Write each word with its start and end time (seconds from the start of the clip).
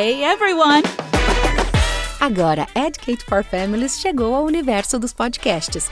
Hey 0.00 0.22
everyone! 0.22 0.84
Agora, 2.20 2.68
Educate 2.76 3.24
for 3.24 3.42
Families 3.42 3.98
chegou 3.98 4.32
ao 4.32 4.44
universo 4.44 4.96
dos 4.96 5.12
podcasts. 5.12 5.90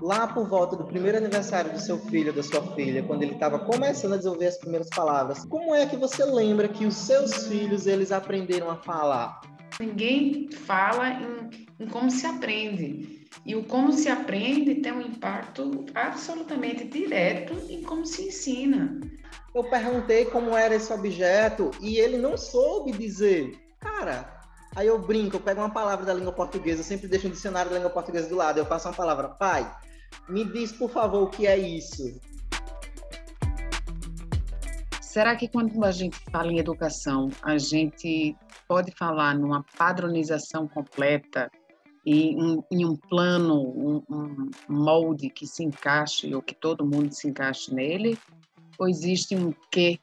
Lá 0.00 0.26
por 0.28 0.48
volta 0.48 0.74
do 0.74 0.84
primeiro 0.84 1.18
aniversário 1.18 1.70
do 1.74 1.78
seu 1.78 1.98
filho, 1.98 2.32
da 2.32 2.42
sua 2.42 2.62
filha, 2.74 3.02
quando 3.02 3.22
ele 3.22 3.34
estava 3.34 3.58
começando 3.58 4.14
a 4.14 4.16
desenvolver 4.16 4.46
as 4.46 4.56
primeiras 4.56 4.88
palavras, 4.88 5.44
como 5.44 5.74
é 5.74 5.84
que 5.84 5.94
você 5.94 6.24
lembra 6.24 6.66
que 6.68 6.86
os 6.86 6.94
seus 6.94 7.48
filhos 7.48 7.86
eles 7.86 8.10
aprenderam 8.10 8.70
a 8.70 8.76
falar? 8.76 9.42
Ninguém 9.78 10.50
fala 10.50 11.10
em, 11.10 11.50
em 11.80 11.86
como 11.86 12.10
se 12.10 12.24
aprende. 12.24 13.26
E 13.44 13.54
o 13.54 13.64
como 13.64 13.92
se 13.92 14.08
aprende 14.08 14.76
tem 14.76 14.92
um 14.92 15.02
impacto 15.02 15.84
absolutamente 15.94 16.84
direto 16.84 17.52
em 17.68 17.82
como 17.82 18.06
se 18.06 18.28
ensina. 18.28 18.98
Eu 19.54 19.64
perguntei 19.64 20.24
como 20.24 20.56
era 20.56 20.74
esse 20.74 20.90
objeto 20.92 21.70
e 21.80 21.98
ele 21.98 22.16
não 22.16 22.38
soube 22.38 22.92
dizer. 22.92 23.58
Cara, 23.78 24.40
aí 24.74 24.86
eu 24.86 24.98
brinco, 24.98 25.36
eu 25.36 25.40
pego 25.40 25.60
uma 25.60 25.70
palavra 25.70 26.06
da 26.06 26.14
língua 26.14 26.32
portuguesa, 26.32 26.80
eu 26.80 26.84
sempre 26.84 27.06
deixo 27.06 27.28
um 27.28 27.30
dicionário 27.30 27.70
da 27.70 27.76
língua 27.76 27.90
portuguesa 27.90 28.28
do 28.28 28.36
lado, 28.36 28.58
eu 28.58 28.66
passo 28.66 28.88
uma 28.88 28.94
palavra, 28.94 29.28
pai, 29.28 29.70
me 30.28 30.44
diz 30.44 30.72
por 30.72 30.90
favor 30.90 31.24
o 31.24 31.30
que 31.30 31.46
é 31.46 31.58
isso. 31.58 32.18
Será 35.00 35.36
que 35.36 35.46
quando 35.46 35.84
a 35.84 35.90
gente 35.90 36.18
fala 36.30 36.50
em 36.50 36.58
educação, 36.58 37.28
a 37.42 37.58
gente 37.58 38.34
pode 38.66 38.90
falar 38.92 39.34
numa 39.34 39.62
padronização 39.76 40.66
completa 40.66 41.50
e 42.06 42.30
em, 42.70 42.86
um 42.86 42.96
plano, 42.96 43.60
um, 43.60 44.02
um 44.08 44.50
molde 44.66 45.28
que 45.28 45.46
se 45.46 45.62
encaixe 45.62 46.34
ou 46.34 46.40
que 46.40 46.54
todo 46.54 46.86
mundo 46.86 47.12
se 47.12 47.28
encaixe 47.28 47.74
nele? 47.74 48.18
Ou 48.78 48.88
existe 48.88 49.34
um 49.34 49.52
quê 49.70 49.98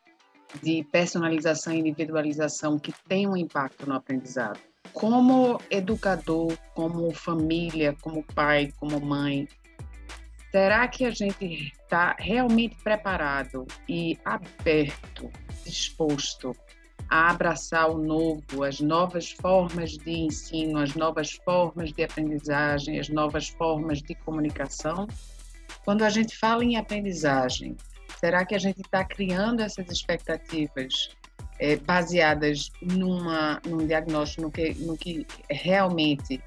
de 0.61 0.83
personalização 0.91 1.73
e 1.73 1.79
individualização 1.79 2.79
que 2.79 2.93
tem 3.07 3.27
um 3.27 3.37
impacto 3.37 3.87
no 3.87 3.95
aprendizado? 3.95 4.59
Como 4.93 5.59
educador, 5.69 6.57
como 6.73 7.13
família, 7.13 7.95
como 8.01 8.23
pai, 8.23 8.73
como 8.79 8.99
mãe, 8.99 9.47
será 10.51 10.87
que 10.87 11.05
a 11.05 11.11
gente 11.11 11.71
está 11.81 12.15
realmente 12.17 12.75
preparado 12.83 13.67
e 13.87 14.17
aberto, 14.25 15.29
disposto 15.63 16.55
a 17.09 17.31
abraçar 17.31 17.89
o 17.89 17.97
novo, 17.97 18.63
as 18.63 18.79
novas 18.79 19.31
formas 19.31 19.97
de 19.97 20.11
ensino, 20.11 20.79
as 20.79 20.95
novas 20.95 21.33
formas 21.43 21.91
de 21.91 22.03
aprendizagem, 22.03 22.99
as 22.99 23.09
novas 23.09 23.49
formas 23.49 24.01
de 24.01 24.15
comunicação? 24.15 25.07
Quando 25.83 26.03
a 26.03 26.09
gente 26.09 26.37
fala 26.37 26.63
em 26.63 26.77
aprendizagem, 26.77 27.75
Será 28.19 28.45
que 28.45 28.53
a 28.53 28.59
gente 28.59 28.81
está 28.81 29.03
criando 29.05 29.61
essas 29.61 29.87
expectativas 29.89 31.09
é, 31.57 31.77
baseadas 31.77 32.69
numa, 32.81 33.61
num 33.65 33.85
diagnóstico, 33.85 34.41
no 34.41 34.51
que, 34.51 34.73
no 34.75 34.97
que 34.97 35.25
realmente 35.49 36.41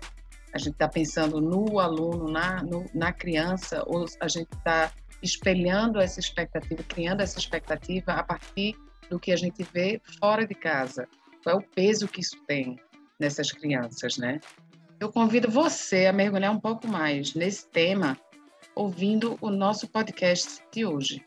a 0.52 0.58
gente 0.58 0.72
está 0.72 0.86
pensando 0.86 1.40
no 1.40 1.80
aluno, 1.80 2.30
na, 2.30 2.62
no, 2.62 2.84
na 2.94 3.10
criança, 3.10 3.82
ou 3.86 4.04
a 4.20 4.28
gente 4.28 4.50
está 4.52 4.92
espelhando 5.22 5.98
essa 5.98 6.20
expectativa, 6.20 6.82
criando 6.82 7.22
essa 7.22 7.38
expectativa 7.38 8.12
a 8.12 8.22
partir 8.22 8.76
do 9.08 9.18
que 9.18 9.32
a 9.32 9.36
gente 9.36 9.62
vê 9.72 10.00
fora 10.20 10.46
de 10.46 10.54
casa? 10.54 11.08
Qual 11.42 11.56
é 11.56 11.58
o 11.58 11.62
peso 11.62 12.06
que 12.06 12.20
isso 12.20 12.36
tem 12.46 12.78
nessas 13.18 13.50
crianças, 13.50 14.18
né? 14.18 14.40
Eu 15.00 15.10
convido 15.10 15.50
você 15.50 16.06
a 16.06 16.12
mergulhar 16.12 16.52
um 16.52 16.60
pouco 16.60 16.86
mais 16.86 17.34
nesse 17.34 17.66
tema 17.68 18.18
ouvindo 18.74 19.38
o 19.40 19.50
nosso 19.50 19.88
podcast 19.88 20.62
de 20.70 20.84
hoje. 20.84 21.24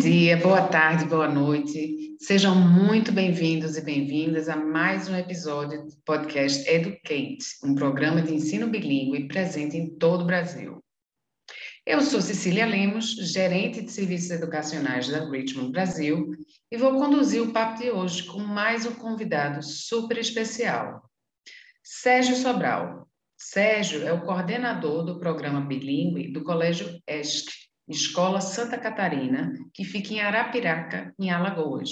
Dia, 0.00 0.34
boa 0.38 0.62
tarde, 0.62 1.04
boa 1.04 1.28
noite. 1.28 2.16
Sejam 2.18 2.54
muito 2.54 3.12
bem-vindos 3.12 3.76
e 3.76 3.82
bem-vindas 3.82 4.48
a 4.48 4.56
mais 4.56 5.10
um 5.10 5.14
episódio 5.14 5.84
do 5.84 5.94
podcast 6.06 6.66
Educate, 6.66 7.44
um 7.62 7.74
programa 7.74 8.22
de 8.22 8.32
ensino 8.32 8.66
bilíngue 8.66 9.28
presente 9.28 9.76
em 9.76 9.90
todo 9.98 10.22
o 10.22 10.24
Brasil. 10.24 10.82
Eu 11.84 12.00
sou 12.00 12.22
Cecília 12.22 12.64
Lemos, 12.64 13.10
gerente 13.10 13.82
de 13.82 13.90
serviços 13.90 14.30
educacionais 14.30 15.06
da 15.06 15.28
Richmond 15.28 15.70
Brasil, 15.70 16.30
e 16.72 16.78
vou 16.78 16.92
conduzir 16.94 17.42
o 17.42 17.52
papo 17.52 17.82
de 17.82 17.90
hoje 17.90 18.22
com 18.22 18.38
mais 18.38 18.86
um 18.86 18.94
convidado 18.94 19.62
super 19.62 20.16
especial, 20.16 21.02
Sérgio 21.84 22.36
Sobral. 22.36 23.06
Sérgio 23.36 24.02
é 24.02 24.14
o 24.14 24.22
coordenador 24.22 25.04
do 25.04 25.20
programa 25.20 25.60
bilíngue 25.60 26.32
do 26.32 26.42
Colégio 26.42 26.98
ESC, 27.06 27.69
Escola 27.90 28.40
Santa 28.40 28.78
Catarina, 28.78 29.52
que 29.74 29.84
fica 29.84 30.14
em 30.14 30.20
Arapiraca, 30.20 31.12
em 31.18 31.30
Alagoas. 31.30 31.90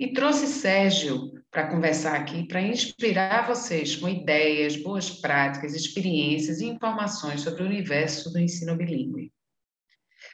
E 0.00 0.12
trouxe 0.12 0.46
Sérgio 0.46 1.32
para 1.50 1.68
conversar 1.68 2.16
aqui, 2.16 2.46
para 2.46 2.62
inspirar 2.62 3.46
vocês 3.46 3.94
com 3.96 4.08
ideias, 4.08 4.76
boas 4.76 5.10
práticas, 5.10 5.74
experiências 5.74 6.60
e 6.60 6.66
informações 6.66 7.42
sobre 7.42 7.62
o 7.62 7.66
universo 7.66 8.32
do 8.32 8.38
ensino 8.38 8.74
bilíngue. 8.74 9.32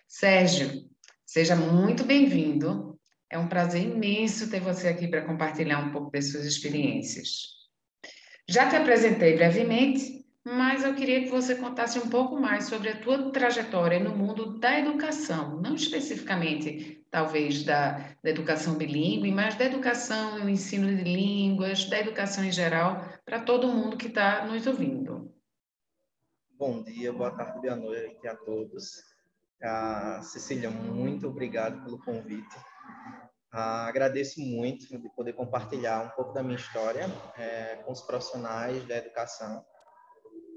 Sérgio, 0.06 0.88
seja 1.26 1.56
muito 1.56 2.04
bem-vindo. 2.04 2.98
É 3.28 3.38
um 3.38 3.48
prazer 3.48 3.82
imenso 3.82 4.48
ter 4.48 4.60
você 4.60 4.88
aqui 4.88 5.08
para 5.08 5.24
compartilhar 5.24 5.78
um 5.80 5.90
pouco 5.90 6.10
das 6.12 6.30
suas 6.30 6.44
experiências. 6.44 7.62
Já 8.48 8.68
te 8.68 8.76
apresentei 8.76 9.34
brevemente, 9.34 10.21
mas 10.44 10.82
eu 10.82 10.94
queria 10.94 11.22
que 11.22 11.30
você 11.30 11.54
contasse 11.54 11.98
um 11.98 12.08
pouco 12.08 12.34
mais 12.34 12.64
sobre 12.64 12.88
a 12.88 13.00
tua 13.00 13.30
trajetória 13.30 14.00
no 14.00 14.16
mundo 14.16 14.58
da 14.58 14.76
educação, 14.76 15.60
não 15.60 15.76
especificamente, 15.76 17.06
talvez, 17.10 17.62
da, 17.62 18.16
da 18.22 18.30
educação 18.30 18.75
bilíngue, 18.75 19.31
mas 19.31 19.54
da 19.54 19.64
educação 19.64 20.38
e 20.38 20.42
o 20.42 20.48
ensino 20.48 20.88
de 20.88 21.04
línguas, 21.04 21.84
da 21.84 22.00
educação 22.00 22.44
em 22.44 22.50
geral, 22.50 23.04
para 23.25 23.41
todo 23.41 23.69
mundo 23.69 23.97
que 23.97 24.08
está 24.08 24.44
nos 24.44 24.66
ouvindo. 24.66 25.32
Bom 26.58 26.82
dia, 26.82 27.12
boa 27.12 27.31
tarde, 27.31 27.60
boa 27.60 27.76
noite 27.76 28.26
a 28.26 28.34
todos. 28.34 29.00
Ah, 29.62 30.20
Cecília, 30.22 30.70
muito 30.70 31.28
obrigado 31.28 31.84
pelo 31.84 32.00
convite. 32.00 32.56
Ah, 33.52 33.86
agradeço 33.86 34.41
muito 34.41 34.88
de 34.98 35.08
poder 35.10 35.34
compartilhar 35.34 36.02
um 36.02 36.08
pouco 36.10 36.32
da 36.32 36.42
minha 36.42 36.56
história 36.56 37.06
é, 37.36 37.76
com 37.76 37.92
os 37.92 38.00
profissionais 38.00 38.84
da 38.86 38.97
educação 38.97 39.64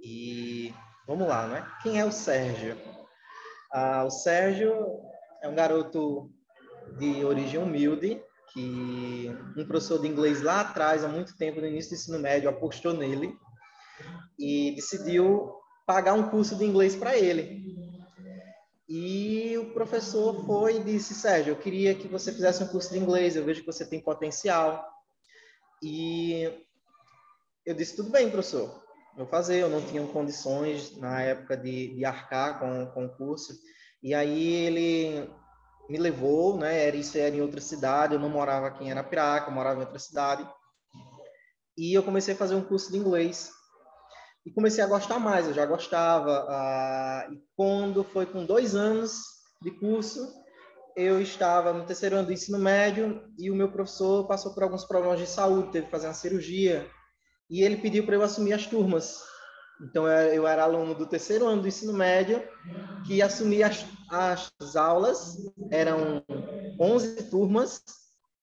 e 0.05 0.71
vamos 1.07 1.27
lá, 1.27 1.47
né? 1.47 1.67
Quem 1.81 1.99
é 1.99 2.05
o 2.05 2.11
Sérgio? 2.11 2.77
Ah, 3.73 4.03
o 4.05 4.11
Sérgio 4.11 5.01
é 5.41 5.49
um 5.49 5.55
garoto 5.55 6.29
de 6.99 7.25
origem 7.25 7.59
humilde, 7.59 8.21
que 8.53 9.35
um 9.57 9.65
professor 9.65 9.99
de 9.99 10.07
inglês 10.07 10.44
lá 10.44 10.61
atrás, 10.61 11.03
há 11.03 11.07
muito 11.07 11.35
tempo, 11.35 11.59
no 11.59 11.65
início 11.65 11.89
do 11.89 11.95
ensino 11.95 12.19
médio, 12.19 12.47
apostou 12.47 12.94
nele 12.94 13.35
e 14.38 14.75
decidiu 14.75 15.55
pagar 15.88 16.13
um 16.13 16.29
curso 16.29 16.55
de 16.55 16.65
inglês 16.65 16.95
para 16.95 17.17
ele. 17.17 17.65
E 18.88 19.57
o 19.57 19.73
professor 19.73 20.45
foi 20.45 20.77
e 20.77 20.83
disse: 20.83 21.15
Sérgio, 21.15 21.53
eu 21.53 21.57
queria 21.57 21.95
que 21.95 22.07
você 22.07 22.31
fizesse 22.31 22.63
um 22.63 22.67
curso 22.67 22.94
de 22.94 22.99
inglês, 22.99 23.35
eu 23.35 23.44
vejo 23.44 23.61
que 23.61 23.65
você 23.65 23.83
tem 23.83 23.99
potencial. 23.99 24.88
E 25.81 26.44
eu 27.65 27.73
disse: 27.73 27.95
tudo 27.95 28.11
bem, 28.11 28.29
professor, 28.29 28.84
eu 29.17 29.25
fazer, 29.25 29.61
eu 29.61 29.69
não 29.69 29.81
tinha 29.81 30.05
condições 30.07 30.97
na 30.97 31.21
época 31.21 31.55
de, 31.55 31.95
de 31.95 32.05
arcar 32.05 32.59
com, 32.59 32.85
com 32.87 33.05
o 33.05 33.17
curso. 33.17 33.53
E 34.03 34.13
aí 34.13 34.53
ele 34.53 35.29
me 35.89 35.97
levou, 35.97 36.57
né? 36.57 36.87
Era, 36.87 36.95
isso 36.95 37.17
era 37.17 37.35
em 37.35 37.41
outra 37.41 37.61
cidade, 37.61 38.13
eu 38.13 38.19
não 38.19 38.29
morava 38.29 38.67
aqui 38.67 38.83
em 38.83 38.91
Arapiraca, 38.91 39.50
eu 39.50 39.53
morava 39.53 39.77
em 39.77 39.83
outra 39.83 40.00
cidade. 40.00 40.47
E 41.77 41.94
eu 41.94 42.03
comecei 42.03 42.33
a 42.33 42.38
fazer 42.38 42.56
um 42.56 42.63
curso 42.63 42.91
de 42.91 42.97
inglês. 42.97 43.51
E 44.45 44.51
comecei 44.51 44.83
a 44.83 44.88
gostar 44.88 45.19
mais, 45.19 45.47
eu 45.47 45.53
já 45.53 45.65
gostava. 45.65 46.45
Ah, 46.50 47.27
e 47.31 47.41
quando 47.56 48.03
foi 48.03 48.25
com 48.25 48.45
dois 48.45 48.75
anos 48.75 49.21
de 49.61 49.71
curso, 49.71 50.31
eu 50.95 51.21
estava 51.21 51.73
no 51.73 51.85
terceiro 51.85 52.15
ano 52.18 52.27
do 52.27 52.33
ensino 52.33 52.59
médio 52.59 53.23
e 53.38 53.50
o 53.50 53.56
meu 53.56 53.71
professor 53.71 54.27
passou 54.27 54.53
por 54.53 54.63
alguns 54.63 54.85
problemas 54.85 55.19
de 55.19 55.27
saúde, 55.27 55.71
teve 55.71 55.85
que 55.85 55.91
fazer 55.91 56.07
uma 56.07 56.13
cirurgia 56.13 56.89
e 57.50 57.63
ele 57.63 57.77
pediu 57.77 58.06
para 58.06 58.15
eu 58.15 58.21
assumir 58.21 58.53
as 58.53 58.65
turmas. 58.65 59.24
Então, 59.81 60.07
eu 60.07 60.47
era 60.47 60.63
aluno 60.63 60.95
do 60.95 61.06
terceiro 61.06 61.45
ano 61.45 61.62
do 61.62 61.68
ensino 61.68 61.94
médio, 61.94 62.42
que 63.06 63.21
assumia 63.21 63.68
as, 63.68 63.86
as 64.09 64.75
aulas, 64.75 65.38
eram 65.69 66.24
11 66.80 67.30
turmas, 67.30 67.83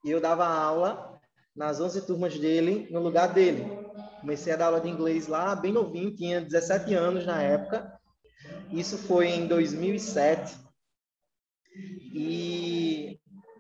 e 0.05 0.11
eu 0.11 0.21
dava 0.21 0.47
aula 0.47 1.21
nas 1.57 1.81
11 1.81 2.07
turmas 2.07 2.39
dele, 2.39 2.89
no 2.91 3.01
lugar 3.01 3.33
dele. 3.33 3.67
Comecei 4.21 4.53
a 4.53 4.57
dar 4.57 4.67
aula 4.67 4.81
de 4.81 4.89
inglês 4.89 5.27
lá, 5.27 5.55
bem 5.55 5.73
novinho, 5.73 6.15
tinha 6.15 6.41
17 6.41 6.95
anos 6.95 7.27
na 7.27 7.43
época. 7.43 7.93
Isso 8.71 8.97
foi 8.99 9.29
em 9.29 9.47
2007. 9.47 10.57
E 12.15 13.19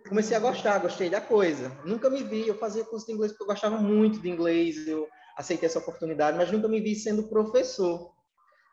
comecei 0.09 0.37
a 0.37 0.41
gostar, 0.41 0.79
gostei 0.79 1.09
da 1.09 1.21
coisa. 1.21 1.71
Nunca 1.85 2.11
me 2.11 2.23
vi, 2.23 2.47
eu 2.47 2.59
fazia 2.59 2.85
curso 2.85 3.07
de 3.07 3.13
inglês 3.13 3.33
porque 3.33 3.45
eu 3.45 3.49
gostava 3.49 3.79
muito 3.79 4.21
de 4.21 4.29
inglês, 4.29 4.87
eu 4.87 5.09
aceitei 5.37 5.67
essa 5.67 5.79
oportunidade, 5.79 6.37
mas 6.37 6.51
nunca 6.51 6.69
me 6.69 6.81
vi 6.81 6.95
sendo 6.95 7.29
professor. 7.29 8.13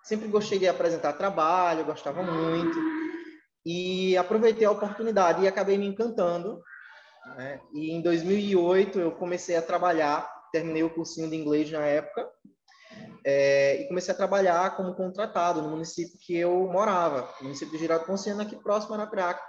Sempre 0.03 0.27
gostei 0.27 0.59
de 0.59 0.67
apresentar 0.67 1.13
trabalho, 1.13 1.85
gostava 1.85 2.23
muito. 2.23 2.77
E 3.65 4.17
aproveitei 4.17 4.65
a 4.65 4.71
oportunidade 4.71 5.43
e 5.43 5.47
acabei 5.47 5.77
me 5.77 5.87
encantando. 5.87 6.61
Né? 7.35 7.59
E 7.73 7.91
em 7.91 8.01
2008 8.01 8.99
eu 8.99 9.11
comecei 9.11 9.55
a 9.55 9.61
trabalhar, 9.61 10.27
terminei 10.51 10.83
o 10.83 10.89
cursinho 10.89 11.29
de 11.29 11.35
inglês 11.35 11.69
na 11.69 11.85
época, 11.85 12.29
é, 13.25 13.81
e 13.81 13.87
comecei 13.87 14.13
a 14.13 14.17
trabalhar 14.17 14.75
como 14.75 14.95
contratado 14.95 15.61
no 15.61 15.69
município 15.69 16.17
que 16.19 16.35
eu 16.35 16.67
morava, 16.67 17.29
no 17.39 17.45
município 17.45 17.73
de 17.73 17.79
Girado 17.79 18.05
Ponciano, 18.05 18.41
aqui 18.41 18.55
próximo 18.55 18.95
a 18.95 18.97
Arapiraca. 18.97 19.43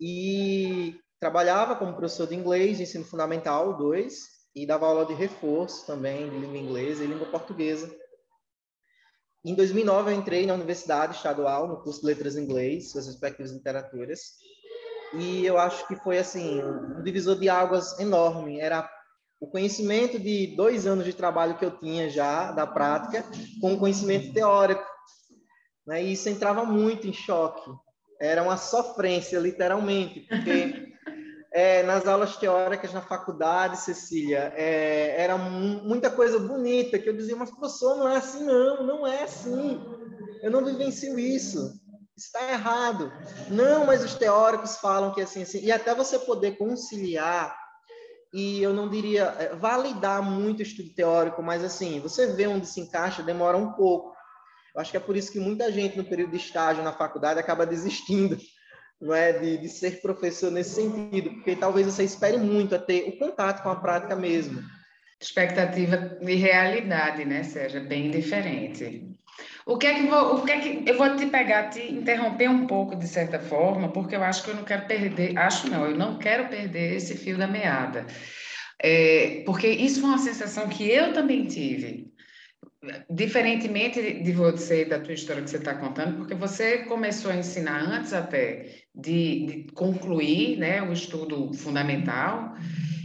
E 0.00 0.98
trabalhava 1.20 1.76
como 1.76 1.94
professor 1.94 2.26
de 2.26 2.34
inglês, 2.34 2.80
ensino 2.80 3.04
fundamental 3.04 3.76
2, 3.76 4.39
e 4.54 4.66
dava 4.66 4.86
aula 4.86 5.06
de 5.06 5.14
reforço 5.14 5.86
também 5.86 6.28
de 6.28 6.38
língua 6.38 6.58
inglesa 6.58 7.04
e 7.04 7.06
língua 7.06 7.26
portuguesa. 7.26 7.94
Em 9.44 9.54
2009 9.54 10.10
eu 10.10 10.16
entrei 10.16 10.46
na 10.46 10.54
Universidade 10.54 11.16
Estadual 11.16 11.66
no 11.66 11.82
curso 11.82 12.00
de 12.00 12.06
Letras 12.06 12.36
em 12.36 12.44
Inglês, 12.44 12.90
suas 12.90 13.06
respectivas 13.06 13.52
literaturas, 13.52 14.36
e 15.14 15.44
eu 15.46 15.58
acho 15.58 15.86
que 15.88 15.96
foi 15.96 16.18
assim 16.18 16.62
um 16.62 17.02
divisor 17.02 17.38
de 17.38 17.48
águas 17.48 17.98
enorme. 17.98 18.60
Era 18.60 18.88
o 19.40 19.46
conhecimento 19.46 20.18
de 20.18 20.54
dois 20.54 20.86
anos 20.86 21.04
de 21.04 21.14
trabalho 21.14 21.56
que 21.56 21.64
eu 21.64 21.78
tinha 21.78 22.10
já 22.10 22.52
da 22.52 22.66
prática 22.66 23.24
com 23.60 23.74
o 23.74 23.78
conhecimento 23.78 24.32
teórico, 24.34 24.84
né? 25.86 26.02
E 26.04 26.12
isso 26.12 26.28
entrava 26.28 26.64
muito 26.64 27.06
em 27.06 27.12
choque. 27.12 27.70
Era 28.20 28.42
uma 28.42 28.58
sofrência, 28.58 29.38
literalmente, 29.38 30.20
porque 30.20 30.89
é, 31.52 31.82
nas 31.82 32.06
aulas 32.06 32.36
teóricas 32.36 32.92
na 32.92 33.00
faculdade, 33.00 33.80
Cecília, 33.80 34.52
é, 34.56 35.20
era 35.20 35.36
muita 35.36 36.08
coisa 36.08 36.38
bonita 36.38 36.98
que 36.98 37.08
eu 37.08 37.16
dizia, 37.16 37.34
mas 37.36 37.50
professor, 37.50 37.96
não 37.96 38.08
é 38.08 38.16
assim 38.16 38.44
não, 38.44 38.86
não 38.86 39.06
é 39.06 39.24
assim. 39.24 39.80
Eu 40.42 40.50
não 40.50 40.64
vivencio 40.64 41.18
isso. 41.18 41.72
Está 42.16 42.52
errado. 42.52 43.10
Não, 43.48 43.86
mas 43.86 44.04
os 44.04 44.14
teóricos 44.14 44.76
falam 44.76 45.12
que 45.12 45.20
é 45.20 45.24
assim, 45.24 45.42
assim. 45.42 45.60
E 45.60 45.72
até 45.72 45.94
você 45.94 46.18
poder 46.18 46.56
conciliar 46.56 47.58
e 48.32 48.62
eu 48.62 48.72
não 48.72 48.88
diria 48.88 49.34
é, 49.38 49.54
validar 49.56 50.22
muito 50.22 50.60
o 50.60 50.62
estudo 50.62 50.94
teórico, 50.94 51.42
mas 51.42 51.64
assim, 51.64 51.98
você 51.98 52.28
vê 52.28 52.46
onde 52.46 52.66
se 52.66 52.80
encaixa, 52.80 53.22
demora 53.22 53.56
um 53.56 53.72
pouco. 53.72 54.14
Eu 54.74 54.80
acho 54.80 54.92
que 54.92 54.96
é 54.96 55.00
por 55.00 55.16
isso 55.16 55.32
que 55.32 55.40
muita 55.40 55.72
gente 55.72 55.96
no 55.96 56.04
período 56.04 56.30
de 56.30 56.36
estágio 56.36 56.84
na 56.84 56.92
faculdade 56.92 57.40
acaba 57.40 57.66
desistindo 57.66 58.38
não 59.00 59.14
é 59.14 59.32
de, 59.32 59.58
de 59.58 59.68
ser 59.68 60.00
professor 60.02 60.50
nesse 60.50 60.74
sentido, 60.74 61.30
porque 61.30 61.56
talvez 61.56 61.86
você 61.86 62.04
espere 62.04 62.36
muito 62.36 62.74
a 62.74 62.78
ter 62.78 63.08
o 63.08 63.16
contato 63.16 63.62
com 63.62 63.70
a 63.70 63.76
prática 63.76 64.14
mesmo. 64.14 64.62
Expectativa 65.18 66.18
e 66.20 66.34
realidade, 66.34 67.24
né, 67.24 67.42
Sérgio? 67.42 67.80
É 67.80 67.84
bem 67.84 68.10
diferente. 68.10 69.06
O 69.66 69.76
que 69.76 69.86
é 69.86 69.94
que 69.94 70.06
vou, 70.06 70.36
o 70.36 70.44
que 70.44 70.52
é 70.52 70.60
que 70.60 70.90
eu 70.90 70.96
vou 70.96 71.16
te 71.16 71.26
pegar, 71.26 71.68
te 71.68 71.80
interromper 71.92 72.48
um 72.48 72.66
pouco 72.66 72.96
de 72.96 73.06
certa 73.06 73.38
forma, 73.38 73.92
porque 73.92 74.16
eu 74.16 74.22
acho 74.22 74.42
que 74.42 74.50
eu 74.50 74.56
não 74.56 74.64
quero 74.64 74.86
perder, 74.86 75.38
acho 75.38 75.68
não, 75.68 75.86
eu 75.86 75.96
não 75.96 76.18
quero 76.18 76.48
perder 76.48 76.96
esse 76.96 77.16
fio 77.16 77.38
da 77.38 77.46
meada. 77.46 78.06
É, 78.82 79.42
porque 79.44 79.68
isso 79.68 80.00
foi 80.00 80.08
uma 80.08 80.18
sensação 80.18 80.68
que 80.68 80.90
eu 80.90 81.12
também 81.12 81.46
tive 81.46 82.10
diferentemente 83.10 84.22
de 84.22 84.32
você, 84.32 84.84
da 84.84 84.98
tua 84.98 85.12
história 85.12 85.42
que 85.42 85.50
você 85.50 85.58
está 85.58 85.74
contando, 85.74 86.16
porque 86.16 86.34
você 86.34 86.78
começou 86.84 87.30
a 87.30 87.36
ensinar 87.36 87.82
antes 87.82 88.12
até 88.12 88.84
de, 88.94 89.46
de, 89.46 89.66
concluir 89.74 90.56
né, 90.58 90.80
o 90.82 90.92
estudo 90.92 91.52
fundamental 91.52 92.54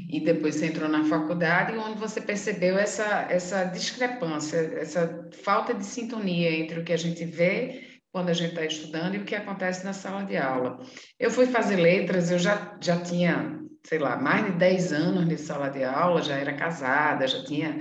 e 0.09 0.21
depois 0.21 0.55
você 0.55 0.67
entrou 0.67 0.87
na 0.87 1.03
faculdade, 1.03 1.77
onde 1.77 1.99
você 1.99 2.21
percebeu 2.21 2.77
essa, 2.77 3.27
essa 3.29 3.65
discrepância, 3.65 4.57
essa 4.77 5.29
falta 5.43 5.73
de 5.73 5.85
sintonia 5.85 6.51
entre 6.51 6.79
o 6.79 6.83
que 6.83 6.93
a 6.93 6.97
gente 6.97 7.25
vê 7.25 7.99
quando 8.13 8.29
a 8.29 8.33
gente 8.33 8.51
está 8.51 8.63
estudando 8.63 9.15
e 9.15 9.17
o 9.17 9.25
que 9.25 9.35
acontece 9.35 9.83
na 9.83 9.91
sala 9.91 10.23
de 10.23 10.37
aula. 10.37 10.79
Eu 11.19 11.29
fui 11.29 11.47
fazer 11.47 11.75
letras, 11.75 12.31
eu 12.31 12.39
já, 12.39 12.77
já 12.81 13.01
tinha, 13.01 13.59
sei 13.85 13.99
lá, 13.99 14.15
mais 14.15 14.45
de 14.45 14.51
10 14.53 14.93
anos 14.93 15.27
de 15.27 15.37
sala 15.37 15.67
de 15.67 15.83
aula, 15.83 16.21
já 16.21 16.37
era 16.37 16.53
casada, 16.53 17.27
já 17.27 17.43
tinha 17.43 17.77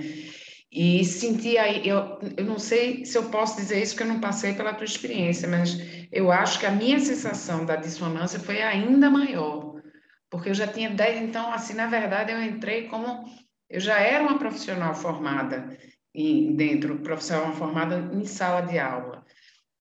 e 0.75 1.05
senti 1.05 1.57
aí, 1.57 1.87
eu, 1.87 2.19
eu 2.35 2.43
não 2.43 2.59
sei 2.59 3.05
se 3.05 3.17
eu 3.17 3.29
posso 3.29 3.55
dizer 3.55 3.81
isso, 3.81 3.93
porque 3.95 4.03
eu 4.03 4.13
não 4.13 4.19
passei 4.19 4.53
pela 4.53 4.73
tua 4.73 4.83
experiência, 4.83 5.47
mas 5.47 5.77
eu 6.11 6.29
acho 6.29 6.59
que 6.59 6.65
a 6.65 6.71
minha 6.71 6.99
sensação 6.99 7.65
da 7.65 7.77
dissonância 7.77 8.41
foi 8.41 8.61
ainda 8.61 9.09
maior, 9.09 9.81
porque 10.29 10.49
eu 10.49 10.53
já 10.53 10.67
tinha 10.67 10.89
10, 10.89 11.21
então, 11.21 11.53
assim, 11.53 11.75
na 11.75 11.87
verdade, 11.87 12.33
eu 12.33 12.43
entrei 12.43 12.89
como, 12.89 13.23
eu 13.69 13.79
já 13.79 14.01
era 14.01 14.21
uma 14.21 14.37
profissional 14.37 14.93
formada 14.93 15.77
e 16.13 16.51
dentro, 16.51 16.99
profissional 16.99 17.53
formada 17.53 18.11
em 18.13 18.25
sala 18.25 18.59
de 18.59 18.77
aula. 18.77 19.23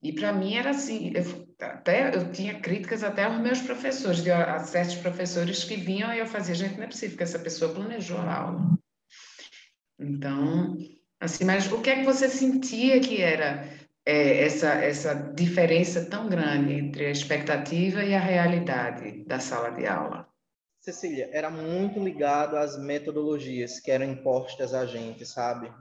E 0.01 0.13
para 0.13 0.33
mim 0.33 0.55
era 0.55 0.71
assim, 0.71 1.13
eu, 1.13 1.49
até 1.61 2.15
eu 2.15 2.31
tinha 2.31 2.61
críticas 2.61 3.03
até 3.03 3.25
aos 3.25 3.41
meus 3.41 3.61
professores, 3.61 4.23
de 4.23 4.31
a 4.31 4.61
certos 4.61 4.95
professores 4.95 5.65
que 5.65 5.75
vinham 5.75 6.15
e 6.15 6.21
eu 6.21 6.27
fazia, 6.27 6.55
gente, 6.55 6.77
não 6.77 6.85
é 6.85 6.87
possível 6.87 7.17
que 7.17 7.23
essa 7.25 7.39
pessoa 7.41 7.75
planejou 7.75 8.19
a 8.19 8.33
aula. 8.33 8.84
Então, 9.99 10.77
assim, 11.21 11.45
mas 11.45 11.71
o 11.71 11.81
que 11.81 11.91
é 11.91 11.97
que 11.97 12.05
você 12.05 12.29
sentia 12.29 13.01
que 13.01 13.21
era 13.21 13.69
é, 14.05 14.45
essa, 14.45 14.69
essa 14.75 15.15
diferença 15.15 16.05
tão 16.05 16.29
grande 16.29 16.75
entre 16.75 17.07
a 17.07 17.11
expectativa 17.11 18.03
e 18.05 18.15
a 18.15 18.21
realidade 18.21 19.25
da 19.25 19.39
sala 19.39 19.71
de 19.71 19.87
aula? 19.87 20.29
Cecília, 20.81 21.31
era 21.33 21.49
muito 21.49 21.99
ligado 21.99 22.57
às 22.57 22.79
metodologias 22.79 23.81
que 23.81 23.91
eram 23.91 24.05
impostas 24.05 24.75
a 24.75 24.85
gente, 24.85 25.25
sabe? 25.25 25.73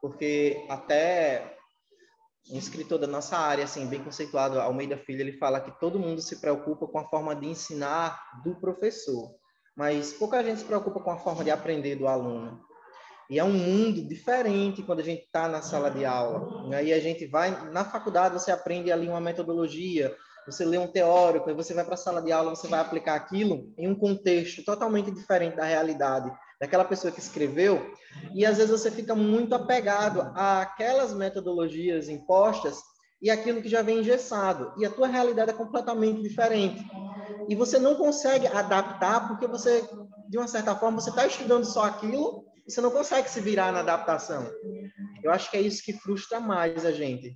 Porque 0.00 0.66
até 0.68 1.56
um 2.50 2.58
escritor 2.58 2.98
da 2.98 3.06
nossa 3.06 3.38
área, 3.38 3.64
assim, 3.64 3.86
bem 3.86 4.02
conceituado, 4.02 4.60
Almeida 4.60 4.98
Filho, 4.98 5.20
ele 5.20 5.38
fala 5.38 5.60
que 5.60 5.70
todo 5.80 5.98
mundo 5.98 6.20
se 6.20 6.36
preocupa 6.36 6.86
com 6.86 6.98
a 6.98 7.08
forma 7.08 7.34
de 7.34 7.46
ensinar 7.46 8.42
do 8.44 8.54
professor, 8.56 9.34
mas 9.76 10.12
pouca 10.12 10.42
gente 10.42 10.58
se 10.58 10.64
preocupa 10.66 11.00
com 11.00 11.10
a 11.10 11.18
forma 11.18 11.44
de 11.44 11.50
aprender 11.50 11.96
do 11.96 12.06
aluno. 12.06 12.60
E 13.32 13.38
é 13.38 13.44
um 13.44 13.54
mundo 13.54 14.06
diferente 14.06 14.82
quando 14.82 15.00
a 15.00 15.02
gente 15.02 15.22
está 15.22 15.48
na 15.48 15.62
sala 15.62 15.90
de 15.90 16.04
aula. 16.04 16.66
Aí 16.76 16.90
né? 16.90 16.92
a 16.92 17.00
gente 17.00 17.24
vai, 17.24 17.70
na 17.70 17.82
faculdade, 17.82 18.34
você 18.34 18.50
aprende 18.50 18.92
ali 18.92 19.08
uma 19.08 19.22
metodologia, 19.22 20.14
você 20.44 20.66
lê 20.66 20.76
um 20.76 20.86
teórico, 20.86 21.48
aí 21.48 21.54
você 21.54 21.72
vai 21.72 21.82
para 21.82 21.94
a 21.94 21.96
sala 21.96 22.20
de 22.20 22.30
aula, 22.30 22.54
você 22.54 22.68
vai 22.68 22.78
aplicar 22.78 23.14
aquilo 23.14 23.72
em 23.78 23.88
um 23.88 23.94
contexto 23.94 24.62
totalmente 24.62 25.10
diferente 25.10 25.56
da 25.56 25.64
realidade 25.64 26.30
daquela 26.60 26.84
pessoa 26.84 27.10
que 27.10 27.20
escreveu, 27.20 27.94
e 28.34 28.44
às 28.44 28.58
vezes 28.58 28.70
você 28.70 28.90
fica 28.90 29.14
muito 29.14 29.54
apegado 29.54 30.30
àquelas 30.36 31.14
metodologias 31.14 32.10
impostas 32.10 32.78
e 33.22 33.30
aquilo 33.30 33.62
que 33.62 33.68
já 33.68 33.80
vem 33.80 34.00
engessado, 34.00 34.74
e 34.76 34.84
a 34.84 34.90
tua 34.90 35.06
realidade 35.06 35.52
é 35.52 35.54
completamente 35.54 36.20
diferente. 36.20 36.84
E 37.48 37.54
você 37.54 37.78
não 37.78 37.94
consegue 37.94 38.46
adaptar 38.46 39.26
porque 39.26 39.46
você, 39.46 39.88
de 40.28 40.36
uma 40.36 40.46
certa 40.46 40.76
forma, 40.76 41.00
você 41.00 41.08
está 41.08 41.26
estudando 41.26 41.64
só 41.64 41.84
aquilo 41.86 42.51
você 42.66 42.80
não 42.80 42.90
consegue 42.90 43.28
se 43.28 43.40
virar 43.40 43.72
na 43.72 43.80
adaptação. 43.80 44.50
Eu 45.22 45.30
acho 45.30 45.50
que 45.50 45.56
é 45.56 45.60
isso 45.60 45.82
que 45.82 45.92
frustra 45.92 46.40
mais 46.40 46.84
a 46.84 46.92
gente. 46.92 47.34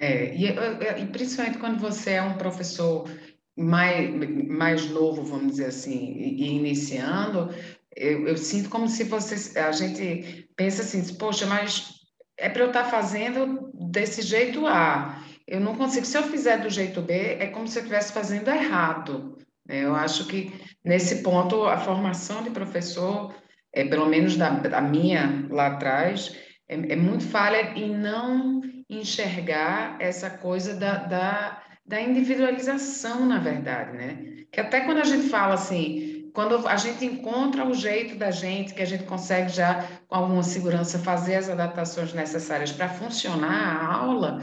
É, 0.00 0.34
e, 0.34 0.46
e 0.46 1.06
principalmente 1.06 1.58
quando 1.58 1.78
você 1.78 2.12
é 2.12 2.22
um 2.22 2.38
professor 2.38 3.08
mais, 3.56 4.10
mais 4.48 4.90
novo, 4.90 5.24
vamos 5.24 5.52
dizer 5.52 5.66
assim, 5.66 6.12
e 6.16 6.48
iniciando, 6.54 7.52
eu, 7.96 8.28
eu, 8.28 8.36
sinto 8.36 8.68
como 8.68 8.88
se 8.88 9.02
você, 9.02 9.58
a 9.58 9.72
gente 9.72 10.48
pensa 10.56 10.82
assim, 10.82 11.14
poxa, 11.14 11.46
mas 11.46 11.98
é 12.36 12.48
para 12.48 12.62
eu 12.62 12.68
estar 12.68 12.84
tá 12.84 12.90
fazendo 12.90 13.72
desse 13.74 14.22
jeito 14.22 14.66
A. 14.66 15.24
Eu 15.46 15.60
não 15.60 15.74
consigo, 15.74 16.06
se 16.06 16.16
eu 16.16 16.22
fizer 16.24 16.58
do 16.58 16.70
jeito 16.70 17.02
B, 17.02 17.14
é 17.40 17.48
como 17.48 17.66
se 17.66 17.78
eu 17.78 17.82
estivesse 17.82 18.12
fazendo 18.12 18.48
errado. 18.48 19.36
Eu 19.68 19.94
acho 19.94 20.26
que 20.26 20.52
nesse 20.84 21.22
ponto 21.22 21.64
a 21.64 21.78
formação 21.78 22.42
de 22.42 22.50
professor 22.50 23.34
é, 23.72 23.84
pelo 23.84 24.06
menos 24.06 24.36
da, 24.36 24.50
da 24.50 24.80
minha 24.80 25.46
lá 25.50 25.68
atrás, 25.68 26.36
é, 26.68 26.74
é, 26.74 26.96
muito 26.96 27.24
falha 27.24 27.72
em 27.76 27.96
não 27.96 28.60
enxergar 28.88 29.96
essa 30.00 30.30
coisa 30.30 30.74
da, 30.74 30.96
da, 30.96 31.62
da 31.84 32.00
individualização, 32.00 33.26
na 33.26 33.38
verdade, 33.38 33.96
né? 33.96 34.44
Que 34.50 34.60
até 34.60 34.80
quando 34.80 34.98
a 34.98 35.04
gente 35.04 35.28
fala 35.28 35.54
assim, 35.54 36.30
quando 36.32 36.66
a 36.66 36.76
gente 36.76 37.04
encontra 37.04 37.66
o 37.66 37.74
jeito 37.74 38.16
da 38.16 38.30
gente, 38.30 38.72
que 38.72 38.82
a 38.82 38.86
gente 38.86 39.04
consegue 39.04 39.50
já, 39.50 39.86
com 40.06 40.14
alguma 40.14 40.42
segurança, 40.42 40.98
fazer 40.98 41.36
as 41.36 41.50
adaptações 41.50 42.14
necessárias 42.14 42.72
para 42.72 42.88
funcionar 42.88 43.82
a 43.82 43.94
aula, 43.94 44.42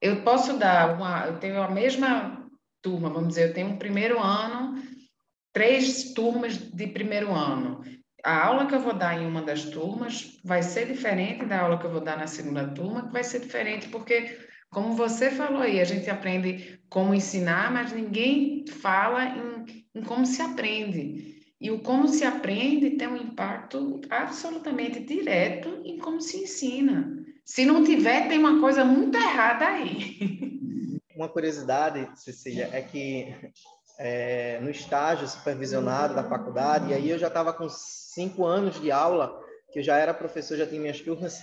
eu 0.00 0.22
posso 0.22 0.58
dar 0.58 0.96
uma. 0.96 1.26
Eu 1.26 1.38
tenho 1.38 1.62
a 1.62 1.70
mesma 1.70 2.48
turma, 2.82 3.08
vamos 3.08 3.28
dizer, 3.28 3.48
eu 3.48 3.54
tenho 3.54 3.68
um 3.68 3.78
primeiro 3.78 4.20
ano, 4.20 4.82
três 5.52 6.12
turmas 6.12 6.56
de 6.58 6.86
primeiro 6.88 7.32
ano 7.32 7.82
a 8.26 8.44
aula 8.44 8.66
que 8.66 8.74
eu 8.74 8.80
vou 8.80 8.92
dar 8.92 9.16
em 9.16 9.24
uma 9.24 9.40
das 9.40 9.66
turmas 9.66 10.36
vai 10.42 10.60
ser 10.60 10.88
diferente 10.88 11.44
da 11.44 11.60
aula 11.60 11.78
que 11.78 11.86
eu 11.86 11.92
vou 11.92 12.00
dar 12.00 12.18
na 12.18 12.26
segunda 12.26 12.66
turma, 12.66 13.06
que 13.06 13.12
vai 13.12 13.22
ser 13.22 13.38
diferente 13.38 13.86
porque, 13.86 14.36
como 14.68 14.94
você 14.94 15.30
falou 15.30 15.62
aí, 15.62 15.80
a 15.80 15.84
gente 15.84 16.10
aprende 16.10 16.80
como 16.90 17.14
ensinar, 17.14 17.72
mas 17.72 17.92
ninguém 17.92 18.64
fala 18.66 19.26
em, 19.26 19.86
em 19.94 20.02
como 20.02 20.26
se 20.26 20.42
aprende. 20.42 21.36
E 21.60 21.70
o 21.70 21.78
como 21.78 22.08
se 22.08 22.24
aprende 22.24 22.96
tem 22.96 23.06
um 23.06 23.16
impacto 23.16 24.00
absolutamente 24.10 24.98
direto 24.98 25.80
em 25.84 25.96
como 25.96 26.20
se 26.20 26.38
ensina. 26.38 27.24
Se 27.44 27.64
não 27.64 27.84
tiver, 27.84 28.26
tem 28.26 28.40
uma 28.40 28.60
coisa 28.60 28.84
muito 28.84 29.16
errada 29.16 29.68
aí. 29.68 30.18
Uma 31.14 31.28
curiosidade, 31.28 32.10
Cecília, 32.16 32.70
é 32.72 32.82
que 32.82 33.32
é, 34.00 34.58
no 34.60 34.68
estágio 34.68 35.28
supervisionado 35.28 36.12
da 36.12 36.24
faculdade, 36.24 36.90
e 36.90 36.94
aí 36.94 37.08
eu 37.08 37.18
já 37.18 37.28
estava 37.28 37.52
com 37.52 37.68
cinco 38.16 38.46
anos 38.46 38.80
de 38.80 38.90
aula, 38.90 39.38
que 39.70 39.80
eu 39.80 39.82
já 39.82 39.98
era 39.98 40.14
professor, 40.14 40.56
já 40.56 40.66
tinha 40.66 40.80
minhas 40.80 41.02
turmas, 41.02 41.42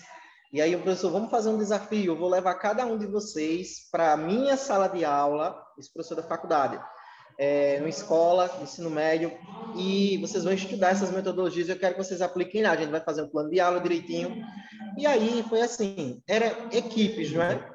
e 0.51 0.59
aí 0.59 0.75
o 0.75 0.81
professor, 0.81 1.11
vamos 1.11 1.29
fazer 1.29 1.49
um 1.49 1.57
desafio, 1.57 2.13
eu 2.13 2.17
vou 2.17 2.27
levar 2.27 2.55
cada 2.55 2.83
um 2.83 2.97
de 2.97 3.05
vocês 3.05 3.87
para 3.91 4.13
a 4.13 4.17
minha 4.17 4.57
sala 4.57 4.87
de 4.87 5.05
aula, 5.05 5.55
esse 5.77 5.93
professor 5.93 6.15
da 6.15 6.23
faculdade, 6.23 6.83
é, 7.37 7.77
uma 7.79 7.89
escola, 7.89 8.59
ensino 8.59 8.89
médio, 8.89 9.31
e 9.75 10.17
vocês 10.17 10.43
vão 10.43 10.53
estudar 10.53 10.89
essas 10.89 11.11
metodologias, 11.11 11.69
eu 11.69 11.77
quero 11.77 11.93
que 11.93 12.03
vocês 12.03 12.23
apliquem 12.23 12.63
lá, 12.63 12.71
a 12.71 12.75
gente 12.75 12.89
vai 12.89 13.01
fazer 13.01 13.21
um 13.21 13.29
plano 13.29 13.51
de 13.51 13.59
aula 13.59 13.79
direitinho, 13.79 14.43
e 14.97 15.05
aí 15.05 15.45
foi 15.47 15.61
assim, 15.61 16.23
era 16.27 16.47
equipes, 16.71 17.31
não 17.31 17.43
é? 17.43 17.71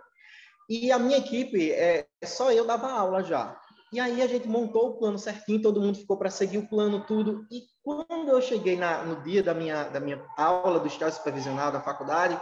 E 0.69 0.91
a 0.91 0.99
minha 0.99 1.19
equipe, 1.19 1.71
é, 1.71 2.05
só 2.25 2.51
eu 2.51 2.67
dava 2.67 2.91
aula 2.91 3.23
já. 3.23 3.57
E 3.93 3.99
aí 3.99 4.21
a 4.21 4.27
gente 4.27 4.47
montou 4.47 4.89
o 4.89 4.99
plano 4.99 5.19
certinho, 5.19 5.63
todo 5.63 5.81
mundo 5.81 5.99
ficou 5.99 6.19
para 6.19 6.31
seguir 6.31 6.59
o 6.59 6.69
plano, 6.69 7.05
tudo. 7.07 7.47
E 7.51 7.63
quando 7.83 8.29
eu 8.29 8.41
cheguei 8.43 8.77
na, 8.77 9.03
no 9.03 9.23
dia 9.23 9.43
da 9.43 9.55
minha, 9.55 9.85
da 9.85 9.99
minha 9.99 10.23
aula 10.37 10.79
do 10.79 10.87
estágio 10.87 11.17
supervisional 11.17 11.73
da 11.73 11.81
faculdade, 11.81 12.39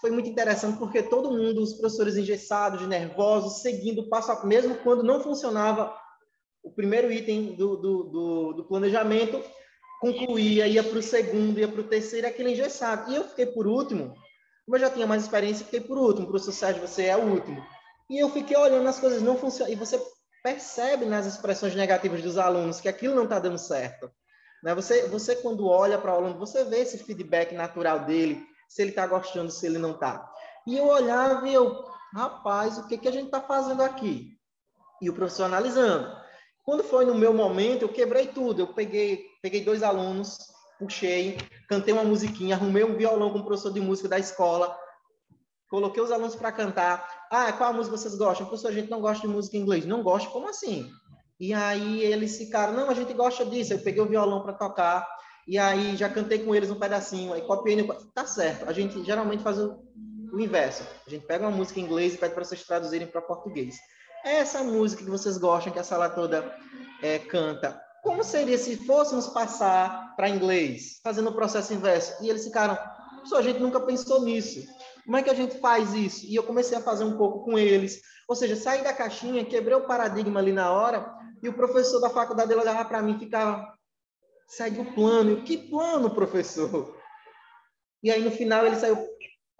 foi 0.00 0.10
muito 0.10 0.28
interessante 0.28 0.78
porque 0.78 1.02
todo 1.02 1.30
mundo, 1.30 1.62
os 1.62 1.74
professores 1.74 2.16
engessados, 2.16 2.86
nervosos, 2.88 3.60
seguindo 3.60 4.08
passo 4.08 4.32
a 4.32 4.44
mesmo 4.46 4.74
quando 4.76 5.02
não 5.02 5.20
funcionava 5.20 5.94
o 6.62 6.70
primeiro 6.70 7.12
item 7.12 7.54
do, 7.54 7.76
do, 7.76 8.02
do, 8.04 8.52
do 8.54 8.64
planejamento, 8.64 9.42
concluía, 10.00 10.66
ia 10.66 10.82
para 10.82 10.98
o 10.98 11.02
segundo, 11.02 11.60
ia 11.60 11.68
para 11.68 11.80
o 11.80 11.84
terceiro, 11.84 12.26
aquele 12.26 12.52
engessado. 12.52 13.12
E 13.12 13.16
eu 13.16 13.24
fiquei 13.24 13.46
por 13.46 13.66
último, 13.66 14.14
como 14.64 14.76
eu 14.76 14.80
já 14.80 14.90
tinha 14.90 15.06
mais 15.06 15.22
experiência, 15.22 15.64
fiquei 15.64 15.80
por 15.80 15.98
último. 15.98 16.26
Professor 16.26 16.52
Sérgio, 16.52 16.86
você 16.86 17.04
é 17.04 17.16
o 17.16 17.24
último. 17.24 17.62
E 18.10 18.18
eu 18.18 18.28
fiquei 18.30 18.56
olhando 18.56 18.88
as 18.88 18.98
coisas 18.98 19.22
não 19.22 19.36
funcionam. 19.36 19.72
E 19.72 19.76
você 19.76 19.98
percebe 20.42 21.04
nas 21.04 21.26
expressões 21.26 21.74
negativas 21.74 22.22
dos 22.22 22.36
alunos 22.36 22.80
que 22.80 22.88
aquilo 22.88 23.14
não 23.14 23.24
está 23.24 23.38
dando 23.38 23.58
certo. 23.58 24.10
Né? 24.62 24.74
Você, 24.74 25.08
você, 25.08 25.36
quando 25.36 25.68
olha 25.68 25.98
para 25.98 26.12
o 26.12 26.16
aluno, 26.16 26.38
você 26.38 26.64
vê 26.64 26.80
esse 26.80 26.98
feedback 26.98 27.54
natural 27.54 28.00
dele, 28.00 28.44
se 28.68 28.82
ele 28.82 28.90
está 28.90 29.06
gostando, 29.06 29.50
se 29.50 29.66
ele 29.66 29.78
não 29.78 29.92
está. 29.92 30.30
E 30.66 30.76
eu 30.76 30.86
olhava 30.86 31.48
e 31.48 31.54
eu, 31.54 31.84
rapaz, 32.14 32.78
o 32.78 32.86
que, 32.86 32.98
que 32.98 33.08
a 33.08 33.12
gente 33.12 33.26
está 33.26 33.40
fazendo 33.40 33.82
aqui? 33.82 34.36
E 35.00 35.10
o 35.10 35.14
professor 35.14 35.44
analisando. 35.44 36.16
Quando 36.64 36.84
foi 36.84 37.04
no 37.04 37.14
meu 37.14 37.34
momento, 37.34 37.82
eu 37.82 37.88
quebrei 37.88 38.28
tudo. 38.28 38.62
Eu 38.62 38.68
peguei, 38.68 39.26
peguei 39.42 39.64
dois 39.64 39.82
alunos, 39.82 40.38
puxei, 40.78 41.38
cantei 41.68 41.92
uma 41.92 42.04
musiquinha, 42.04 42.54
arrumei 42.54 42.84
um 42.84 42.96
violão 42.96 43.32
com 43.32 43.40
o 43.40 43.44
professor 43.44 43.72
de 43.72 43.80
música 43.80 44.08
da 44.08 44.18
escola, 44.18 44.76
coloquei 45.72 46.02
os 46.02 46.12
alunos 46.12 46.36
para 46.36 46.52
cantar. 46.52 47.08
Ah, 47.30 47.50
qual 47.50 47.72
música 47.72 47.96
vocês 47.96 48.14
gostam? 48.14 48.46
Professor, 48.46 48.68
a 48.68 48.74
gente 48.74 48.90
não 48.90 49.00
gosta 49.00 49.26
de 49.26 49.32
música 49.32 49.56
em 49.56 49.60
inglês. 49.60 49.86
Não 49.86 50.02
gosta? 50.02 50.28
Como 50.28 50.46
assim? 50.46 50.86
E 51.40 51.54
aí 51.54 52.02
eles 52.02 52.36
ficaram, 52.36 52.74
não, 52.74 52.90
a 52.90 52.94
gente 52.94 53.14
gosta 53.14 53.46
disso. 53.46 53.72
Eu 53.72 53.78
peguei 53.78 54.02
o 54.02 54.06
violão 54.06 54.42
para 54.42 54.52
tocar, 54.52 55.08
e 55.48 55.58
aí 55.58 55.96
já 55.96 56.10
cantei 56.10 56.40
com 56.40 56.54
eles 56.54 56.70
um 56.70 56.78
pedacinho, 56.78 57.32
aí 57.32 57.40
copiei. 57.40 57.88
Tá 58.14 58.26
certo, 58.26 58.68
a 58.68 58.72
gente 58.74 59.02
geralmente 59.02 59.42
faz 59.42 59.58
o, 59.58 59.82
o 60.30 60.38
inverso. 60.38 60.86
A 61.06 61.10
gente 61.10 61.26
pega 61.26 61.48
uma 61.48 61.56
música 61.56 61.80
em 61.80 61.84
inglês 61.84 62.14
e 62.14 62.18
pede 62.18 62.34
para 62.34 62.44
vocês 62.44 62.62
traduzirem 62.62 63.06
para 63.06 63.22
português. 63.22 63.76
É 64.24 64.36
essa 64.36 64.62
música 64.62 65.02
que 65.02 65.10
vocês 65.10 65.38
gostam, 65.38 65.72
que 65.72 65.78
a 65.78 65.84
sala 65.84 66.10
toda 66.10 66.54
é, 67.02 67.18
canta, 67.18 67.80
como 68.02 68.22
seria 68.22 68.58
se 68.58 68.76
fôssemos 68.76 69.26
passar 69.28 70.14
para 70.16 70.28
inglês, 70.28 71.00
fazendo 71.02 71.30
o 71.30 71.34
processo 71.34 71.72
inverso? 71.72 72.22
E 72.22 72.28
eles 72.28 72.44
ficaram, 72.44 72.78
só 73.24 73.38
a 73.38 73.42
gente 73.42 73.58
nunca 73.58 73.80
pensou 73.80 74.22
nisso. 74.22 74.60
Como 75.04 75.16
é 75.16 75.22
que 75.22 75.30
a 75.30 75.34
gente 75.34 75.58
faz 75.58 75.92
isso? 75.94 76.24
E 76.26 76.34
eu 76.34 76.42
comecei 76.42 76.76
a 76.76 76.82
fazer 76.82 77.04
um 77.04 77.16
pouco 77.16 77.44
com 77.44 77.58
eles. 77.58 78.00
Ou 78.28 78.36
seja, 78.36 78.56
saí 78.56 78.82
da 78.82 78.92
caixinha, 78.92 79.44
quebrei 79.44 79.76
o 79.76 79.86
paradigma 79.86 80.40
ali 80.40 80.52
na 80.52 80.70
hora, 80.70 81.12
e 81.42 81.48
o 81.48 81.54
professor 81.54 82.00
da 82.00 82.08
faculdade 82.08 82.52
ele 82.52 82.60
olhava 82.60 82.84
para 82.84 83.02
mim 83.02 83.16
e 83.16 83.18
ficava, 83.18 83.72
segue 84.46 84.80
o 84.80 84.94
plano. 84.94 85.30
Eu, 85.30 85.42
que 85.42 85.56
plano, 85.56 86.14
professor? 86.14 86.96
E 88.02 88.10
aí 88.10 88.22
no 88.22 88.30
final 88.30 88.64
ele 88.64 88.76
saiu, 88.76 88.96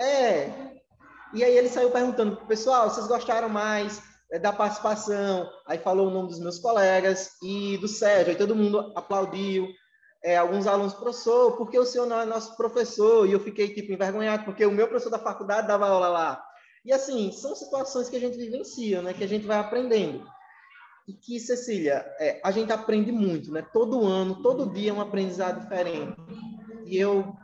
é. 0.00 0.72
E 1.34 1.42
aí 1.42 1.56
ele 1.56 1.68
saiu 1.68 1.90
perguntando, 1.90 2.37
pessoal, 2.46 2.88
vocês 2.88 3.06
gostaram 3.06 3.49
mais 3.49 4.02
é, 4.30 4.38
da 4.38 4.52
participação, 4.52 5.49
aí 5.66 5.78
falou 5.78 6.08
o 6.08 6.11
nome 6.11 6.28
dos 6.28 6.40
meus 6.40 6.58
colegas 6.58 7.30
e 7.42 7.78
do 7.78 7.88
Sérgio, 7.88 8.32
aí 8.32 8.38
todo 8.38 8.54
mundo 8.54 8.92
aplaudiu, 8.96 9.66
é, 10.23 10.37
alguns 10.37 10.67
alunos, 10.67 10.95
professor, 10.95 11.57
porque 11.57 11.79
o 11.79 11.85
senhor 11.85 12.07
não 12.07 12.21
é 12.21 12.25
nosso 12.25 12.57
professor? 12.57 13.26
E 13.26 13.33
eu 13.33 13.41
fiquei, 13.41 13.69
tipo, 13.75 13.93
envergonhado, 13.93 14.45
porque 14.45 14.64
o 14.64 14.71
meu 14.71 14.87
professor 14.87 15.11
da 15.11 15.19
faculdade 15.19 15.67
dava 15.67 15.88
aula 15.88 16.09
lá. 16.09 16.45
E, 16.85 16.93
assim, 16.93 17.33
são 17.33 17.55
situações 17.55 18.09
que 18.09 18.17
a 18.17 18.21
gente 18.21 18.37
vivencia, 18.37 19.02
né? 19.02 19.12
Que 19.12 19.25
a 19.25 19.29
gente 19.29 19.47
vai 19.47 19.59
aprendendo. 19.59 20.25
E 21.09 21.12
que, 21.12 21.41
Cecília, 21.41 22.07
é, 22.21 22.41
a 22.45 22.50
gente 22.52 22.73
aprende 22.73 23.11
muito, 23.11 23.50
né? 23.50 23.62
Todo 23.73 24.07
ano, 24.07 24.43
todo 24.43 24.73
dia 24.73 24.91
é 24.91 24.95
um 24.95 25.00
aprendizado 25.00 25.61
diferente. 25.61 26.17
E 26.87 26.97
eu, 26.97 27.35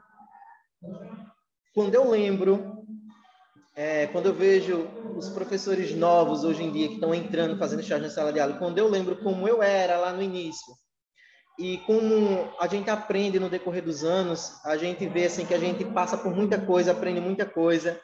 quando 1.75 1.95
eu 1.95 2.09
lembro 2.09 2.79
é, 3.75 4.09
quando 4.09 4.27
eu 4.27 4.35
vejo 4.35 4.89
os 5.17 5.29
professores 5.29 5.95
novos 5.95 6.43
hoje 6.43 6.65
em 6.65 6.73
dia 6.73 6.89
que 6.89 6.95
estão 6.95 7.15
entrando, 7.15 7.57
fazendo 7.57 7.81
estágio 7.81 8.03
na 8.03 8.11
sala 8.11 8.33
de 8.33 8.41
aula, 8.41 8.59
quando 8.59 8.77
eu 8.77 8.89
lembro 8.89 9.17
como 9.23 9.47
eu 9.47 9.63
era 9.63 9.97
lá 9.97 10.13
no 10.13 10.21
início 10.21 10.75
e 11.59 11.79
como 11.79 12.49
a 12.61 12.69
gente 12.69 12.89
aprende 12.89 13.41
no 13.41 13.51
decorrer 13.51 13.83
dos 13.83 14.05
anos, 14.05 14.65
a 14.65 14.77
gente 14.77 15.07
vê 15.09 15.27
assim 15.27 15.45
que 15.45 15.55
a 15.55 15.59
gente 15.59 15.85
passa 15.85 16.17
por 16.17 16.35
muita 16.35 16.59
coisa, 16.59 16.93
aprende 16.93 17.21
muita 17.21 17.45
coisa 17.45 18.01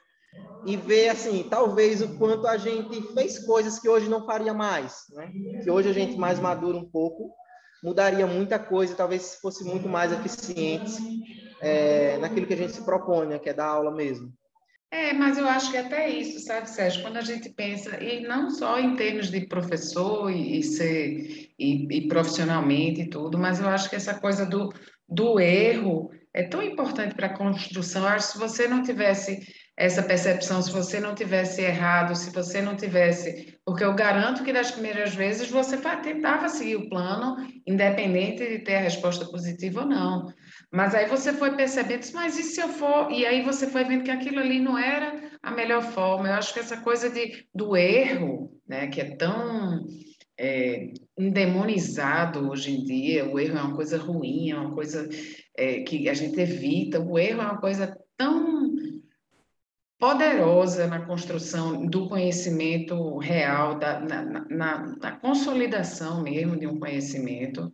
e 0.66 0.76
vê 0.76 1.08
assim, 1.08 1.46
talvez 1.48 2.02
o 2.02 2.18
quanto 2.18 2.46
a 2.48 2.56
gente 2.56 3.00
fez 3.14 3.38
coisas 3.46 3.78
que 3.78 3.88
hoje 3.88 4.08
não 4.08 4.26
faria 4.26 4.52
mais, 4.52 5.04
né? 5.12 5.30
Que 5.62 5.70
hoje 5.70 5.88
a 5.88 5.92
gente 5.92 6.16
mais 6.16 6.40
madura 6.40 6.76
um 6.76 6.84
pouco, 6.84 7.32
mudaria 7.82 8.26
muita 8.26 8.58
coisa, 8.58 8.94
talvez 8.96 9.36
fosse 9.36 9.62
muito 9.62 9.88
mais 9.88 10.10
eficiente 10.10 10.92
é, 11.60 12.18
naquilo 12.18 12.46
que 12.46 12.54
a 12.54 12.56
gente 12.56 12.72
se 12.72 12.82
propõe, 12.82 13.26
né? 13.26 13.38
que 13.38 13.48
é 13.48 13.54
dar 13.54 13.66
aula 13.66 13.90
mesmo. 13.90 14.32
É, 14.94 15.12
mas 15.12 15.36
eu 15.36 15.48
acho 15.48 15.72
que 15.72 15.76
até 15.76 16.08
isso, 16.08 16.38
sabe, 16.38 16.70
Sérgio, 16.70 17.02
quando 17.02 17.16
a 17.16 17.20
gente 17.20 17.50
pensa, 17.50 18.00
e 18.00 18.20
não 18.20 18.48
só 18.48 18.78
em 18.78 18.94
termos 18.94 19.28
de 19.28 19.44
professor 19.44 20.30
e, 20.30 20.60
e 20.60 20.62
ser 20.62 21.50
e, 21.58 21.88
e, 21.90 22.06
profissionalmente 22.06 23.00
e 23.00 23.10
tudo, 23.10 23.36
mas 23.36 23.58
eu 23.58 23.68
acho 23.68 23.90
que 23.90 23.96
essa 23.96 24.14
coisa 24.14 24.46
do, 24.46 24.72
do 25.08 25.40
erro 25.40 26.12
é 26.32 26.44
tão 26.44 26.62
importante 26.62 27.12
para 27.16 27.26
a 27.26 27.36
construção. 27.36 28.02
Eu 28.02 28.10
acho 28.10 28.26
que 28.28 28.32
se 28.34 28.38
você 28.38 28.68
não 28.68 28.84
tivesse 28.84 29.44
essa 29.76 30.00
percepção, 30.00 30.62
se 30.62 30.70
você 30.70 31.00
não 31.00 31.12
tivesse 31.12 31.60
errado, 31.60 32.14
se 32.14 32.30
você 32.30 32.62
não 32.62 32.76
tivesse. 32.76 33.58
Porque 33.64 33.82
eu 33.82 33.94
garanto 33.94 34.44
que 34.44 34.52
das 34.52 34.70
primeiras 34.70 35.12
vezes 35.12 35.50
você 35.50 35.76
tentava 35.76 36.48
seguir 36.48 36.76
o 36.76 36.88
plano, 36.88 37.36
independente 37.66 38.46
de 38.46 38.60
ter 38.60 38.76
a 38.76 38.80
resposta 38.82 39.24
positiva 39.26 39.80
ou 39.80 39.88
não. 39.88 40.32
Mas 40.74 40.92
aí 40.92 41.06
você 41.06 41.32
foi 41.32 41.54
percebendo, 41.54 42.04
mas 42.14 42.36
e 42.36 42.42
se 42.42 42.60
eu 42.60 42.68
for? 42.68 43.08
E 43.08 43.24
aí 43.24 43.44
você 43.44 43.68
foi 43.68 43.84
vendo 43.84 44.02
que 44.02 44.10
aquilo 44.10 44.40
ali 44.40 44.58
não 44.58 44.76
era 44.76 45.30
a 45.40 45.52
melhor 45.52 45.80
forma. 45.80 46.26
Eu 46.26 46.34
acho 46.34 46.52
que 46.52 46.58
essa 46.58 46.78
coisa 46.78 47.08
de, 47.08 47.46
do 47.54 47.76
erro, 47.76 48.60
né, 48.66 48.88
que 48.88 49.00
é 49.00 49.14
tão 49.14 49.86
é, 50.36 50.92
endemonizado 51.16 52.50
hoje 52.50 52.72
em 52.72 52.82
dia, 52.82 53.24
o 53.24 53.38
erro 53.38 53.56
é 53.56 53.62
uma 53.62 53.76
coisa 53.76 53.98
ruim, 53.98 54.50
é 54.50 54.56
uma 54.56 54.74
coisa 54.74 55.08
é, 55.56 55.82
que 55.82 56.08
a 56.08 56.14
gente 56.14 56.40
evita, 56.40 56.98
o 56.98 57.16
erro 57.20 57.40
é 57.40 57.44
uma 57.44 57.60
coisa 57.60 57.96
tão 58.16 58.74
poderosa 59.96 60.88
na 60.88 61.06
construção 61.06 61.86
do 61.86 62.08
conhecimento 62.08 63.16
real, 63.18 63.78
da, 63.78 64.00
na, 64.00 64.24
na, 64.50 64.96
na 64.96 65.12
consolidação 65.12 66.24
mesmo 66.24 66.58
de 66.58 66.66
um 66.66 66.80
conhecimento 66.80 67.72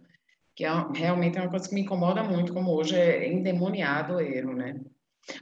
que 0.61 0.67
é, 0.67 0.71
realmente 0.95 1.39
é 1.39 1.41
uma 1.41 1.49
coisa 1.49 1.67
que 1.67 1.75
me 1.75 1.81
incomoda 1.81 2.23
muito, 2.23 2.53
como 2.53 2.75
hoje 2.75 2.95
é 2.95 3.33
endemoniado 3.33 4.17
o 4.17 4.21
erro, 4.21 4.53
né? 4.53 4.79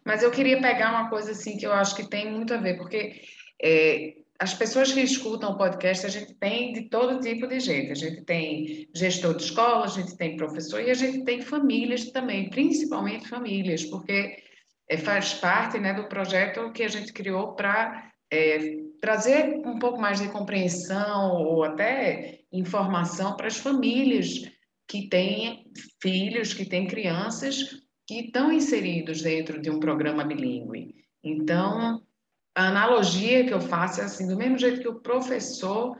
Mas 0.04 0.22
eu 0.22 0.30
queria 0.30 0.60
pegar 0.60 0.90
uma 0.90 1.10
coisa 1.10 1.32
assim 1.32 1.56
que 1.56 1.66
eu 1.66 1.72
acho 1.72 1.96
que 1.96 2.08
tem 2.08 2.30
muito 2.30 2.54
a 2.54 2.56
ver, 2.56 2.76
porque 2.76 3.20
é, 3.60 4.14
as 4.38 4.54
pessoas 4.54 4.92
que 4.92 5.00
escutam 5.00 5.50
o 5.50 5.58
podcast, 5.58 6.06
a 6.06 6.08
gente 6.08 6.34
tem 6.34 6.72
de 6.72 6.82
todo 6.82 7.18
tipo 7.18 7.48
de 7.48 7.58
gente. 7.58 7.90
A 7.90 7.96
gente 7.96 8.22
tem 8.22 8.88
gestor 8.94 9.34
de 9.34 9.42
escola, 9.42 9.87
a 9.87 9.88
gente 9.88 10.16
tem 10.16 10.37
professor 10.37 10.80
e 10.80 10.88
a 10.88 10.94
gente 10.94 11.25
tem 11.25 11.42
famílias 11.42 12.12
também, 12.12 12.48
principalmente 12.48 13.28
famílias, 13.28 13.84
porque 13.84 14.37
é, 14.88 14.96
faz 14.98 15.34
parte 15.34 15.80
né, 15.80 15.94
do 15.94 16.04
projeto 16.04 16.70
que 16.70 16.84
a 16.84 16.88
gente 16.88 17.12
criou 17.12 17.56
para 17.56 18.08
é, 18.30 18.76
trazer 19.00 19.66
um 19.66 19.80
pouco 19.80 20.00
mais 20.00 20.20
de 20.20 20.28
compreensão 20.28 21.42
ou 21.42 21.64
até 21.64 22.38
informação 22.52 23.34
para 23.37 23.48
as 23.48 23.56
famílias 23.56 24.44
que 24.88 25.09
têm 25.09 25.71
filhos, 26.00 26.54
que 26.54 26.64
têm 26.64 26.87
crianças 26.87 27.83
que 28.07 28.21
estão 28.21 28.50
inseridos 28.50 29.23
dentro 29.23 29.61
de 29.61 29.71
um 29.71 29.78
programa 29.78 30.25
bilíngue. 30.25 30.95
Então, 31.23 32.02
a 32.57 32.68
analogia 32.68 33.45
que 33.45 33.52
eu 33.52 33.61
faço 33.61 34.00
é 34.00 34.04
assim, 34.04 34.26
do 34.26 34.37
mesmo 34.37 34.59
jeito 34.59 34.80
que 34.80 34.88
o 34.88 35.00
professor 35.00 35.97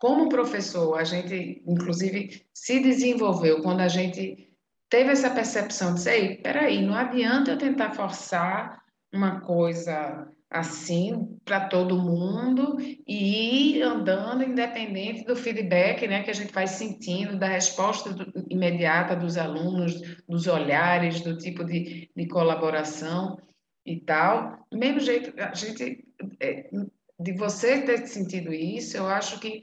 como 0.00 0.30
professor, 0.30 0.98
a 0.98 1.04
gente, 1.04 1.62
inclusive, 1.66 2.46
se 2.54 2.80
desenvolveu 2.80 3.62
quando 3.62 3.80
a 3.80 3.88
gente 3.88 4.50
teve 4.88 5.10
essa 5.10 5.30
percepção 5.30 5.94
de, 5.94 6.00
sei, 6.00 6.36
peraí, 6.36 6.80
não 6.80 6.94
adianta 6.94 7.50
eu 7.50 7.58
tentar 7.58 7.92
forçar 7.92 8.82
uma 9.12 9.40
coisa 9.40 10.26
assim 10.50 11.38
para 11.44 11.68
todo 11.68 11.96
mundo 11.96 12.76
e 13.06 13.76
ir 13.76 13.82
andando 13.82 14.42
independente 14.42 15.24
do 15.24 15.36
feedback 15.36 16.08
né, 16.08 16.24
que 16.24 16.30
a 16.30 16.34
gente 16.34 16.52
vai 16.52 16.66
sentindo, 16.66 17.38
da 17.38 17.46
resposta 17.46 18.12
do, 18.12 18.32
imediata 18.50 19.14
dos 19.14 19.36
alunos, 19.36 19.94
dos 20.28 20.48
olhares, 20.48 21.20
do 21.20 21.38
tipo 21.38 21.64
de, 21.64 22.10
de 22.14 22.26
colaboração 22.26 23.38
e 23.86 24.00
tal. 24.00 24.66
Do 24.70 24.76
mesmo 24.76 24.98
jeito, 24.98 25.32
a 25.40 25.54
gente, 25.54 26.04
é, 26.40 26.68
de 27.20 27.32
você 27.32 27.82
ter 27.82 28.06
sentido 28.08 28.52
isso, 28.52 28.96
eu 28.96 29.06
acho 29.06 29.38
que 29.38 29.62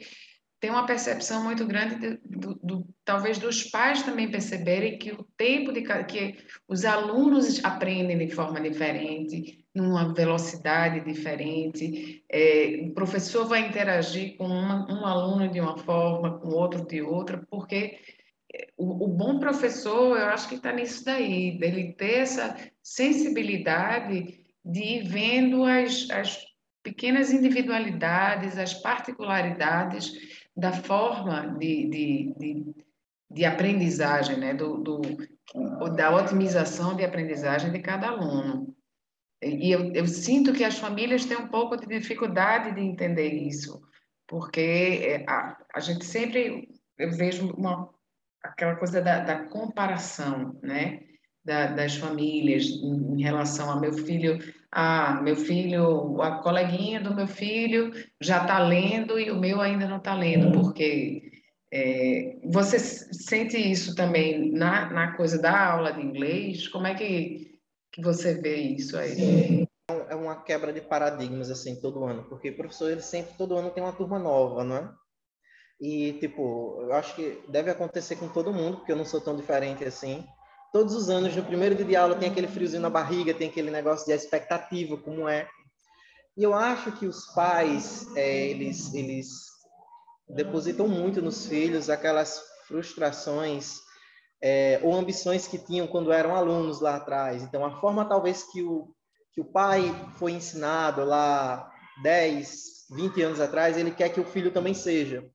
tem 0.60 0.72
uma 0.72 0.86
percepção 0.86 1.44
muito 1.44 1.66
grande 1.66 1.96
de, 1.96 2.20
do, 2.26 2.56
do, 2.56 2.88
talvez 3.06 3.38
dos 3.38 3.64
pais 3.64 4.02
também 4.02 4.30
perceberem 4.30 4.98
que 4.98 5.12
o 5.12 5.24
tempo 5.38 5.72
de 5.72 5.84
que 6.06 6.38
os 6.68 6.84
alunos 6.84 7.64
aprendem 7.64 8.18
de 8.18 8.34
forma 8.34 8.60
diferente, 8.60 9.64
numa 9.74 10.14
velocidade 10.14 11.02
diferente, 11.02 12.24
é, 12.30 12.80
o 12.82 12.94
professor 12.94 13.46
vai 13.46 13.68
interagir 13.68 14.36
com 14.36 14.48
uma, 14.48 14.92
um 14.92 15.06
aluno 15.06 15.48
de 15.48 15.62
uma 15.62 15.78
forma, 15.78 16.40
com 16.40 16.50
outro 16.50 16.86
de 16.86 17.02
outra, 17.02 17.46
porque 17.50 18.00
o, 18.76 19.06
o 19.06 19.08
bom 19.08 19.40
professor, 19.40 20.18
eu 20.18 20.26
acho 20.28 20.50
que 20.50 20.56
está 20.56 20.72
nisso 20.72 21.06
daí, 21.06 21.58
dele 21.60 21.94
ter 21.94 22.20
essa 22.20 22.58
sensibilidade 22.82 24.40
de 24.66 24.80
ir 24.80 25.08
vendo 25.08 25.64
as, 25.64 26.10
as 26.10 26.46
pequenas 26.84 27.32
individualidades, 27.32 28.58
as 28.58 28.74
particularidades 28.74 30.47
da 30.58 30.74
forma 30.74 31.56
de, 31.60 31.88
de, 31.88 32.36
de, 32.40 32.76
de 33.30 33.46
aprendizagem, 33.46 34.38
né? 34.38 34.56
do, 34.56 34.78
do, 34.80 35.02
da 35.96 36.16
otimização 36.16 36.96
de 36.96 37.06
aprendizagem 37.06 37.72
de 37.72 37.80
cada 37.80 38.08
aluno. 38.08 38.76
E 39.42 39.72
eu, 39.72 39.94
eu, 39.94 40.08
sinto 40.08 40.52
que 40.52 40.64
as 40.64 40.80
famílias 40.80 41.26
têm 41.26 41.38
um 41.38 41.48
pouco 41.48 41.78
de 41.78 41.86
dificuldade 41.86 42.74
de 42.74 42.82
entender 42.82 43.30
isso, 43.30 43.80
porque 44.28 44.60
é, 45.04 45.26
a, 45.30 45.56
a 45.76 45.80
gente 45.80 46.04
sempre, 46.04 46.68
eu 46.98 47.12
vejo 47.12 47.54
uma, 47.54 47.88
aquela 48.42 48.76
coisa 48.76 49.00
da, 49.00 49.20
da 49.20 49.44
comparação, 49.46 50.60
né? 50.64 51.02
Da, 51.46 51.68
das 51.68 51.96
famílias 51.96 52.66
em, 52.66 53.14
em 53.14 53.22
relação 53.22 53.72
a 53.72 53.80
meu 53.80 53.94
filho, 53.94 54.40
ah, 54.80 55.20
meu 55.24 55.36
filho, 55.36 56.22
a 56.22 56.38
coleguinha 56.38 57.02
do 57.02 57.16
meu 57.16 57.26
filho 57.26 57.92
já 58.22 58.44
está 58.44 58.60
lendo 58.60 59.20
e 59.20 59.32
o 59.32 59.40
meu 59.40 59.60
ainda 59.60 59.88
não 59.88 59.98
está 59.98 60.14
lendo, 60.14 60.52
porque 60.52 61.32
é, 61.74 62.38
você 62.46 62.78
sente 62.78 63.58
isso 63.58 63.96
também 63.96 64.52
na, 64.52 64.88
na 64.92 65.18
coisa 65.18 65.42
da 65.42 65.72
aula 65.72 65.92
de 65.92 66.02
inglês? 66.02 66.68
Como 66.68 66.86
é 66.86 66.94
que 66.94 67.58
que 67.92 68.04
você 68.04 68.36
vê 68.36 68.58
isso 68.58 68.96
aí? 68.96 69.68
É 69.90 70.14
uma 70.14 70.44
quebra 70.44 70.72
de 70.72 70.82
paradigmas, 70.82 71.50
assim, 71.50 71.82
todo 71.82 72.06
ano, 72.06 72.26
porque 72.30 72.52
o 72.52 72.56
professor, 72.56 72.92
ele 72.92 73.02
sempre, 73.02 73.34
todo 73.36 73.58
ano 73.58 73.72
tem 73.72 73.84
uma 73.84 73.94
turma 73.94 74.20
nova, 74.20 74.64
não 74.64 74.76
é? 74.76 74.94
E, 75.82 76.14
tipo, 76.20 76.82
eu 76.82 76.94
acho 76.94 77.16
que 77.16 77.42
deve 77.50 77.72
acontecer 77.72 78.16
com 78.18 78.28
todo 78.28 78.54
mundo, 78.54 78.78
porque 78.78 78.92
eu 78.92 78.96
não 78.96 79.06
sou 79.06 79.22
tão 79.22 79.36
diferente 79.36 79.84
assim. 79.84 80.24
Todos 80.72 80.94
os 80.94 81.10
anos, 81.10 81.36
no 81.36 81.44
primeiro 81.44 81.76
dia 81.76 81.86
de 81.86 81.96
aula, 81.96 82.16
tem 82.16 82.30
aquele 82.30 82.48
friozinho 82.48 82.82
na 82.82 82.90
barriga, 82.90 83.34
tem 83.34 83.50
aquele 83.50 83.72
negócio 83.72 84.06
de 84.06 84.12
expectativa, 84.12 84.98
como 84.98 85.28
é. 85.28 85.48
E 86.36 86.44
eu 86.44 86.54
acho 86.54 86.92
que 86.92 87.06
os 87.06 87.26
pais, 87.34 88.08
é, 88.16 88.48
eles, 88.48 88.94
eles 88.94 89.48
depositam 90.30 90.88
muito 90.88 91.22
nos 91.22 91.48
filhos 91.48 91.90
aquelas 91.90 92.42
frustrações 92.68 93.80
é, 94.42 94.80
ou 94.84 94.94
ambições 94.94 95.48
que 95.48 95.58
tinham 95.58 95.88
quando 95.88 96.12
eram 96.12 96.36
alunos 96.36 96.80
lá 96.80 96.96
atrás. 96.96 97.42
Então, 97.42 97.66
a 97.66 97.80
forma 97.80 98.08
talvez 98.08 98.44
que 98.44 98.62
o, 98.62 98.94
que 99.34 99.42
o 99.42 99.46
pai 99.46 99.94
foi 100.18 100.34
ensinado 100.34 101.04
lá 101.04 101.72
10, 102.04 102.88
20 102.92 103.22
anos 103.22 103.40
atrás, 103.40 103.78
ele 103.78 103.92
quer 103.92 104.10
que 104.10 104.20
o 104.20 104.26
filho 104.26 104.52
também 104.52 104.74
seja. 104.74 105.26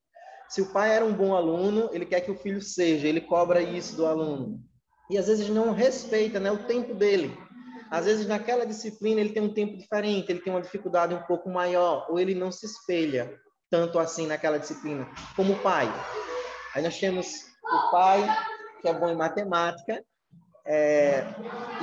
Se 0.49 0.61
o 0.61 0.73
pai 0.73 0.95
era 0.95 1.05
um 1.05 1.15
bom 1.15 1.35
aluno, 1.35 1.89
ele 1.93 2.07
quer 2.07 2.21
que 2.21 2.31
o 2.31 2.37
filho 2.37 2.61
seja, 2.61 3.09
ele 3.09 3.21
cobra 3.21 3.63
isso 3.63 3.97
do 3.97 4.07
aluno. 4.07 4.63
E 5.13 5.19
às 5.19 5.27
vezes 5.27 5.51
não 5.51 5.73
respeita 5.75 6.41
né, 6.41 6.51
o 6.51 6.65
tempo 6.65 6.95
dele. 6.95 7.37
Às 7.91 8.07
vezes 8.07 8.27
naquela 8.27 8.65
disciplina 8.65 9.21
ele 9.21 9.35
tem 9.35 9.43
um 9.43 9.53
tempo 9.53 9.77
diferente, 9.77 10.33
ele 10.33 10.41
tem 10.41 10.51
uma 10.51 10.63
dificuldade 10.63 11.15
um 11.15 11.23
pouco 11.25 11.51
maior, 11.51 12.07
ou 12.09 12.19
ele 12.19 12.35
não 12.35 12.51
se 12.51 12.65
espelha 12.65 13.39
tanto 13.71 13.99
assim 13.99 14.27
naquela 14.27 14.59
disciplina, 14.59 15.07
como 15.37 15.53
o 15.53 15.59
pai. 15.59 15.87
Aí 16.75 16.83
nós 16.83 16.99
temos 16.99 17.27
o 17.63 17.91
pai 17.91 18.27
que 18.81 18.89
é 18.89 18.95
bom 18.95 19.11
em 19.11 19.15
matemática, 19.15 20.03
é, 20.65 21.27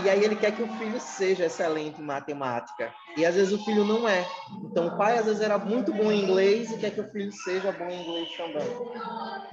e 0.04 0.10
aí 0.10 0.24
ele 0.24 0.36
quer 0.36 0.56
que 0.56 0.64
o 0.64 0.68
filho 0.78 1.00
seja 1.00 1.46
excelente 1.46 2.02
em 2.02 2.06
matemática. 2.06 2.92
E 3.16 3.26
às 3.26 3.36
vezes 3.36 3.54
o 3.54 3.64
filho 3.64 3.86
não 3.86 4.10
é. 4.10 4.26
Então 4.66 4.88
o 4.88 4.98
pai 4.98 5.20
às 5.20 5.26
vezes 5.26 5.42
era 5.42 5.60
muito 5.60 5.94
bom 5.94 6.12
em 6.12 6.24
inglês 6.24 6.72
e 6.72 6.78
quer 6.78 6.92
que 6.92 7.02
o 7.02 7.12
filho 7.12 7.32
seja 7.32 7.72
bom 7.74 7.88
em 7.88 8.02
inglês 8.02 8.30
também. 8.36 8.68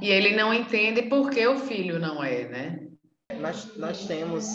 E 0.01 0.09
ele 0.09 0.35
não 0.35 0.55
entende 0.55 1.03
por 1.03 1.29
que 1.29 1.47
o 1.47 1.59
filho 1.59 1.99
não 1.99 2.25
é, 2.25 2.45
né? 2.45 2.86
Nós, 3.47 3.77
nós 3.77 4.07
temos 4.07 4.49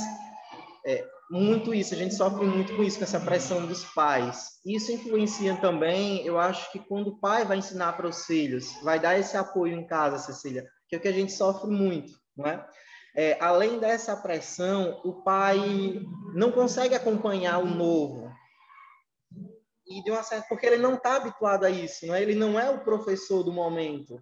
é, 0.85 1.07
muito 1.29 1.73
isso, 1.73 1.93
a 1.93 1.97
gente 1.97 2.13
sofre 2.13 2.45
muito 2.45 2.75
com 2.75 2.83
isso, 2.83 2.97
com 2.97 3.05
essa 3.05 3.21
pressão 3.21 3.65
dos 3.65 3.85
pais. 3.85 4.59
Isso 4.65 4.91
influencia 4.91 5.55
também, 5.55 6.25
eu 6.25 6.37
acho 6.37 6.69
que 6.73 6.79
quando 6.79 7.07
o 7.07 7.17
pai 7.17 7.45
vai 7.45 7.57
ensinar 7.57 7.93
para 7.93 8.05
os 8.05 8.25
filhos, 8.25 8.69
vai 8.83 8.99
dar 8.99 9.17
esse 9.17 9.37
apoio 9.37 9.79
em 9.79 9.87
casa, 9.87 10.17
Cecília, 10.17 10.67
que 10.89 10.95
é 10.95 10.97
o 10.97 11.01
que 11.01 11.07
a 11.07 11.13
gente 11.13 11.31
sofre 11.31 11.71
muito 11.71 12.11
não 12.35 12.45
é? 12.45 12.67
É, 13.15 13.37
além 13.39 13.79
dessa 13.79 14.13
pressão, 14.17 14.99
o 15.05 15.21
pai 15.21 16.01
não 16.33 16.51
consegue 16.51 16.93
acompanhar 16.93 17.59
o 17.59 17.65
novo. 17.65 18.29
E 19.87 20.03
de 20.03 20.11
uma 20.11 20.21
certa, 20.21 20.47
porque 20.49 20.65
ele 20.65 20.77
não 20.77 20.95
está 20.95 21.15
habituado 21.15 21.63
a 21.63 21.69
isso, 21.69 22.05
não 22.05 22.15
é? 22.15 22.21
ele 22.21 22.35
não 22.35 22.59
é 22.59 22.69
o 22.69 22.83
professor 22.83 23.41
do 23.41 23.53
momento. 23.53 24.21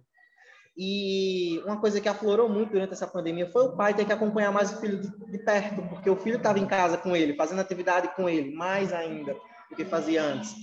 E 0.76 1.60
uma 1.64 1.78
coisa 1.78 2.00
que 2.00 2.08
aflorou 2.08 2.48
muito 2.48 2.72
durante 2.72 2.92
essa 2.92 3.06
pandemia 3.06 3.50
foi 3.50 3.64
o 3.64 3.76
pai 3.76 3.92
ter 3.92 4.04
que 4.04 4.12
acompanhar 4.12 4.52
mais 4.52 4.72
o 4.72 4.80
filho 4.80 5.00
de, 5.00 5.38
perto, 5.38 5.82
porque 5.88 6.08
o 6.08 6.16
filho 6.16 6.36
estava 6.36 6.58
em 6.58 6.66
casa 6.66 6.96
com 6.96 7.14
ele, 7.14 7.34
fazendo 7.34 7.60
atividade 7.60 8.14
com 8.14 8.28
ele, 8.28 8.54
mais 8.54 8.92
ainda 8.92 9.34
do 9.68 9.76
que 9.76 9.84
fazia 9.84 10.22
antes. 10.22 10.54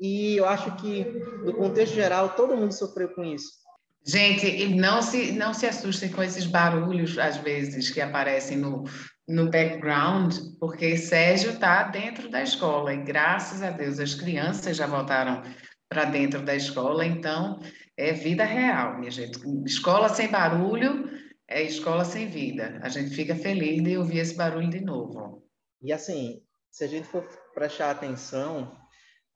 E 0.00 0.36
eu 0.36 0.46
acho 0.46 0.74
que, 0.76 1.04
no 1.44 1.54
contexto 1.54 1.94
geral, 1.94 2.30
todo 2.30 2.56
mundo 2.56 2.72
sofreu 2.72 3.08
com 3.10 3.24
isso. 3.24 3.64
Gente, 4.06 4.74
não 4.74 5.00
se, 5.00 5.32
não 5.32 5.54
se 5.54 5.66
assustem 5.66 6.10
com 6.10 6.22
esses 6.22 6.46
barulhos, 6.46 7.18
às 7.18 7.36
vezes, 7.38 7.90
que 7.90 8.00
aparecem 8.00 8.58
no, 8.58 8.84
no 9.26 9.50
background, 9.50 10.34
porque 10.60 10.96
Sérgio 10.96 11.52
está 11.52 11.84
dentro 11.84 12.28
da 12.28 12.42
escola 12.42 12.92
e, 12.92 13.02
graças 13.02 13.62
a 13.62 13.70
Deus, 13.70 13.98
as 13.98 14.14
crianças 14.14 14.76
já 14.76 14.86
voltaram 14.86 15.42
para 15.88 16.04
dentro 16.04 16.42
da 16.42 16.54
escola, 16.54 17.06
então 17.06 17.60
é 17.96 18.12
vida 18.12 18.44
real, 18.44 18.98
minha 18.98 19.10
gente. 19.10 19.38
Escola 19.64 20.08
sem 20.08 20.28
barulho 20.28 21.10
é 21.48 21.62
escola 21.62 22.04
sem 22.04 22.26
vida. 22.28 22.80
A 22.82 22.88
gente 22.88 23.14
fica 23.14 23.34
feliz 23.34 23.82
de 23.82 23.96
ouvir 23.96 24.18
esse 24.18 24.34
barulho 24.34 24.68
de 24.68 24.80
novo. 24.80 25.42
E 25.82 25.92
assim, 25.92 26.42
se 26.70 26.84
a 26.84 26.86
gente 26.86 27.06
for 27.06 27.22
prestar 27.54 27.90
atenção, 27.90 28.76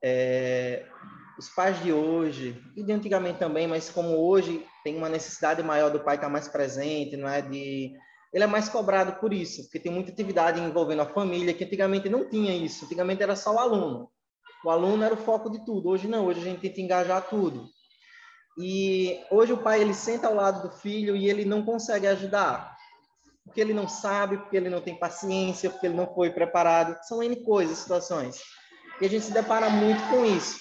é, 0.02 0.84
os 1.38 1.48
pais 1.50 1.80
de 1.82 1.92
hoje, 1.92 2.60
e 2.76 2.82
de 2.82 2.92
antigamente 2.92 3.38
também, 3.38 3.66
mas 3.66 3.90
como 3.90 4.16
hoje 4.16 4.64
tem 4.82 4.96
uma 4.96 5.08
necessidade 5.08 5.62
maior 5.62 5.90
do 5.90 6.00
pai 6.00 6.16
estar 6.16 6.28
mais 6.28 6.48
presente, 6.48 7.16
não 7.16 7.28
é? 7.28 7.40
De 7.42 7.92
ele 8.32 8.44
é 8.44 8.46
mais 8.46 8.68
cobrado 8.68 9.18
por 9.20 9.32
isso, 9.32 9.62
porque 9.62 9.80
tem 9.80 9.90
muita 9.90 10.12
atividade 10.12 10.60
envolvendo 10.60 11.00
a 11.00 11.06
família, 11.06 11.54
que 11.54 11.64
antigamente 11.64 12.10
não 12.10 12.28
tinha 12.28 12.54
isso. 12.54 12.84
Antigamente 12.84 13.22
era 13.22 13.34
só 13.34 13.54
o 13.54 13.58
aluno. 13.58 14.10
O 14.64 14.70
aluno 14.70 15.02
era 15.02 15.14
o 15.14 15.18
foco 15.18 15.48
de 15.48 15.64
tudo. 15.64 15.88
Hoje 15.88 16.06
não, 16.08 16.26
hoje 16.26 16.40
a 16.40 16.44
gente 16.44 16.60
tenta 16.60 16.80
engajar 16.80 17.26
tudo. 17.28 17.68
E 18.58 19.24
hoje 19.30 19.52
o 19.52 19.62
pai 19.62 19.80
ele 19.80 19.94
senta 19.94 20.26
ao 20.26 20.34
lado 20.34 20.68
do 20.68 20.74
filho 20.74 21.16
e 21.16 21.28
ele 21.28 21.44
não 21.44 21.64
consegue 21.64 22.08
ajudar. 22.08 22.76
Porque 23.44 23.60
ele 23.60 23.72
não 23.72 23.88
sabe, 23.88 24.36
porque 24.36 24.56
ele 24.56 24.68
não 24.68 24.80
tem 24.80 24.98
paciência, 24.98 25.70
porque 25.70 25.86
ele 25.86 25.96
não 25.96 26.12
foi 26.12 26.30
preparado. 26.30 26.98
São 27.06 27.22
N 27.22 27.36
coisas, 27.44 27.78
situações. 27.78 28.42
E 29.00 29.06
a 29.06 29.08
gente 29.08 29.26
se 29.26 29.32
depara 29.32 29.70
muito 29.70 30.02
com 30.10 30.24
isso. 30.24 30.58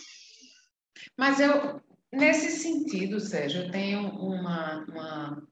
Mas 1.17 1.39
eu, 1.39 1.81
nesse 2.11 2.51
sentido, 2.51 3.19
Sérgio, 3.19 3.63
eu 3.63 3.71
tenho 3.71 4.07
uma, 4.09 4.85
uma, 4.85 5.47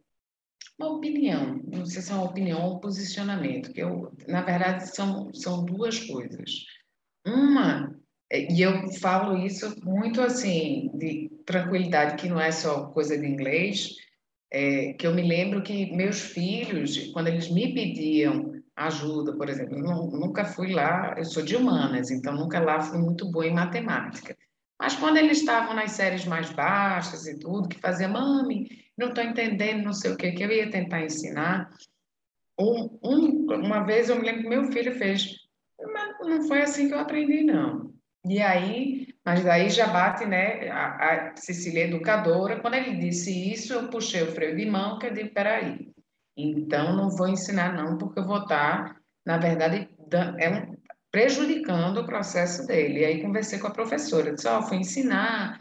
uma 0.79 0.89
opinião, 0.89 1.61
não 1.67 1.85
sei 1.85 2.01
se 2.01 2.11
é 2.11 2.15
uma 2.15 2.25
opinião 2.25 2.63
ou 2.63 2.75
um 2.75 2.79
posicionamento, 2.79 3.73
que 3.73 3.81
eu, 3.81 4.13
na 4.27 4.41
verdade, 4.41 4.87
são, 4.95 5.33
são 5.33 5.65
duas 5.65 5.99
coisas. 5.99 6.51
Uma, 7.25 7.99
e 8.31 8.61
eu 8.61 8.91
falo 8.93 9.37
isso 9.37 9.75
muito 9.83 10.21
assim, 10.21 10.91
de 10.93 11.34
tranquilidade, 11.45 12.15
que 12.21 12.27
não 12.27 12.39
é 12.39 12.51
só 12.51 12.87
coisa 12.87 13.17
de 13.17 13.25
inglês, 13.25 13.95
é, 14.51 14.93
que 14.93 15.05
eu 15.05 15.13
me 15.13 15.27
lembro 15.27 15.61
que 15.61 15.95
meus 15.95 16.19
filhos, 16.19 17.11
quando 17.11 17.27
eles 17.27 17.49
me 17.49 17.73
pediam 17.73 18.55
ajuda, 18.75 19.35
por 19.37 19.49
exemplo, 19.49 19.77
eu 19.77 19.83
nunca 19.83 20.43
fui 20.43 20.73
lá, 20.73 21.15
eu 21.17 21.25
sou 21.25 21.43
de 21.43 21.55
humanas, 21.55 22.11
então 22.11 22.35
nunca 22.35 22.59
lá 22.59 22.81
fui 22.81 22.97
muito 22.97 23.31
boa 23.31 23.45
em 23.45 23.53
matemática. 23.53 24.35
Mas 24.79 24.95
quando 24.95 25.17
eles 25.17 25.39
estavam 25.39 25.73
nas 25.73 25.91
séries 25.91 26.25
mais 26.25 26.51
baixas 26.51 27.25
e 27.25 27.39
tudo, 27.39 27.69
que 27.69 27.79
fazia, 27.79 28.09
mami, 28.09 28.69
não 28.97 29.09
estou 29.09 29.23
entendendo, 29.23 29.85
não 29.85 29.93
sei 29.93 30.11
o 30.11 30.17
que, 30.17 30.31
que 30.33 30.43
eu 30.43 30.51
ia 30.51 30.69
tentar 30.69 31.01
ensinar. 31.01 31.69
Um, 32.59 32.99
um, 33.03 33.45
uma 33.55 33.83
vez 33.83 34.09
eu 34.09 34.17
me 34.17 34.25
lembro 34.25 34.43
que 34.43 34.49
meu 34.49 34.63
filho 34.71 34.93
fez, 34.95 35.37
mas 35.93 36.17
não 36.19 36.47
foi 36.47 36.61
assim 36.61 36.89
que 36.89 36.93
eu 36.93 36.99
aprendi, 36.99 37.43
não. 37.43 37.93
E 38.25 38.41
aí, 38.41 39.14
mas 39.25 39.43
daí 39.43 39.69
já 39.69 39.87
bate, 39.87 40.23
né, 40.25 40.69
a, 40.69 41.31
a 41.31 41.35
Cecília 41.35 41.85
educadora, 41.85 42.59
quando 42.59 42.75
ele 42.75 42.95
disse 42.97 43.51
isso, 43.51 43.73
eu 43.73 43.89
puxei 43.89 44.21
o 44.21 44.31
freio 44.31 44.55
de 44.55 44.65
mão, 44.67 44.99
que 44.99 45.07
eu 45.07 45.13
digo, 45.13 45.33
peraí, 45.33 45.89
então 46.37 46.95
não 46.95 47.09
vou 47.09 47.27
ensinar 47.27 47.73
não, 47.73 47.97
porque 47.97 48.19
eu 48.19 48.25
vou 48.25 48.43
estar, 48.43 48.95
na 49.25 49.37
verdade, 49.37 49.89
é 50.37 50.67
prejudicando 51.11 51.99
o 51.99 52.05
processo 52.05 52.67
dele. 52.67 52.99
E 52.99 53.05
aí 53.05 53.21
conversei 53.21 53.57
com 53.57 53.67
a 53.67 53.71
professora, 53.71 54.33
disse, 54.33 54.47
ó, 54.47 54.59
oh, 54.59 54.63
fui 54.63 54.77
ensinar, 54.77 55.57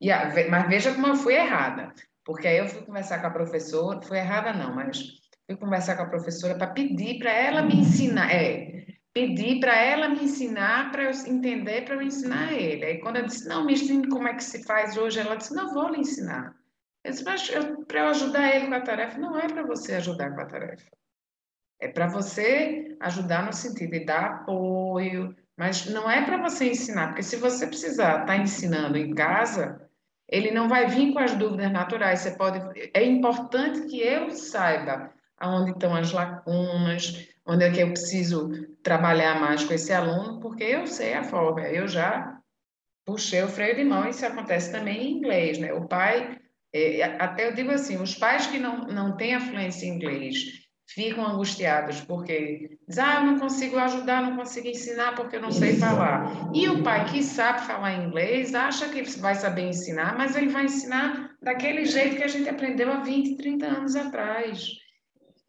e 0.00 0.12
a, 0.12 0.30
mas 0.48 0.68
veja 0.68 0.94
como 0.94 1.08
eu 1.08 1.16
fui 1.16 1.34
errada, 1.34 1.92
porque 2.24 2.46
aí 2.46 2.58
eu 2.58 2.68
fui 2.68 2.82
conversar 2.82 3.20
com 3.20 3.26
a 3.26 3.30
professora, 3.30 4.02
fui 4.02 4.18
errada 4.18 4.52
não, 4.52 4.74
mas 4.74 4.98
fui 5.44 5.56
conversar 5.56 5.96
com 5.96 6.02
a 6.02 6.08
professora 6.08 6.56
para 6.56 6.68
pedir 6.68 7.18
para 7.18 7.32
ela 7.32 7.62
me 7.62 7.80
ensinar, 7.80 8.30
é, 8.30 8.77
pedi 9.18 9.58
para 9.58 9.76
ela 9.76 10.08
me 10.08 10.24
ensinar, 10.24 10.92
para 10.92 11.04
eu 11.04 11.10
entender, 11.26 11.84
para 11.84 11.96
eu 11.96 12.02
ensinar 12.02 12.52
ele. 12.52 12.84
Aí 12.84 12.98
quando 12.98 13.16
eu 13.16 13.26
disse, 13.26 13.48
não, 13.48 13.64
me 13.64 13.72
ensine 13.72 14.08
como 14.08 14.28
é 14.28 14.34
que 14.34 14.44
se 14.44 14.62
faz 14.64 14.96
hoje, 14.96 15.18
ela 15.18 15.34
disse, 15.34 15.54
não, 15.54 15.74
vou 15.74 15.88
lhe 15.88 15.98
ensinar. 15.98 16.54
Eu 17.02 17.10
disse, 17.10 17.24
mas 17.24 17.50
para 17.88 18.00
eu 18.00 18.08
ajudar 18.10 18.54
ele 18.54 18.68
com 18.68 18.74
a 18.74 18.80
tarefa, 18.80 19.18
não 19.18 19.36
é 19.36 19.48
para 19.48 19.64
você 19.64 19.96
ajudar 19.96 20.32
com 20.34 20.40
a 20.40 20.46
tarefa. 20.46 20.88
É 21.80 21.88
para 21.88 22.06
você 22.06 22.96
ajudar 23.00 23.44
no 23.44 23.52
sentido 23.52 23.90
de 23.90 24.04
dar 24.04 24.24
apoio, 24.26 25.34
mas 25.56 25.86
não 25.86 26.08
é 26.08 26.24
para 26.24 26.36
você 26.36 26.70
ensinar, 26.70 27.08
porque 27.08 27.22
se 27.22 27.36
você 27.36 27.66
precisar 27.66 28.20
estar 28.20 28.26
tá 28.26 28.36
ensinando 28.36 28.96
em 28.96 29.14
casa, 29.14 29.88
ele 30.28 30.52
não 30.52 30.68
vai 30.68 30.86
vir 30.86 31.12
com 31.12 31.18
as 31.18 31.34
dúvidas 31.34 31.72
naturais. 31.72 32.20
Você 32.20 32.36
pode, 32.36 32.60
é 32.94 33.04
importante 33.04 33.86
que 33.88 34.00
eu 34.00 34.30
saiba 34.30 35.10
aonde 35.38 35.70
estão 35.70 35.94
as 35.94 36.12
lacunas, 36.12 37.28
onde 37.48 37.64
é 37.64 37.72
que 37.72 37.80
eu 37.80 37.88
preciso 37.88 38.50
trabalhar 38.82 39.40
mais 39.40 39.64
com 39.64 39.72
esse 39.72 39.92
aluno, 39.92 40.38
porque 40.38 40.64
eu 40.64 40.86
sei 40.86 41.14
a 41.14 41.24
forma, 41.24 41.62
eu 41.62 41.88
já 41.88 42.38
puxei 43.06 43.42
o 43.42 43.48
freio 43.48 43.74
de 43.74 43.84
mão, 43.84 44.06
isso 44.06 44.24
acontece 44.26 44.70
também 44.70 45.02
em 45.02 45.16
inglês, 45.16 45.58
né? 45.58 45.72
O 45.72 45.88
pai, 45.88 46.38
é, 46.74 47.02
até 47.18 47.48
eu 47.48 47.54
digo 47.54 47.70
assim, 47.70 47.96
os 47.96 48.14
pais 48.14 48.46
que 48.46 48.58
não, 48.58 48.86
não 48.86 49.16
têm 49.16 49.34
afluência 49.34 49.86
em 49.86 49.94
inglês 49.94 50.68
ficam 50.90 51.26
angustiados 51.26 52.02
porque 52.02 52.78
dizem, 52.86 53.04
ah, 53.04 53.20
eu 53.20 53.24
não 53.24 53.38
consigo 53.38 53.78
ajudar, 53.78 54.22
não 54.22 54.36
consigo 54.36 54.68
ensinar 54.68 55.14
porque 55.14 55.36
eu 55.36 55.40
não 55.40 55.50
sei 55.50 55.76
falar. 55.76 56.50
E 56.54 56.68
o 56.68 56.82
pai 56.82 57.06
que 57.06 57.22
sabe 57.22 57.62
falar 57.62 57.94
inglês 57.94 58.54
acha 58.54 58.88
que 58.90 59.02
vai 59.18 59.34
saber 59.34 59.68
ensinar, 59.68 60.16
mas 60.16 60.36
ele 60.36 60.48
vai 60.48 60.66
ensinar 60.66 61.34
daquele 61.42 61.86
jeito 61.86 62.16
que 62.16 62.24
a 62.24 62.28
gente 62.28 62.48
aprendeu 62.48 62.92
há 62.92 63.00
20, 63.00 63.36
30 63.36 63.66
anos 63.66 63.96
atrás. 63.96 64.66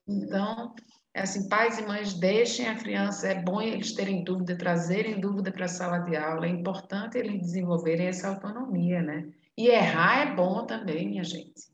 Então, 0.08 0.74
é 1.20 1.24
assim, 1.24 1.50
pais 1.50 1.78
e 1.78 1.82
mães 1.82 2.14
deixem 2.14 2.68
a 2.68 2.76
criança, 2.76 3.28
é 3.28 3.36
bom 3.36 3.62
eles 3.62 3.94
terem 3.94 4.24
dúvida, 4.24 4.58
trazerem 4.58 5.20
dúvida 5.20 5.52
para 5.52 5.66
a 5.66 5.68
sala 5.68 6.00
de 6.00 6.16
aula, 6.16 6.46
é 6.46 6.50
importante 6.50 7.18
eles 7.18 7.42
desenvolverem 7.42 8.08
essa 8.08 8.30
autonomia, 8.30 9.02
né? 9.02 9.30
E 9.58 9.68
errar 9.68 10.22
é 10.22 10.34
bom 10.34 10.66
também, 10.66 11.10
minha 11.10 11.24
gente. 11.26 11.68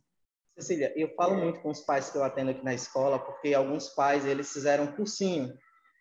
Cecília, 0.57 0.91
eu 0.95 1.13
falo 1.15 1.37
muito 1.37 1.59
com 1.59 1.69
os 1.69 1.81
pais 1.81 2.09
que 2.09 2.17
eu 2.17 2.23
atendo 2.23 2.51
aqui 2.51 2.65
na 2.65 2.73
escola, 2.73 3.19
porque 3.19 3.53
alguns 3.53 3.89
pais, 3.89 4.25
eles 4.25 4.51
fizeram 4.51 4.85
um 4.85 4.91
cursinho, 4.93 5.53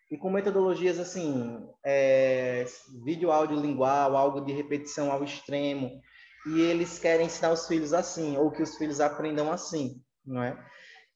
e 0.09 0.17
com 0.17 0.31
metodologias 0.31 0.97
assim, 0.97 1.69
é, 1.85 2.65
vídeo 3.03 3.31
áudio 3.31 3.59
lingual, 3.59 4.17
algo 4.17 4.41
de 4.41 4.53
repetição 4.53 5.11
ao 5.11 5.23
extremo, 5.23 6.01
e 6.47 6.61
eles 6.61 6.97
querem 6.97 7.27
ensinar 7.27 7.51
os 7.51 7.67
filhos 7.67 7.93
assim, 7.93 8.37
ou 8.37 8.49
que 8.49 8.63
os 8.63 8.75
filhos 8.75 8.99
aprendam 8.99 9.51
assim, 9.51 10.01
não 10.25 10.41
é? 10.41 10.57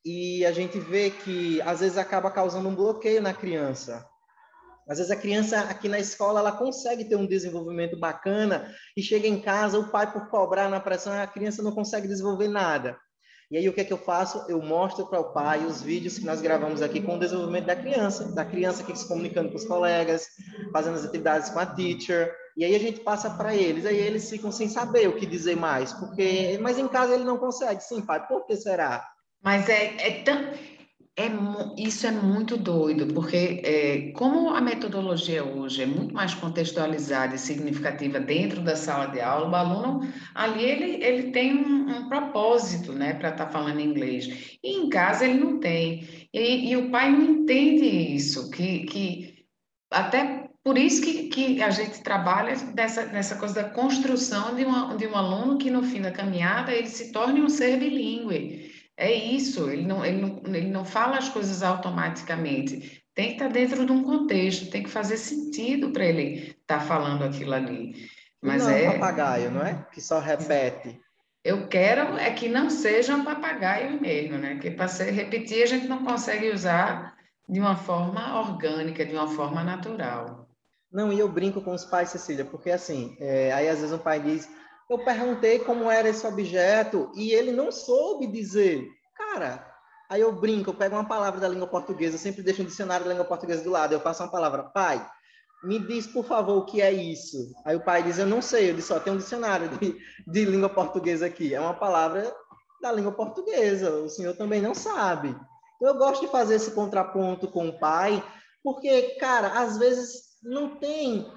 E 0.06 0.46
a 0.46 0.52
gente 0.52 0.80
vê 0.80 1.10
que 1.10 1.62
às 1.62 1.80
vezes 1.80 1.98
acaba 1.98 2.32
causando 2.32 2.70
um 2.70 2.76
bloqueio 2.76 3.22
na 3.22 3.34
criança. 3.34 4.06
Às 4.88 4.98
vezes 4.98 5.12
a 5.12 5.16
criança 5.16 5.60
aqui 5.62 5.88
na 5.88 6.00
escola 6.00 6.40
ela 6.40 6.52
consegue 6.52 7.06
ter 7.06 7.16
um 7.16 7.28
desenvolvimento 7.28 8.00
bacana 8.00 8.74
e 8.98 9.04
chega 9.04 9.28
em 9.28 9.40
casa 9.40 9.78
o 9.78 9.92
pai 9.92 10.12
por 10.12 10.28
cobrar 10.30 10.68
na 10.68 10.80
pressão 10.80 11.14
a 11.14 11.28
criança 11.28 11.62
não 11.62 11.72
consegue 11.72 12.08
desenvolver 12.08 12.48
nada. 12.48 12.98
E 13.52 13.58
aí 13.58 13.68
o 13.68 13.74
que 13.74 13.82
é 13.82 13.84
que 13.84 13.94
eu 13.94 13.98
faço? 13.98 14.46
Eu 14.48 14.62
mostro 14.62 15.08
para 15.08 15.20
o 15.20 15.34
pai 15.34 15.66
os 15.66 15.82
vídeos 15.82 16.20
que 16.20 16.26
nós 16.26 16.40
gravamos 16.40 16.84
aqui 16.84 17.02
com 17.02 17.16
o 17.16 17.20
desenvolvimento 17.20 17.66
da 17.66 17.76
criança, 17.76 18.32
da 18.32 18.46
criança 18.46 18.84
que 18.84 18.96
se 18.96 19.08
comunicando 19.08 19.50
com 19.50 19.56
os 19.56 19.66
colegas, 19.66 20.28
fazendo 20.72 20.96
as 20.96 21.06
atividades 21.06 21.50
com 21.50 21.60
a 21.60 21.66
teacher. 21.66 22.32
E 22.56 22.64
aí 22.64 22.76
a 22.76 22.80
gente 22.80 23.00
passa 23.00 23.30
para 23.30 23.56
eles, 23.56 23.88
aí 23.88 23.98
eles 23.98 24.30
ficam 24.30 24.52
sem 24.52 24.70
saber 24.70 25.08
o 25.08 25.16
que 25.16 25.26
dizer 25.26 25.56
mais, 25.56 25.94
porque 25.94 26.60
mas 26.62 26.78
em 26.78 26.88
casa 26.88 27.16
ele 27.16 27.24
não 27.24 27.38
consegue. 27.38 27.84
Sim, 27.84 28.02
pai, 28.02 28.28
por 28.28 28.46
que 28.46 28.56
será? 28.56 29.04
Mas 29.44 29.70
é, 29.70 29.96
é 30.00 30.24
tão. 30.24 30.54
É, 31.18 31.30
isso 31.78 32.08
é 32.08 32.12
muito 32.12 32.56
doido, 32.56 33.14
porque 33.14 33.62
é, 33.66 34.12
como 34.14 34.52
a 34.52 34.62
metodologia 34.62 35.44
hoje 35.44 35.84
é 35.84 35.86
muito 35.86 36.14
mais 36.14 36.34
contextualizada 36.34 37.36
e 37.36 37.38
significativa 37.38 38.22
dentro 38.22 38.62
da 38.62 38.74
sala 38.74 39.08
de 39.08 39.20
aula, 39.20 39.50
o 39.50 39.56
aluno 39.56 40.14
ali 40.34 40.64
ele, 40.64 41.04
ele 41.04 41.32
tem 41.32 41.54
um, 41.58 41.90
um 41.90 42.08
propósito 42.08 42.94
né, 42.94 43.16
para 43.16 43.32
estar 43.32 43.48
tá 43.48 43.52
falando 43.52 43.82
inglês. 43.82 44.58
E 44.64 44.78
em 44.78 44.88
casa 44.88 45.26
ele 45.26 45.42
não 45.42 45.60
tem. 45.60 46.08
E, 46.34 46.72
e 46.72 46.78
o 46.78 46.90
pai 46.90 47.12
não 47.12 47.22
entende 47.22 47.86
isso, 47.86 48.50
que, 48.50 48.86
que 48.86 49.46
até 49.92 50.48
por 50.64 50.78
isso 50.78 51.02
que, 51.02 51.28
que 51.28 51.62
a 51.62 51.70
gente 51.70 52.02
trabalha 52.02 52.56
nessa, 52.74 53.06
nessa 53.08 53.36
coisa 53.36 53.56
da 53.56 53.70
construção 53.70 54.56
de, 54.56 54.64
uma, 54.64 54.96
de 54.96 55.06
um 55.06 55.18
aluno 55.18 55.58
que 55.58 55.70
no 55.70 55.84
fim 55.84 56.02
da 56.02 56.12
caminhada 56.12 56.72
ele 56.72 56.88
se 56.88 57.12
torne 57.12 57.42
um 57.42 57.50
ser 57.50 57.78
bilíngue 57.78 58.69
é 59.00 59.14
isso, 59.14 59.70
ele 59.70 59.88
não, 59.88 60.06
ele 60.06 60.22
não, 60.22 60.42
ele 60.54 60.70
não 60.70 60.84
fala 60.84 61.18
as 61.18 61.30
coisas 61.30 61.64
automaticamente. 61.64 63.02
Tem 63.16 63.30
que 63.30 63.34
estar 63.34 63.48
dentro 63.48 63.86
de 63.86 63.92
um 63.94 64.04
contexto, 64.04 64.70
tem 64.70 64.84
que 64.84 64.90
fazer 64.90 65.16
sentido 65.16 65.92
para 65.92 66.04
ele 66.04 66.50
estar 66.50 66.80
tá 66.80 66.80
falando 66.82 67.24
aquilo 67.24 67.54
ali. 67.54 67.96
Mas 68.42 68.64
não 68.64 68.72
é 68.72 68.90
um 68.90 68.94
papagaio, 68.94 69.52
não 69.52 69.66
é? 69.66 69.86
Que 69.94 70.02
só 70.02 70.20
repete. 70.20 71.00
Eu 71.46 71.70
quero 71.70 72.18
é 72.18 72.30
que 72.32 72.50
não 72.50 72.70
seja 72.70 73.16
um 73.16 73.24
papagaio 73.24 74.02
mesmo, 74.02 74.38
né? 74.38 74.58
Que 74.58 74.70
para 74.70 74.88
repetir 75.06 75.64
a 75.64 75.68
gente 75.68 75.88
não 75.88 76.04
consegue 76.04 76.50
usar 76.50 77.16
de 77.48 77.60
uma 77.60 77.78
forma 77.78 78.38
orgânica, 78.42 79.06
de 79.06 79.14
uma 79.14 79.30
forma 79.30 79.64
natural. 79.64 80.46
Não, 80.92 81.14
e 81.14 81.20
eu 81.20 81.30
brinco 81.30 81.62
com 81.62 81.74
os 81.74 81.86
pais, 81.86 82.10
Cecília, 82.10 82.44
porque 82.44 82.70
assim, 82.70 83.16
é, 83.20 83.54
aí 83.54 83.70
às 83.70 83.80
vezes 83.80 83.94
um 83.94 84.00
pai 84.00 84.20
diz, 84.20 84.50
eu 84.90 84.98
perguntei 84.98 85.60
como 85.60 85.90
era 85.90 86.10
esse 86.10 86.26
objeto 86.26 87.12
e 87.16 87.32
ele 87.32 87.52
não 87.52 87.72
soube 87.72 88.26
dizer. 88.26 88.88
Cara, 89.16 89.66
aí 90.10 90.22
eu 90.22 90.32
brinco, 90.32 90.72
eu 90.72 90.74
pego 90.74 90.96
uma 90.96 91.08
palavra 91.08 91.40
da 91.40 91.48
língua 91.48 91.68
portuguesa, 91.68 92.18
sempre 92.18 92.42
deixo 92.42 92.64
um 92.64 92.66
dicionário 92.66 93.06
da 93.06 93.12
língua 93.12 93.26
portuguesa 93.26 93.64
do 93.64 93.70
lado, 93.70 93.94
eu 93.94 94.00
faço 94.00 94.24
uma 94.24 94.32
palavra, 94.32 94.64
pai, 94.64 95.06
me 95.64 95.78
diz, 95.78 96.08
por 96.08 96.26
favor, 96.26 96.58
o 96.58 96.66
que 96.66 96.82
é 96.82 96.92
isso? 96.92 97.54
Aí 97.66 97.76
o 97.76 97.84
pai 97.84 98.02
diz, 98.02 98.18
eu 98.18 98.26
não 98.26 98.42
sei, 98.42 98.72
eu 98.72 98.74
disse, 98.74 98.88
só 98.88 99.00
tem 99.00 99.14
um 99.14 99.18
dicionário 99.18 99.70
de, 99.78 99.96
de 100.26 100.46
língua 100.46 100.70
portuguesa 100.70 101.26
aqui. 101.26 101.54
É 101.54 101.60
uma 101.60 101.74
palavra 101.74 102.34
da 102.82 102.92
língua 102.92 103.12
portuguesa, 103.12 103.92
o 103.92 104.10
senhor 104.10 104.36
também 104.36 104.62
não 104.62 104.74
sabe. 104.74 105.36
Eu 105.82 105.96
gosto 105.96 106.22
de 106.22 106.32
fazer 106.32 106.56
esse 106.56 106.72
contraponto 106.72 107.48
com 107.48 107.68
o 107.68 107.78
pai, 107.78 108.24
porque, 108.64 109.18
cara, 109.20 109.60
às 109.60 109.78
vezes 109.78 110.30
não 110.42 110.78
tem 110.78 111.30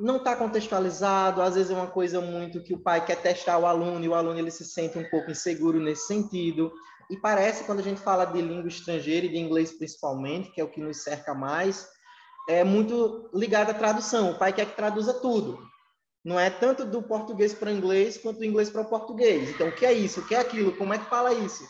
não 0.00 0.16
está 0.16 0.34
contextualizado, 0.34 1.42
às 1.42 1.54
vezes 1.54 1.70
é 1.70 1.74
uma 1.74 1.86
coisa 1.86 2.20
muito 2.20 2.62
que 2.62 2.72
o 2.72 2.78
pai 2.78 3.04
quer 3.04 3.16
testar 3.16 3.58
o 3.58 3.66
aluno 3.66 4.04
e 4.04 4.08
o 4.08 4.14
aluno 4.14 4.38
ele 4.38 4.50
se 4.50 4.64
sente 4.64 4.98
um 4.98 5.08
pouco 5.08 5.30
inseguro 5.30 5.78
nesse 5.78 6.06
sentido. 6.06 6.72
E 7.10 7.16
parece, 7.16 7.64
quando 7.64 7.80
a 7.80 7.82
gente 7.82 8.00
fala 8.00 8.24
de 8.24 8.40
língua 8.40 8.68
estrangeira 8.68 9.26
e 9.26 9.28
de 9.28 9.36
inglês 9.36 9.72
principalmente, 9.72 10.50
que 10.52 10.60
é 10.60 10.64
o 10.64 10.70
que 10.70 10.80
nos 10.80 11.02
cerca 11.02 11.34
mais, 11.34 11.86
é 12.48 12.64
muito 12.64 13.28
ligado 13.34 13.70
à 13.70 13.74
tradução. 13.74 14.30
O 14.30 14.38
pai 14.38 14.52
quer 14.52 14.66
que 14.66 14.76
traduza 14.76 15.12
tudo. 15.14 15.58
Não 16.24 16.38
é 16.38 16.50
tanto 16.50 16.84
do 16.84 17.02
português 17.02 17.52
para 17.52 17.70
o 17.70 17.72
inglês 17.72 18.16
quanto 18.16 18.38
do 18.38 18.44
inglês 18.44 18.70
para 18.70 18.82
o 18.82 18.88
português. 18.88 19.50
Então, 19.50 19.68
o 19.68 19.72
que 19.72 19.84
é 19.84 19.92
isso? 19.92 20.20
O 20.20 20.26
que 20.26 20.34
é 20.34 20.40
aquilo? 20.40 20.76
Como 20.76 20.94
é 20.94 20.98
que 20.98 21.08
fala 21.08 21.32
isso? 21.32 21.64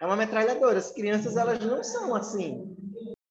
É 0.00 0.06
uma 0.06 0.16
metralhadora. 0.16 0.78
As 0.78 0.90
crianças, 0.90 1.36
elas 1.36 1.58
não 1.60 1.82
são 1.82 2.14
assim. 2.14 2.76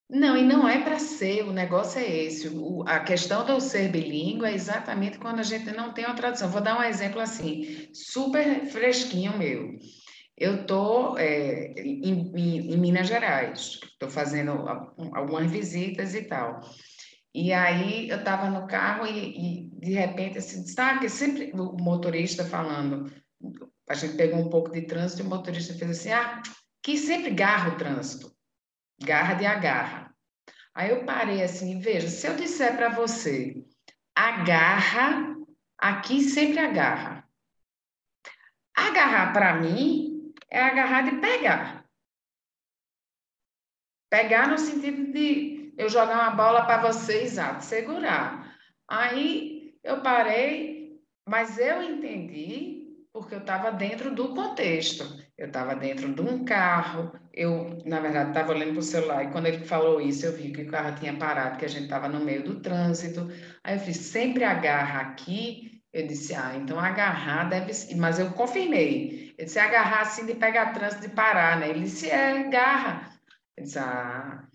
Não, 0.09 0.37
e 0.37 0.43
não 0.43 0.67
é 0.67 0.83
para 0.83 0.99
ser, 0.99 1.43
o 1.43 1.51
negócio 1.51 1.99
é 1.99 2.07
esse. 2.07 2.47
O, 2.49 2.83
a 2.87 2.99
questão 2.99 3.43
do 3.43 3.59
ser 3.59 3.89
bilíngue 3.89 4.45
é 4.45 4.53
exatamente 4.53 5.17
quando 5.17 5.39
a 5.39 5.43
gente 5.43 5.71
não 5.71 5.93
tem 5.93 6.05
uma 6.05 6.15
tradução. 6.15 6.49
Vou 6.49 6.61
dar 6.61 6.79
um 6.79 6.83
exemplo 6.83 7.19
assim, 7.19 7.89
super 7.91 8.65
fresquinho 8.67 9.37
meu. 9.37 9.77
Eu 10.37 10.61
estou 10.61 11.17
é, 11.17 11.73
em, 11.77 12.31
em, 12.35 12.73
em, 12.73 12.77
Minas 12.77 13.07
Gerais, 13.07 13.79
estou 13.83 14.09
fazendo 14.09 14.51
algumas 15.13 15.49
visitas 15.49 16.13
e 16.13 16.23
tal. 16.23 16.61
E 17.33 17.51
aí 17.51 18.09
eu 18.09 18.19
estava 18.19 18.49
no 18.49 18.67
carro 18.67 19.07
e, 19.07 19.69
e, 19.69 19.69
de 19.79 19.93
repente 19.93 20.37
assim, 20.37 20.65
sabe 20.67 20.99
que 21.01 21.09
sempre 21.09 21.51
o 21.53 21.81
motorista 21.81 22.45
falando, 22.45 23.11
a 23.89 23.93
gente 23.95 24.15
pegou 24.15 24.39
um 24.39 24.49
pouco 24.49 24.71
de 24.71 24.83
trânsito 24.83 25.23
e 25.23 25.25
o 25.25 25.29
motorista 25.29 25.73
fez 25.73 25.91
assim, 25.91 26.11
ah, 26.11 26.41
que 26.83 26.97
sempre 26.97 27.31
garra 27.31 27.73
o 27.73 27.77
trânsito 27.77 28.34
garra 28.99 29.33
de 29.35 29.45
agarra. 29.45 30.15
Aí 30.73 30.89
eu 30.89 31.05
parei 31.05 31.41
assim, 31.43 31.79
veja, 31.79 32.07
se 32.07 32.27
eu 32.27 32.35
disser 32.35 32.75
para 32.75 32.89
você, 32.89 33.65
agarra, 34.13 35.35
Aqui 35.77 36.21
sempre 36.21 36.59
agarra. 36.59 37.27
Agarrar, 38.75 39.33
para 39.33 39.55
mim, 39.55 40.33
é 40.49 40.61
agarrar 40.61 41.01
de 41.01 41.19
pegar. 41.19 41.85
Pegar 44.09 44.47
no 44.47 44.57
sentido 44.57 45.11
de 45.11 45.73
eu 45.77 45.89
jogar 45.89 46.15
uma 46.15 46.31
bola 46.31 46.65
para 46.65 46.91
você, 46.91 47.23
exato, 47.23 47.63
segurar. 47.63 48.57
Aí 48.87 49.77
eu 49.83 50.01
parei, 50.01 50.99
mas 51.27 51.57
eu 51.57 51.83
entendi 51.83 53.05
porque 53.11 53.35
eu 53.35 53.39
estava 53.39 53.71
dentro 53.71 54.13
do 54.13 54.33
contexto. 54.33 55.03
Eu 55.37 55.47
estava 55.47 55.75
dentro 55.75 56.13
de 56.13 56.21
um 56.21 56.45
carro, 56.45 57.11
eu, 57.33 57.81
na 57.85 57.99
verdade, 57.99 58.29
estava 58.29 58.53
olhando 58.53 58.71
para 58.71 58.79
o 58.79 58.83
celular 58.83 59.23
e 59.25 59.31
quando 59.31 59.47
ele 59.47 59.65
falou 59.65 59.99
isso, 59.99 60.25
eu 60.25 60.33
vi 60.33 60.51
que 60.51 60.61
o 60.61 60.67
carro 60.67 60.95
tinha 60.97 61.13
parado, 61.17 61.57
que 61.57 61.65
a 61.65 61.67
gente 61.67 61.83
estava 61.83 62.07
no 62.07 62.23
meio 62.23 62.43
do 62.43 62.61
trânsito. 62.61 63.29
Aí 63.63 63.75
eu 63.75 63.79
fiz, 63.79 63.97
sempre 63.97 64.45
agarra 64.45 65.01
aqui. 65.01 65.81
Eu 65.91 66.07
disse, 66.07 66.33
ah, 66.35 66.53
então 66.55 66.79
agarrar 66.79 67.49
deve 67.49 67.73
ser. 67.73 67.95
Mas 67.95 68.17
eu 68.19 68.31
confirmei. 68.31 69.35
Eu 69.37 69.45
disse, 69.45 69.59
agarrar 69.59 70.01
assim 70.01 70.25
de 70.25 70.35
pegar 70.35 70.73
trânsito, 70.73 71.01
de 71.01 71.09
parar, 71.13 71.59
né? 71.59 71.69
Ele 71.69 71.81
disse, 71.81 72.09
é, 72.09 72.39
agarra. 72.39 73.09
Eu 73.57 73.63
disse, 73.65 73.79
ah, 73.79 74.47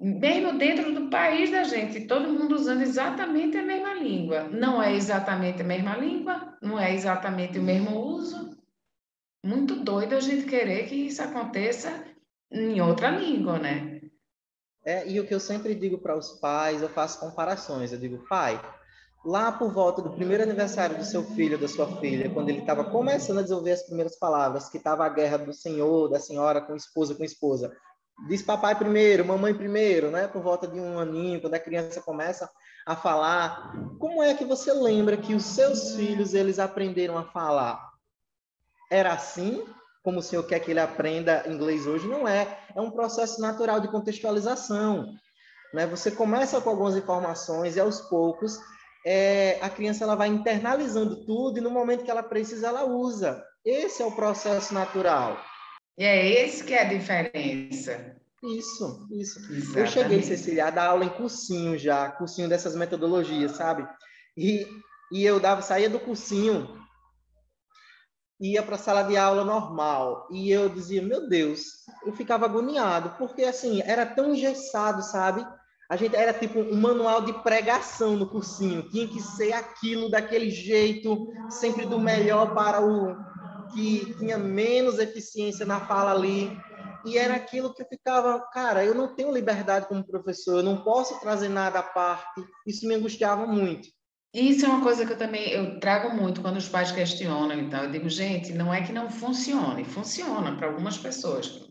mesmo 0.00 0.58
dentro 0.58 0.92
do 0.92 1.08
país 1.08 1.50
da 1.50 1.62
gente, 1.62 2.06
todo 2.06 2.32
mundo 2.32 2.54
usando 2.56 2.82
exatamente 2.82 3.56
a 3.56 3.62
mesma 3.62 3.94
língua. 3.94 4.44
Não 4.44 4.82
é 4.82 4.92
exatamente 4.94 5.62
a 5.62 5.64
mesma 5.64 5.96
língua, 5.96 6.58
não 6.60 6.78
é 6.78 6.92
exatamente 6.92 7.58
o 7.58 7.62
mesmo 7.62 7.96
uso. 7.96 8.55
Muito 9.46 9.76
doido 9.76 10.16
a 10.16 10.20
gente 10.20 10.44
querer 10.44 10.88
que 10.88 11.06
isso 11.06 11.22
aconteça 11.22 12.04
em 12.50 12.80
outra 12.80 13.10
língua, 13.10 13.60
né? 13.60 14.00
É, 14.84 15.08
e 15.08 15.20
o 15.20 15.26
que 15.26 15.32
eu 15.32 15.38
sempre 15.38 15.72
digo 15.72 15.98
para 15.98 16.18
os 16.18 16.32
pais, 16.40 16.82
eu 16.82 16.88
faço 16.88 17.20
comparações. 17.20 17.92
Eu 17.92 17.98
digo, 18.00 18.26
pai, 18.28 18.60
lá 19.24 19.52
por 19.52 19.72
volta 19.72 20.02
do 20.02 20.10
primeiro 20.10 20.42
aniversário 20.42 20.98
do 20.98 21.04
seu 21.04 21.22
filho, 21.22 21.56
da 21.56 21.68
sua 21.68 21.86
filha, 22.00 22.28
quando 22.28 22.48
ele 22.48 22.58
estava 22.58 22.90
começando 22.90 23.38
a 23.38 23.42
desenvolver 23.42 23.70
as 23.70 23.84
primeiras 23.84 24.18
palavras, 24.18 24.68
que 24.68 24.78
estava 24.78 25.06
a 25.06 25.08
guerra 25.08 25.36
do 25.36 25.52
senhor, 25.52 26.08
da 26.08 26.18
senhora 26.18 26.60
com 26.60 26.74
esposa 26.74 27.14
com 27.14 27.22
esposa, 27.22 27.72
diz 28.26 28.42
papai 28.42 28.74
primeiro, 28.74 29.24
mamãe 29.24 29.54
primeiro, 29.54 30.10
né? 30.10 30.26
Por 30.26 30.42
volta 30.42 30.66
de 30.66 30.80
um 30.80 30.98
aninho, 30.98 31.40
quando 31.40 31.54
a 31.54 31.60
criança 31.60 32.02
começa 32.02 32.50
a 32.84 32.96
falar, 32.96 33.96
como 34.00 34.20
é 34.24 34.34
que 34.34 34.44
você 34.44 34.72
lembra 34.72 35.16
que 35.16 35.36
os 35.36 35.44
seus 35.44 35.94
filhos 35.94 36.34
eles 36.34 36.58
aprenderam 36.58 37.16
a 37.16 37.22
falar? 37.22 37.95
Era 38.90 39.12
assim? 39.12 39.64
Como 40.02 40.20
o 40.20 40.22
senhor 40.22 40.44
quer 40.44 40.60
que 40.60 40.70
ele 40.70 40.80
aprenda 40.80 41.44
inglês 41.48 41.86
hoje? 41.86 42.06
Não 42.06 42.26
é. 42.26 42.58
É 42.74 42.80
um 42.80 42.90
processo 42.90 43.40
natural 43.40 43.80
de 43.80 43.88
contextualização. 43.88 45.12
Né? 45.74 45.86
Você 45.86 46.10
começa 46.10 46.60
com 46.60 46.70
algumas 46.70 46.96
informações 46.96 47.76
e 47.76 47.80
aos 47.80 48.00
poucos 48.02 48.58
é, 49.04 49.58
a 49.62 49.70
criança 49.70 50.02
ela 50.02 50.16
vai 50.16 50.28
internalizando 50.28 51.24
tudo 51.24 51.58
e 51.58 51.60
no 51.60 51.70
momento 51.70 52.04
que 52.04 52.10
ela 52.10 52.24
precisa 52.24 52.66
ela 52.66 52.84
usa. 52.84 53.40
Esse 53.64 54.02
é 54.02 54.04
o 54.04 54.10
processo 54.10 54.74
natural. 54.74 55.38
E 55.96 56.04
é 56.04 56.44
esse 56.44 56.64
que 56.64 56.74
é 56.74 56.82
a 56.82 56.88
diferença. 56.88 58.16
Isso, 58.42 59.06
isso. 59.10 59.38
Exatamente. 59.38 59.78
Eu 59.78 59.86
cheguei, 59.86 60.22
Cecília, 60.22 60.66
a 60.66 60.70
dar 60.70 60.88
aula 60.88 61.04
em 61.04 61.08
cursinho 61.08 61.78
já, 61.78 62.10
cursinho 62.10 62.48
dessas 62.48 62.76
metodologias, 62.76 63.52
sabe? 63.52 63.86
E, 64.36 64.66
e 65.12 65.24
eu 65.24 65.40
dava, 65.40 65.62
saía 65.62 65.88
do 65.88 66.00
cursinho, 66.00 66.68
ia 68.40 68.62
para 68.62 68.74
a 68.74 68.78
sala 68.78 69.02
de 69.02 69.16
aula 69.16 69.44
normal, 69.44 70.28
e 70.30 70.50
eu 70.50 70.68
dizia, 70.68 71.02
meu 71.02 71.28
Deus, 71.28 71.62
eu 72.04 72.12
ficava 72.12 72.44
agoniado, 72.44 73.14
porque 73.18 73.44
assim, 73.44 73.80
era 73.82 74.04
tão 74.04 74.34
engessado, 74.34 75.02
sabe? 75.02 75.46
A 75.88 75.96
gente 75.96 76.16
era 76.16 76.32
tipo 76.32 76.58
um 76.58 76.76
manual 76.76 77.22
de 77.22 77.32
pregação 77.42 78.16
no 78.16 78.28
cursinho, 78.28 78.88
tinha 78.90 79.06
que 79.06 79.20
ser 79.20 79.52
aquilo 79.52 80.10
daquele 80.10 80.50
jeito, 80.50 81.28
sempre 81.48 81.86
do 81.86 81.98
melhor 81.98 82.54
para 82.54 82.84
o 82.84 83.16
que 83.72 84.14
tinha 84.18 84.36
menos 84.36 84.98
eficiência 84.98 85.64
na 85.64 85.80
fala 85.80 86.12
ali. 86.12 86.50
E 87.04 87.16
era 87.16 87.36
aquilo 87.36 87.72
que 87.72 87.82
eu 87.82 87.86
ficava, 87.86 88.40
cara, 88.52 88.84
eu 88.84 88.92
não 88.92 89.14
tenho 89.14 89.32
liberdade 89.32 89.86
como 89.86 90.04
professor, 90.04 90.56
eu 90.56 90.62
não 90.64 90.82
posso 90.82 91.20
trazer 91.20 91.48
nada 91.48 91.78
à 91.78 91.82
parte. 91.82 92.44
Isso 92.66 92.86
me 92.86 92.94
angustiava 92.94 93.46
muito. 93.46 93.88
Isso 94.34 94.66
é 94.66 94.68
uma 94.68 94.82
coisa 94.82 95.06
que 95.06 95.12
eu 95.12 95.18
também 95.18 95.48
eu 95.50 95.80
trago 95.80 96.14
muito 96.14 96.42
quando 96.42 96.56
os 96.56 96.68
pais 96.68 96.92
questionam 96.92 97.58
então. 97.58 97.84
Eu 97.84 97.90
digo, 97.90 98.08
gente, 98.08 98.52
não 98.52 98.72
é 98.72 98.82
que 98.82 98.92
não 98.92 99.10
funcione, 99.10 99.84
funciona 99.84 100.56
para 100.56 100.66
algumas 100.68 100.98
pessoas. 100.98 101.66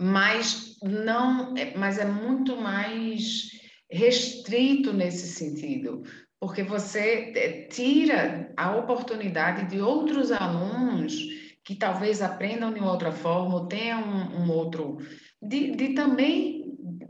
Mas 0.00 0.76
não, 0.82 1.56
é, 1.56 1.76
mas 1.76 1.98
é 1.98 2.04
muito 2.04 2.56
mais 2.56 3.50
restrito 3.90 4.92
nesse 4.92 5.28
sentido 5.28 6.02
porque 6.44 6.62
você 6.62 7.32
eh, 7.34 7.68
tira 7.68 8.52
a 8.54 8.76
oportunidade 8.76 9.66
de 9.70 9.80
outros 9.80 10.30
alunos 10.30 11.14
que 11.64 11.74
talvez 11.74 12.20
aprendam 12.20 12.70
de 12.70 12.80
outra 12.80 13.10
forma, 13.10 13.54
ou 13.54 13.66
tenham 13.66 14.02
um, 14.02 14.42
um 14.42 14.50
outro, 14.50 14.98
de, 15.40 15.70
de, 15.70 15.94
também 15.94 16.53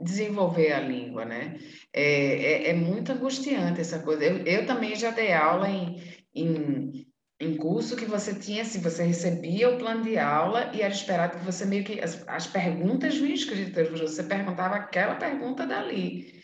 desenvolver 0.04 0.72
a 0.72 0.80
língua, 0.80 1.24
né? 1.24 1.58
É, 1.92 2.04
é, 2.04 2.70
é, 2.70 2.74
muito 2.74 3.12
angustiante 3.12 3.80
essa 3.80 4.00
coisa. 4.00 4.24
Eu, 4.24 4.38
eu 4.44 4.66
também 4.66 4.94
já 4.94 5.10
dei 5.10 5.32
aula 5.32 5.68
em, 5.68 6.02
em, 6.34 7.06
em 7.40 7.56
curso 7.56 7.96
que 7.96 8.04
você 8.04 8.34
tinha, 8.34 8.62
assim, 8.62 8.80
você 8.80 9.04
recebia 9.04 9.70
o 9.70 9.78
plano 9.78 10.02
de 10.02 10.18
aula 10.18 10.70
e 10.74 10.82
era 10.82 10.92
esperado 10.92 11.38
que 11.38 11.44
você 11.44 11.64
meio 11.64 11.84
que, 11.84 12.00
as, 12.00 12.22
as 12.28 12.46
perguntas 12.46 13.16
vinham 13.16 13.34
escritas, 13.34 13.88
você 13.98 14.22
perguntava 14.22 14.76
aquela 14.76 15.14
pergunta 15.14 15.66
dali. 15.66 16.42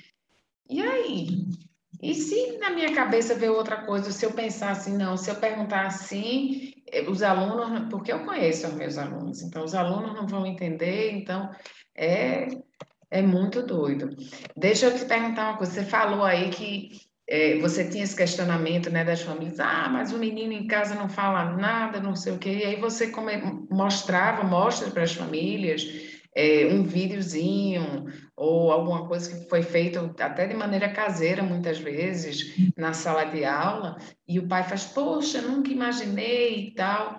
E 0.68 0.80
aí? 0.80 1.46
E 2.02 2.14
se 2.14 2.56
na 2.58 2.70
minha 2.70 2.94
cabeça 2.94 3.34
veio 3.34 3.54
outra 3.54 3.84
coisa, 3.84 4.10
se 4.10 4.24
eu 4.24 4.32
pensar 4.32 4.70
assim, 4.70 4.96
não, 4.96 5.16
se 5.18 5.30
eu 5.30 5.36
perguntar 5.36 5.86
assim, 5.86 6.72
eh, 6.90 7.02
os 7.10 7.22
alunos, 7.22 7.88
porque 7.90 8.10
eu 8.10 8.24
conheço 8.24 8.66
os 8.68 8.74
meus 8.74 8.96
alunos, 8.96 9.42
então 9.42 9.64
os 9.64 9.74
alunos 9.74 10.14
não 10.14 10.26
vão 10.26 10.46
entender, 10.46 11.12
então 11.12 11.50
é, 11.94 12.46
é 13.10 13.20
muito 13.22 13.62
doido. 13.62 14.10
Deixa 14.56 14.86
eu 14.86 14.94
te 14.96 15.04
perguntar 15.04 15.50
uma 15.50 15.56
coisa, 15.56 15.72
você 15.72 15.84
falou 15.84 16.24
aí 16.24 16.50
que 16.50 17.00
é, 17.28 17.58
você 17.58 17.88
tinha 17.88 18.04
esse 18.04 18.16
questionamento 18.16 18.90
né, 18.90 19.04
das 19.04 19.22
famílias, 19.22 19.60
ah, 19.60 19.88
mas 19.90 20.12
o 20.12 20.18
menino 20.18 20.52
em 20.52 20.66
casa 20.66 20.94
não 20.94 21.08
fala 21.08 21.56
nada, 21.56 22.00
não 22.00 22.16
sei 22.16 22.32
o 22.32 22.38
quê, 22.38 22.50
e 22.50 22.64
aí 22.64 22.80
você 22.80 23.08
come, 23.08 23.36
mostrava, 23.70 24.42
mostra 24.42 24.90
para 24.90 25.04
as 25.04 25.12
famílias 25.12 25.86
é, 26.34 26.66
um 26.66 26.84
videozinho 26.84 28.06
ou 28.36 28.72
alguma 28.72 29.06
coisa 29.06 29.30
que 29.30 29.48
foi 29.48 29.62
feita 29.62 30.00
até 30.20 30.46
de 30.46 30.54
maneira 30.54 30.88
caseira, 30.88 31.42
muitas 31.42 31.78
vezes, 31.78 32.54
na 32.76 32.92
sala 32.92 33.24
de 33.24 33.44
aula, 33.44 33.96
e 34.26 34.38
o 34.38 34.48
pai 34.48 34.62
faz, 34.64 34.84
poxa, 34.84 35.42
nunca 35.42 35.70
imaginei 35.70 36.68
e 36.68 36.74
tal. 36.74 37.18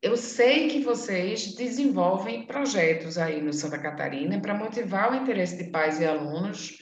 Eu 0.00 0.16
sei 0.16 0.68
que 0.68 0.80
vocês 0.80 1.54
desenvolvem 1.54 2.46
projetos 2.46 3.16
aí 3.16 3.40
no 3.40 3.52
Santa 3.52 3.78
Catarina 3.78 4.40
para 4.40 4.54
motivar 4.54 5.12
o 5.12 5.14
interesse 5.14 5.56
de 5.56 5.70
pais 5.70 6.00
e 6.00 6.04
alunos 6.04 6.78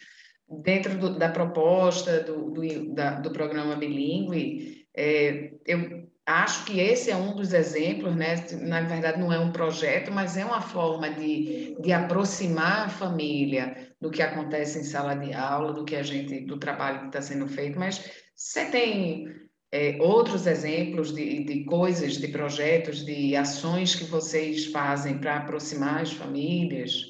dentro 0.63 0.97
do, 0.99 1.19
da 1.19 1.29
proposta 1.29 2.21
do, 2.21 2.51
do, 2.51 2.95
da, 2.95 3.21
do 3.21 3.31
programa 3.33 3.77
bilíngue. 3.77 4.87
É, 4.97 5.53
eu 5.67 6.11
Acho 6.31 6.65
que 6.65 6.79
esse 6.79 7.11
é 7.11 7.17
um 7.17 7.35
dos 7.35 7.53
exemplos, 7.53 8.15
né? 8.15 8.37
Na 8.61 8.83
verdade, 8.83 9.19
não 9.19 9.33
é 9.33 9.39
um 9.39 9.51
projeto, 9.51 10.13
mas 10.13 10.37
é 10.37 10.45
uma 10.45 10.61
forma 10.61 11.11
de, 11.11 11.77
de 11.81 11.93
aproximar 11.93 12.87
a 12.87 12.89
família 12.89 13.93
do 14.01 14.11
que 14.11 14.23
acontece 14.23 14.79
em 14.79 14.85
sala 14.85 15.17
de 15.17 15.33
aula, 15.33 15.73
do 15.73 15.85
que 15.85 15.97
a 15.97 16.05
gente, 16.05 16.41
do 16.47 16.57
trabalho 16.57 17.01
que 17.01 17.07
está 17.07 17.21
sendo 17.21 17.49
feito. 17.49 17.79
Mas 17.81 18.13
você 18.33 18.67
tem 18.67 19.27
é, 19.73 19.97
outros 20.01 20.47
exemplos 20.47 21.15
de, 21.15 21.45
de 21.45 21.65
coisas, 21.65 22.15
de 22.15 22.29
projetos, 22.29 23.05
de 23.05 23.37
ações 23.37 23.95
que 23.95 24.05
vocês 24.05 24.67
fazem 24.67 25.19
para 25.19 25.37
aproximar 25.37 26.03
as 26.03 26.13
famílias? 26.13 27.05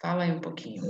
Fala 0.00 0.24
aí 0.24 0.32
um 0.32 0.40
pouquinho. 0.40 0.82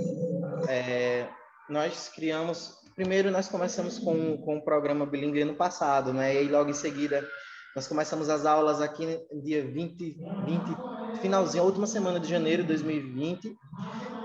É, 0.69 1.27
nós 1.69 2.09
criamos 2.09 2.81
primeiro 2.95 3.31
nós 3.31 3.47
começamos 3.47 3.97
com, 3.99 4.37
com 4.37 4.57
o 4.57 4.63
programa 4.63 5.05
bilíngue 5.05 5.43
no 5.43 5.55
passado, 5.55 6.13
né? 6.13 6.43
E 6.43 6.47
logo 6.47 6.69
em 6.69 6.73
seguida 6.73 7.27
nós 7.75 7.87
começamos 7.87 8.29
as 8.29 8.45
aulas 8.45 8.81
aqui 8.81 9.19
no 9.31 9.41
dia 9.41 9.65
20, 9.65 9.97
20, 10.45 11.19
finalzinho, 11.21 11.63
última 11.63 11.87
semana 11.87 12.19
de 12.19 12.29
janeiro 12.29 12.61
de 12.61 12.67
2020. 12.69 13.55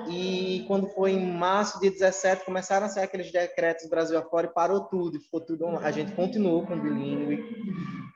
E 0.09 0.65
quando 0.67 0.89
foi 0.89 1.13
em 1.13 1.33
março, 1.35 1.81
dia 1.81 1.91
17, 1.91 2.45
começaram 2.45 2.87
a 2.87 2.89
sair 2.89 3.05
aqueles 3.05 3.31
decretos 3.31 3.89
Brasil 3.89 4.19
afora 4.19 4.47
e 4.47 4.53
parou 4.53 4.81
tudo, 4.83 5.21
ficou 5.21 5.41
tudo 5.41 5.67
A 5.79 5.91
gente 5.91 6.13
continuou 6.13 6.67
com 6.67 6.75
o 6.75 6.81
bilíngue. 6.81 7.45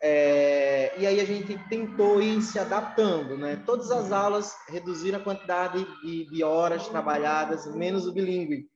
É, 0.02 0.94
e 0.98 1.07
aí 1.07 1.20
a 1.20 1.24
gente 1.24 1.57
tentou 1.68 2.20
ir 2.20 2.42
se 2.42 2.59
adaptando, 2.59 3.37
né? 3.37 3.62
Todas 3.64 3.90
as 3.90 4.11
aulas 4.11 4.52
reduziram 4.68 5.18
a 5.18 5.22
quantidade 5.22 5.87
de, 6.02 6.28
de 6.28 6.42
horas 6.42 6.88
trabalhadas, 6.88 7.66
menos 7.74 8.07
o 8.07 8.12
bilíngue 8.12 8.68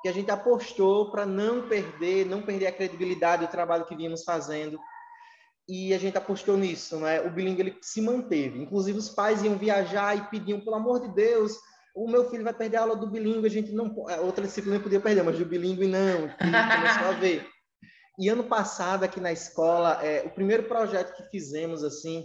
que 0.00 0.08
a 0.08 0.12
gente 0.12 0.30
apostou 0.30 1.10
para 1.10 1.26
não 1.26 1.68
perder, 1.68 2.24
não 2.24 2.42
perder 2.42 2.68
a 2.68 2.72
credibilidade 2.72 3.44
do 3.44 3.50
trabalho 3.50 3.84
que 3.84 3.96
vínhamos 3.96 4.22
fazendo 4.22 4.78
e 5.68 5.92
a 5.92 5.98
gente 5.98 6.16
apostou 6.16 6.56
nisso, 6.56 6.96
né? 6.96 7.20
O 7.20 7.30
bilíngue 7.30 7.60
ele 7.60 7.78
se 7.82 8.00
manteve. 8.00 8.60
Inclusive 8.60 8.98
os 8.98 9.10
pais 9.10 9.42
iam 9.42 9.58
viajar 9.58 10.16
e 10.16 10.30
pediam, 10.30 10.60
pelo 10.60 10.76
amor 10.76 11.00
de 11.00 11.08
Deus, 11.08 11.52
o 11.98 12.08
meu 12.08 12.30
filho 12.30 12.44
vai 12.44 12.54
perder 12.54 12.76
a 12.76 12.82
aula 12.82 12.94
do 12.94 13.10
bilíngue, 13.10 13.46
a 13.46 13.50
gente 13.50 13.72
não 13.72 13.92
outra 14.22 14.46
disciplina 14.46 14.78
podia 14.78 15.00
perder, 15.00 15.24
mas 15.24 15.36
do 15.36 15.44
bilíngue 15.44 15.88
não, 15.88 16.28
começou 16.38 17.08
a 17.08 17.12
ver. 17.18 17.44
E 18.16 18.28
ano 18.28 18.44
passado, 18.44 19.02
aqui 19.02 19.20
na 19.20 19.32
escola, 19.32 19.98
é, 20.02 20.22
o 20.24 20.30
primeiro 20.30 20.64
projeto 20.64 21.16
que 21.16 21.28
fizemos, 21.28 21.82
assim, 21.82 22.24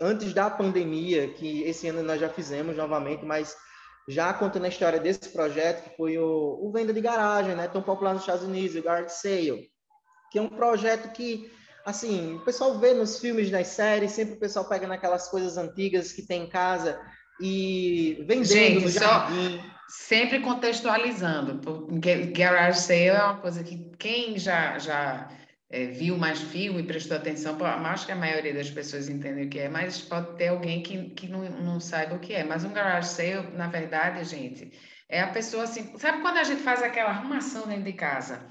antes 0.00 0.32
da 0.32 0.48
pandemia, 0.48 1.28
que 1.34 1.62
esse 1.64 1.88
ano 1.88 2.02
nós 2.02 2.18
já 2.18 2.30
fizemos 2.30 2.76
novamente, 2.76 3.24
mas 3.24 3.54
já 4.08 4.32
contando 4.32 4.64
a 4.64 4.68
história 4.68 4.98
desse 4.98 5.28
projeto, 5.28 5.84
que 5.84 5.96
foi 5.96 6.16
o, 6.18 6.58
o 6.62 6.72
Venda 6.72 6.92
de 6.92 7.00
Garagem, 7.00 7.54
né, 7.54 7.68
tão 7.68 7.82
popular 7.82 8.14
nos 8.14 8.22
Estados 8.22 8.44
Unidos, 8.44 8.76
o 8.76 8.82
Garage 8.82 9.12
Sale, 9.12 9.70
que 10.32 10.38
é 10.38 10.42
um 10.42 10.48
projeto 10.48 11.12
que, 11.12 11.50
assim, 11.84 12.36
o 12.36 12.44
pessoal 12.44 12.78
vê 12.78 12.94
nos 12.94 13.18
filmes, 13.18 13.50
nas 13.50 13.66
séries, 13.68 14.12
sempre 14.12 14.34
o 14.34 14.40
pessoal 14.40 14.66
pega 14.66 14.86
naquelas 14.86 15.28
coisas 15.28 15.58
antigas 15.58 16.12
que 16.12 16.26
tem 16.26 16.44
em 16.44 16.48
casa 16.48 16.98
e 17.40 18.18
vendendo 18.26 18.80
Gente. 18.80 18.90
Só 18.90 19.28
sempre 19.88 20.40
contextualizando, 20.40 21.58
porque 21.58 22.26
garage 22.26 22.80
sale 22.80 23.06
é 23.06 23.24
uma 23.24 23.38
coisa 23.38 23.64
que 23.64 23.90
quem 23.98 24.38
já, 24.38 24.78
já 24.78 25.28
é, 25.68 25.86
viu 25.86 26.16
mais 26.16 26.40
filme 26.40 26.80
e 26.80 26.86
prestou 26.86 27.16
atenção, 27.16 27.56
acho 27.60 28.06
que 28.06 28.12
a 28.12 28.16
maioria 28.16 28.54
das 28.54 28.70
pessoas 28.70 29.08
entende 29.08 29.42
o 29.42 29.48
que 29.48 29.58
é, 29.58 29.68
mas 29.68 30.00
pode 30.00 30.36
ter 30.36 30.48
alguém 30.48 30.82
que, 30.82 31.10
que 31.10 31.26
não, 31.28 31.42
não 31.42 31.80
saiba 31.80 32.14
o 32.14 32.18
que 32.20 32.32
é. 32.32 32.44
Mas 32.44 32.64
um 32.64 32.72
garage 32.72 33.08
sale, 33.08 33.56
na 33.56 33.66
verdade, 33.66 34.22
gente, 34.24 34.70
é 35.08 35.20
a 35.22 35.28
pessoa 35.28 35.64
assim, 35.64 35.96
sabe 35.98 36.20
quando 36.22 36.36
a 36.36 36.44
gente 36.44 36.62
faz 36.62 36.82
aquela 36.82 37.10
arrumação 37.10 37.66
dentro 37.66 37.84
de 37.84 37.92
casa? 37.92 38.46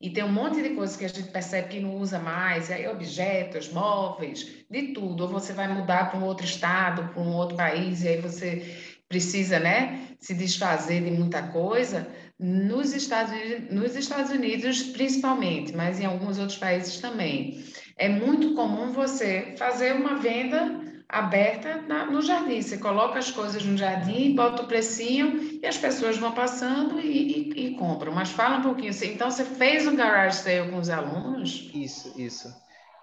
E 0.00 0.10
tem 0.10 0.24
um 0.24 0.32
monte 0.32 0.62
de 0.62 0.70
coisas 0.70 0.96
que 0.96 1.04
a 1.04 1.08
gente 1.08 1.30
percebe 1.30 1.68
que 1.68 1.80
não 1.80 1.96
usa 1.96 2.18
mais, 2.18 2.70
aí 2.70 2.86
objetos, 2.88 3.72
móveis, 3.72 4.64
de 4.70 4.92
tudo. 4.92 5.24
Ou 5.24 5.28
você 5.30 5.52
vai 5.52 5.72
mudar 5.72 6.10
para 6.10 6.18
um 6.18 6.24
outro 6.24 6.44
estado, 6.44 7.08
para 7.12 7.22
um 7.22 7.32
outro 7.32 7.56
país, 7.56 8.02
e 8.02 8.08
aí 8.08 8.20
você 8.20 8.76
precisa, 9.08 9.60
né, 9.60 10.08
se 10.18 10.34
desfazer 10.34 11.02
de 11.02 11.10
muita 11.10 11.42
coisa. 11.48 12.08
Nos 12.38 12.92
Estados, 12.92 13.32
Unidos, 13.32 13.74
nos 13.74 13.96
Estados 13.96 14.30
Unidos, 14.32 14.82
principalmente, 14.82 15.74
mas 15.74 16.00
em 16.00 16.04
alguns 16.04 16.38
outros 16.38 16.58
países 16.58 16.98
também. 16.98 17.64
É 17.96 18.08
muito 18.08 18.54
comum 18.54 18.92
você 18.92 19.54
fazer 19.56 19.94
uma 19.94 20.16
venda 20.16 20.93
aberta 21.08 21.82
na, 21.82 22.06
no 22.06 22.22
jardim. 22.22 22.60
Você 22.60 22.78
coloca 22.78 23.18
as 23.18 23.30
coisas 23.30 23.64
no 23.64 23.76
jardim, 23.76 24.34
bota 24.34 24.62
o 24.62 24.66
precinho 24.66 25.60
e 25.62 25.66
as 25.66 25.76
pessoas 25.76 26.16
vão 26.16 26.32
passando 26.32 27.00
e, 27.00 27.52
e, 27.52 27.66
e 27.66 27.74
compram. 27.76 28.12
Mas 28.12 28.30
fala 28.30 28.58
um 28.58 28.62
pouquinho 28.62 28.90
assim. 28.90 29.12
Então, 29.12 29.30
você 29.30 29.44
fez 29.44 29.86
um 29.86 29.96
garage 29.96 30.38
sale 30.38 30.70
com 30.70 30.78
os 30.78 30.90
alunos? 30.90 31.70
Isso, 31.74 32.12
isso. 32.20 32.48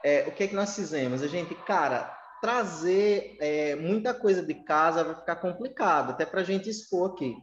É, 0.03 0.25
o 0.27 0.31
que, 0.31 0.43
é 0.43 0.47
que 0.47 0.55
nós 0.55 0.75
fizemos? 0.75 1.21
A 1.21 1.27
gente, 1.27 1.53
cara, 1.53 2.11
trazer 2.41 3.37
é, 3.39 3.75
muita 3.75 4.13
coisa 4.13 4.41
de 4.41 4.55
casa 4.55 5.03
vai 5.03 5.15
ficar 5.15 5.35
complicado, 5.35 6.11
até 6.11 6.25
para 6.25 6.41
a 6.41 6.43
gente 6.43 6.69
expor 6.69 7.11
aqui. 7.11 7.35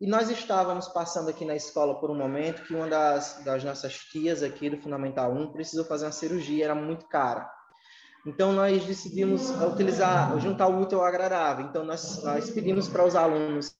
E 0.00 0.06
nós 0.06 0.30
estávamos 0.30 0.88
passando 0.88 1.28
aqui 1.28 1.44
na 1.44 1.54
escola 1.54 2.00
por 2.00 2.10
um 2.10 2.16
momento 2.16 2.64
que 2.64 2.74
uma 2.74 2.88
das, 2.88 3.40
das 3.44 3.62
nossas 3.62 3.96
tias 3.96 4.42
aqui 4.42 4.68
do 4.68 4.80
Fundamental 4.80 5.32
1 5.32 5.52
precisou 5.52 5.84
fazer 5.84 6.06
uma 6.06 6.12
cirurgia, 6.12 6.64
era 6.64 6.74
muito 6.74 7.06
cara. 7.06 7.48
Então, 8.24 8.52
nós 8.52 8.84
decidimos 8.84 9.50
utilizar, 9.50 10.38
juntar 10.38 10.68
o 10.68 10.80
útil 10.80 11.00
ao 11.00 11.06
agradável. 11.06 11.66
Então, 11.66 11.84
nós, 11.84 12.22
nós 12.22 12.50
pedimos 12.50 12.88
para 12.88 13.04
os 13.04 13.16
alunos, 13.16 13.74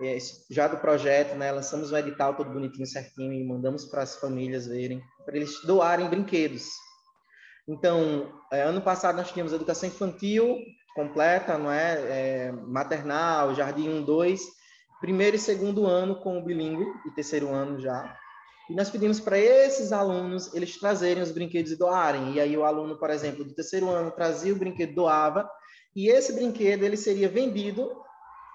é, 0.00 0.18
já 0.50 0.66
do 0.66 0.76
projeto, 0.78 1.36
né, 1.36 1.52
lançamos 1.52 1.92
um 1.92 1.96
edital 1.96 2.34
todo 2.34 2.50
bonitinho, 2.50 2.86
certinho, 2.86 3.32
e 3.32 3.46
mandamos 3.46 3.84
para 3.84 4.02
as 4.02 4.16
famílias 4.16 4.66
verem, 4.66 5.00
para 5.24 5.36
eles 5.36 5.60
doarem 5.62 6.08
brinquedos. 6.08 6.64
Então, 7.68 8.32
é, 8.52 8.62
ano 8.62 8.80
passado 8.80 9.16
nós 9.16 9.30
tínhamos 9.30 9.52
educação 9.52 9.88
infantil 9.88 10.56
completa, 10.94 11.58
não 11.58 11.70
é? 11.70 12.48
é 12.48 12.52
maternal, 12.52 13.54
jardim 13.54 13.88
1, 13.88 14.02
2, 14.02 14.40
primeiro 15.00 15.36
e 15.36 15.38
segundo 15.38 15.86
ano 15.86 16.16
com 16.16 16.38
o 16.38 16.44
bilíngue, 16.44 16.86
e 17.06 17.10
terceiro 17.10 17.52
ano 17.52 17.78
já. 17.78 18.16
E 18.68 18.74
nós 18.74 18.90
pedimos 18.90 19.20
para 19.20 19.38
esses 19.38 19.92
alunos 19.92 20.52
eles 20.52 20.76
trazerem 20.78 21.22
os 21.22 21.30
brinquedos 21.30 21.70
e 21.70 21.76
doarem. 21.76 22.34
E 22.34 22.40
aí 22.40 22.56
o 22.56 22.64
aluno, 22.64 22.98
por 22.98 23.10
exemplo, 23.10 23.44
do 23.44 23.54
terceiro 23.54 23.88
ano 23.88 24.10
trazia 24.10 24.52
o 24.52 24.56
brinquedo, 24.56 24.94
doava, 24.94 25.48
e 25.94 26.08
esse 26.08 26.32
brinquedo 26.32 26.82
ele 26.82 26.96
seria 26.96 27.28
vendido 27.28 27.90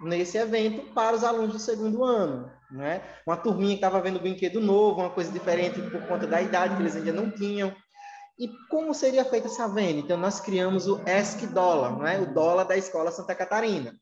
nesse 0.01 0.37
evento 0.37 0.93
para 0.93 1.15
os 1.15 1.23
alunos 1.23 1.53
do 1.53 1.59
segundo 1.59 2.03
ano, 2.03 2.51
né? 2.71 3.01
Uma 3.25 3.37
turminha 3.37 3.69
que 3.69 3.75
estava 3.75 4.01
vendo 4.01 4.19
brinquedo 4.19 4.59
novo, 4.59 4.99
uma 4.99 5.09
coisa 5.09 5.31
diferente 5.31 5.81
por 5.81 6.05
conta 6.07 6.27
da 6.27 6.41
idade 6.41 6.75
que 6.75 6.81
eles 6.81 6.95
ainda 6.95 7.13
não 7.13 7.31
tinham. 7.31 7.73
E 8.37 8.49
como 8.69 8.93
seria 8.93 9.23
feita 9.23 9.47
essa 9.47 9.67
venda? 9.67 9.99
Então 9.99 10.17
nós 10.17 10.39
criamos 10.39 10.87
o 10.87 11.01
ESC 11.07 11.47
Dólar, 11.47 11.97
né? 11.99 12.19
O 12.19 12.33
dólar 12.33 12.65
da 12.65 12.75
Escola 12.75 13.11
Santa 13.11 13.35
Catarina 13.35 13.93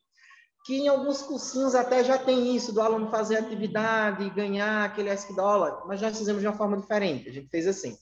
que 0.70 0.78
em 0.78 0.88
alguns 0.88 1.24
cursinhos 1.24 1.74
até 1.74 2.04
já 2.04 2.16
tem 2.16 2.56
isso, 2.56 2.72
do 2.72 2.80
aluno 2.80 3.10
fazer 3.10 3.38
atividade 3.38 4.24
e 4.24 4.30
ganhar 4.30 4.86
aquele 4.86 5.12
ESC 5.12 5.34
dólar, 5.34 5.82
mas 5.88 6.00
nós 6.00 6.16
fizemos 6.16 6.42
de 6.42 6.48
uma 6.48 6.56
forma 6.56 6.78
diferente. 6.78 7.28
A 7.28 7.34
gente 7.34 7.50
fez 7.50 7.66
assim. 7.66 7.98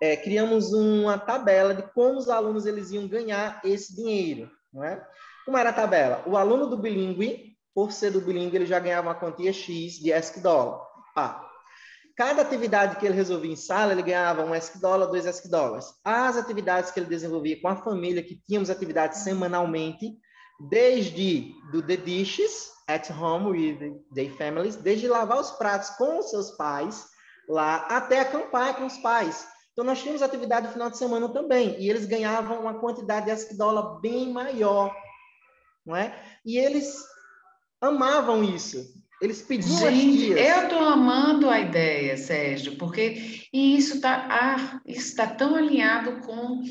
É, 0.00 0.16
criamos 0.16 0.72
uma 0.72 1.18
tabela 1.18 1.74
de 1.74 1.82
como 1.92 2.18
os 2.18 2.30
alunos 2.30 2.64
eles 2.64 2.92
iam 2.92 3.06
ganhar 3.06 3.60
esse 3.62 3.94
dinheiro. 3.94 4.50
Não 4.72 4.82
é? 4.82 5.06
Como 5.44 5.58
era 5.58 5.68
a 5.68 5.74
tabela? 5.74 6.24
O 6.26 6.38
aluno 6.38 6.66
do 6.66 6.78
bilíngue, 6.78 7.54
por 7.74 7.92
ser 7.92 8.10
do 8.10 8.22
bilíngue, 8.22 8.56
ele 8.56 8.64
já 8.64 8.78
ganhava 8.78 9.08
uma 9.08 9.14
quantia 9.14 9.52
X 9.52 9.98
de 9.98 10.14
ESC 10.14 10.40
dólar. 10.40 10.80
Ah, 11.14 11.46
cada 12.16 12.40
atividade 12.40 12.96
que 12.96 13.04
ele 13.04 13.14
resolvia 13.14 13.52
em 13.52 13.56
sala, 13.56 13.92
ele 13.92 14.02
ganhava 14.02 14.42
um 14.42 14.54
ESC 14.54 14.80
dólar, 14.80 15.08
dois 15.08 15.26
ESC 15.26 15.50
dólares. 15.50 15.92
As 16.02 16.38
atividades 16.38 16.90
que 16.90 16.98
ele 17.00 17.06
desenvolvia 17.06 17.60
com 17.60 17.68
a 17.68 17.76
família, 17.76 18.22
que 18.22 18.34
tínhamos 18.34 18.70
atividades 18.70 19.18
semanalmente, 19.18 20.18
desde 20.60 21.54
do 21.72 21.82
The 21.82 21.96
Dishes 21.96 22.70
at 22.88 23.10
Home 23.10 23.50
with 23.50 24.00
the 24.14 24.28
Families, 24.30 24.76
desde 24.76 25.08
lavar 25.08 25.40
os 25.40 25.50
pratos 25.52 25.90
com 25.90 26.18
os 26.18 26.30
seus 26.30 26.50
pais 26.52 27.06
lá 27.48 27.76
até 27.88 28.20
acampar 28.20 28.76
com 28.76 28.86
os 28.86 28.96
pais. 28.98 29.46
Então 29.72 29.84
nós 29.84 30.00
tínhamos 30.00 30.22
atividade 30.22 30.66
no 30.66 30.72
final 30.72 30.90
de 30.90 30.98
semana 30.98 31.28
também 31.28 31.78
e 31.80 31.90
eles 31.90 32.06
ganhavam 32.06 32.60
uma 32.60 32.78
quantidade 32.78 33.26
de 33.26 33.56
dólar 33.56 34.00
bem 34.00 34.32
maior, 34.32 34.94
não 35.84 35.96
é? 35.96 36.16
E 36.44 36.58
eles 36.58 37.04
amavam 37.80 38.42
isso. 38.44 39.03
Eles 39.20 39.42
pediam 39.42 39.78
Gente, 39.78 40.30
eu 40.30 40.64
estou 40.64 40.80
amando 40.80 41.48
a 41.48 41.60
ideia, 41.60 42.16
Sérgio, 42.16 42.76
porque 42.76 43.46
e 43.52 43.76
isso 43.76 43.96
está 43.96 44.26
ah, 44.28 44.80
isso 44.86 45.16
tá 45.16 45.26
tão 45.26 45.54
alinhado 45.54 46.20
com 46.26 46.62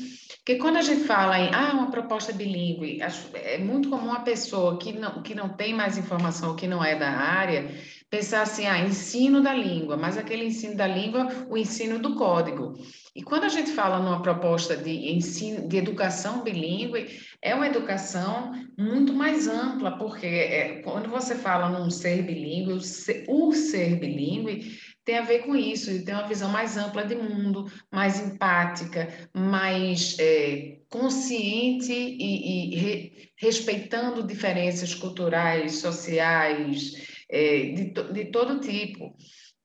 porque 0.44 0.56
quando 0.56 0.76
a 0.76 0.82
gente 0.82 1.04
fala 1.04 1.38
em 1.38 1.48
ah, 1.54 1.72
uma 1.72 1.90
proposta 1.90 2.30
bilíngue, 2.30 3.00
é 3.32 3.56
muito 3.56 3.88
comum 3.88 4.12
a 4.12 4.20
pessoa 4.20 4.78
que 4.78 4.92
não, 4.92 5.22
que 5.22 5.34
não 5.34 5.48
tem 5.48 5.72
mais 5.72 5.96
informação, 5.96 6.54
que 6.54 6.66
não 6.66 6.84
é 6.84 6.94
da 6.94 7.08
área, 7.08 7.74
pensar 8.14 8.42
assim, 8.42 8.64
ah, 8.64 8.78
ensino 8.78 9.42
da 9.42 9.52
língua, 9.52 9.96
mas 9.96 10.16
aquele 10.16 10.44
ensino 10.44 10.76
da 10.76 10.86
língua, 10.86 11.46
o 11.48 11.58
ensino 11.58 11.98
do 11.98 12.14
código. 12.14 12.74
E 13.14 13.22
quando 13.24 13.42
a 13.42 13.48
gente 13.48 13.72
fala 13.72 13.98
numa 13.98 14.22
proposta 14.22 14.76
de 14.76 15.12
ensino, 15.12 15.66
de 15.66 15.76
educação 15.76 16.44
bilíngue, 16.44 17.08
é 17.42 17.54
uma 17.56 17.66
educação 17.66 18.52
muito 18.78 19.12
mais 19.12 19.48
ampla, 19.48 19.98
porque 19.98 20.26
é, 20.26 20.80
quando 20.82 21.10
você 21.10 21.34
fala 21.34 21.68
num 21.68 21.90
ser 21.90 22.22
bilíngue, 22.22 22.74
o 22.74 22.80
ser, 22.80 23.24
o 23.28 23.52
ser 23.52 23.96
bilíngue 23.96 24.78
tem 25.04 25.18
a 25.18 25.22
ver 25.22 25.40
com 25.40 25.56
isso, 25.56 25.90
ele 25.90 26.04
tem 26.04 26.14
uma 26.14 26.28
visão 26.28 26.50
mais 26.50 26.76
ampla 26.76 27.04
de 27.04 27.16
mundo, 27.16 27.70
mais 27.92 28.20
empática, 28.20 29.08
mais 29.34 30.16
é, 30.20 30.78
consciente 30.88 31.92
e, 31.92 32.74
e 32.74 32.76
re, 32.76 33.30
respeitando 33.36 34.22
diferenças 34.26 34.94
culturais, 34.94 35.78
sociais, 35.78 37.13
é, 37.30 37.72
de, 37.72 37.92
de 38.12 38.24
todo 38.26 38.60
tipo. 38.60 39.14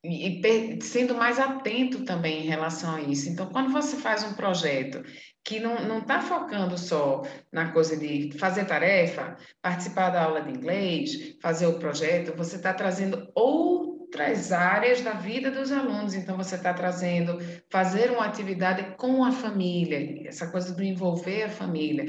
E, 0.01 0.39
e 0.39 0.81
sendo 0.81 1.13
mais 1.13 1.39
atento 1.39 2.05
também 2.05 2.43
em 2.45 2.47
relação 2.47 2.95
a 2.95 3.01
isso. 3.01 3.27
Então, 3.29 3.47
quando 3.47 3.71
você 3.71 3.97
faz 3.97 4.23
um 4.23 4.33
projeto 4.33 5.03
que 5.43 5.59
não 5.59 5.99
está 5.99 6.21
focando 6.21 6.77
só 6.77 7.23
na 7.51 7.71
coisa 7.71 7.97
de 7.97 8.31
fazer 8.37 8.65
tarefa, 8.65 9.35
participar 9.61 10.11
da 10.11 10.23
aula 10.23 10.41
de 10.41 10.51
inglês, 10.51 11.37
fazer 11.41 11.67
o 11.67 11.79
projeto, 11.79 12.35
você 12.37 12.55
está 12.55 12.73
trazendo 12.73 13.29
outras 13.35 14.53
áreas 14.53 15.01
da 15.01 15.13
vida 15.13 15.51
dos 15.51 15.69
alunos. 15.69 16.13
Então, 16.13 16.37
você 16.37 16.55
está 16.55 16.73
trazendo 16.73 17.37
fazer 17.69 18.09
uma 18.11 18.25
atividade 18.25 18.95
com 18.95 19.25
a 19.25 19.33
família, 19.33 20.25
essa 20.25 20.49
coisa 20.49 20.73
do 20.73 20.81
envolver 20.81 21.43
a 21.43 21.49
família, 21.49 22.05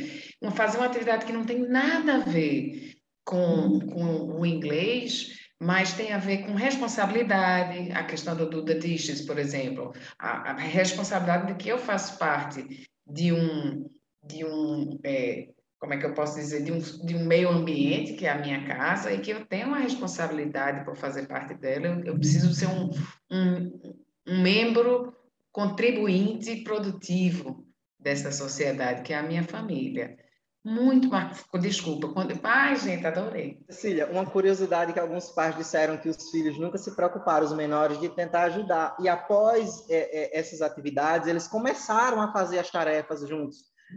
fazer 0.53 0.79
uma 0.79 0.87
atividade 0.87 1.27
que 1.27 1.33
não 1.33 1.45
tem 1.45 1.69
nada 1.69 2.17
a 2.17 2.21
ver 2.21 3.00
com, 3.31 3.79
com 3.79 4.41
o 4.41 4.45
inglês, 4.45 5.39
mas 5.61 5.93
tem 5.93 6.13
a 6.13 6.19
ver 6.19 6.39
com 6.39 6.55
responsabilidade, 6.55 7.93
a 7.93 8.03
questão 8.03 8.35
do, 8.35 8.51
do 8.51 8.65
The 8.65 8.75
Dishes, 8.75 9.21
por 9.21 9.39
exemplo, 9.39 9.93
a, 10.19 10.51
a 10.51 10.57
responsabilidade 10.57 11.47
de 11.47 11.55
que 11.55 11.69
eu 11.69 11.79
faço 11.79 12.19
parte 12.19 12.89
de 13.07 13.33
um, 13.33 13.89
de 14.27 14.45
um 14.45 14.99
é, 15.05 15.49
como 15.79 15.95
é 15.95 15.97
que 15.97 16.05
eu 16.05 16.13
posso 16.13 16.35
dizer, 16.35 16.65
de 16.65 16.73
um, 16.73 16.79
de 16.79 17.15
um 17.15 17.25
meio 17.25 17.49
ambiente, 17.51 18.15
que 18.15 18.27
é 18.27 18.31
a 18.31 18.39
minha 18.39 18.67
casa, 18.67 19.13
e 19.13 19.21
que 19.21 19.31
eu 19.31 19.47
tenho 19.47 19.69
uma 19.69 19.79
responsabilidade 19.79 20.85
por 20.85 20.97
fazer 20.97 21.27
parte 21.27 21.55
dela, 21.55 21.87
eu, 21.87 22.05
eu 22.05 22.19
preciso 22.19 22.53
ser 22.53 22.67
um, 22.67 22.91
um, 23.31 23.81
um 24.27 24.43
membro 24.43 25.15
contribuinte 25.53 26.65
produtivo 26.65 27.65
dessa 27.99 28.33
sociedade, 28.33 29.03
que 29.03 29.13
é 29.13 29.19
a 29.19 29.23
minha 29.23 29.45
família. 29.45 30.17
Muito 30.65 31.09
mais. 31.09 31.43
Desculpa, 31.59 32.09
quando. 32.09 32.39
Ai, 32.45 32.77
gente, 32.77 33.07
adorei. 33.07 33.65
Cecília, 33.71 34.11
uma 34.11 34.27
curiosidade 34.27 34.93
que 34.93 35.01
alguns 35.01 35.31
pais 35.31 35.57
disseram 35.57 35.97
que 35.97 36.09
os 36.09 36.31
filhos 36.31 36.59
nunca 36.59 36.77
se 36.77 36.95
preocuparam, 36.95 37.47
os 37.47 37.53
menores, 37.55 37.99
de 37.99 38.11
tentar 38.11 38.43
ajudar. 38.43 38.95
E 39.01 39.09
após 39.09 39.89
é, 39.89 40.37
é, 40.37 40.39
essas 40.39 40.61
atividades, 40.61 41.27
eles 41.27 41.49
começaram 41.49 42.21
a 42.21 42.31
fazer 42.31 42.59
as 42.59 42.71
tarefas 42.71 43.27
juntos, 43.27 43.57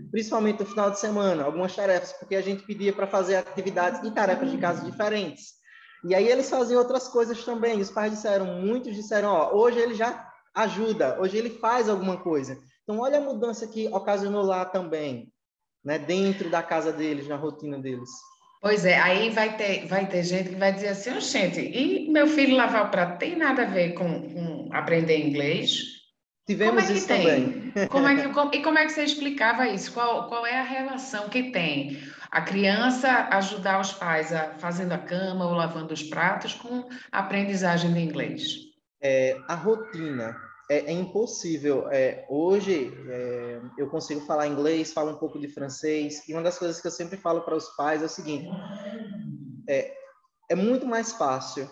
principalmente 0.10 0.62
no 0.62 0.66
final 0.66 0.90
de 0.90 1.00
semana, 1.00 1.44
algumas 1.44 1.76
tarefas, 1.76 2.14
porque 2.14 2.36
a 2.36 2.42
gente 2.42 2.64
pedia 2.64 2.94
para 2.94 3.08
fazer 3.08 3.36
atividades 3.36 4.02
e 4.02 4.12
tarefas 4.12 4.50
de 4.50 4.58
casa 4.58 4.90
diferentes. 4.90 5.62
E 6.06 6.16
aí 6.16 6.28
eles 6.28 6.50
faziam 6.50 6.80
outras 6.80 7.10
coisas 7.10 7.44
também. 7.44 7.82
Os 7.82 7.92
pais 7.92 8.14
disseram, 8.14 8.46
muitos 8.62 8.96
disseram, 8.96 9.30
ó, 9.30 9.54
hoje 9.54 9.80
ele 9.80 9.96
já 9.96 10.30
ajuda, 10.56 11.20
hoje 11.20 11.38
ele 11.38 11.50
faz 11.50 11.90
alguma 11.90 12.18
coisa. 12.18 12.58
Então, 12.84 13.00
olha 13.00 13.18
a 13.18 13.22
mudança 13.22 13.68
que 13.68 13.88
ocasionou 13.88 14.44
lá 14.44 14.64
também 14.66 15.33
né, 15.84 16.00
dentro 16.00 16.50
da 16.50 16.64
casa 16.64 16.92
deles, 16.92 17.28
na 17.28 17.36
rotina 17.36 17.78
deles. 17.78 18.10
Pois 18.62 18.86
é, 18.86 18.98
aí 18.98 19.30
vai 19.30 19.58
ter, 19.58 19.86
vai 19.88 20.08
ter 20.08 20.24
gente 20.24 20.50
que 20.50 20.56
vai 20.56 20.72
dizer 20.72 20.90
assim, 20.90 21.20
gente, 21.20 21.60
e 21.60 22.10
meu 22.10 22.28
filho 22.28 22.56
lavar 22.56 22.86
o 22.86 22.90
prato 22.90 23.20
tem 23.20 23.36
nada 23.36 23.64
a 23.64 23.66
ver 23.66 23.94
com, 23.94 24.30
com 24.30 24.70
aprender 24.72 25.18
inglês? 25.18 26.02
Tivemos 26.48 26.90
é 26.90 26.94
isso 26.94 27.08
tem? 27.08 27.26
também. 27.26 27.88
Como 27.90 28.08
é 28.08 28.16
que, 28.16 28.30
como, 28.34 28.54
e 28.54 28.62
como 28.62 28.80
é 28.80 28.86
que 28.86 28.94
você 28.94 29.04
explicava 29.04 29.68
isso? 29.68 29.92
Qual, 29.92 30.28
qual 30.30 30.46
é 30.46 30.60
a 30.60 30.64
relação 30.64 31.28
que 31.28 31.52
tem 31.52 32.02
a 32.32 32.42
criança 32.42 33.28
ajudar 33.32 33.82
os 33.82 33.92
pais 33.92 34.34
a 34.34 34.54
fazendo 34.56 34.94
a 34.94 34.98
cama 34.98 35.46
ou 35.46 35.54
lavando 35.54 35.94
os 35.94 36.04
pratos 36.04 36.54
com 36.54 36.88
a 37.12 37.20
aprendizagem 37.20 37.94
de 37.94 38.00
inglês? 38.00 38.44
É, 39.02 39.38
a 39.50 39.56
rotina 39.56 40.36
é, 40.70 40.92
é 40.92 40.92
impossível. 40.92 41.90
É, 41.92 42.26
hoje 42.30 42.94
é, 43.10 43.62
eu 43.78 43.90
consigo 43.90 44.22
falar 44.22 44.48
inglês, 44.48 44.94
falo 44.94 45.12
um 45.12 45.18
pouco 45.18 45.40
de 45.40 45.48
francês, 45.48 46.28
e 46.28 46.34
uma 46.34 46.42
das 46.42 46.58
coisas 46.58 46.82
que 46.82 46.88
eu 46.88 46.92
sempre 46.92 47.18
falo 47.18 47.42
para 47.42 47.56
os 47.56 47.70
pais 47.76 48.02
é 48.02 48.06
o 48.06 48.10
seguinte: 48.10 48.50
é, 49.68 49.94
é 50.50 50.56
muito 50.56 50.86
mais 50.86 51.14
fácil. 51.14 51.70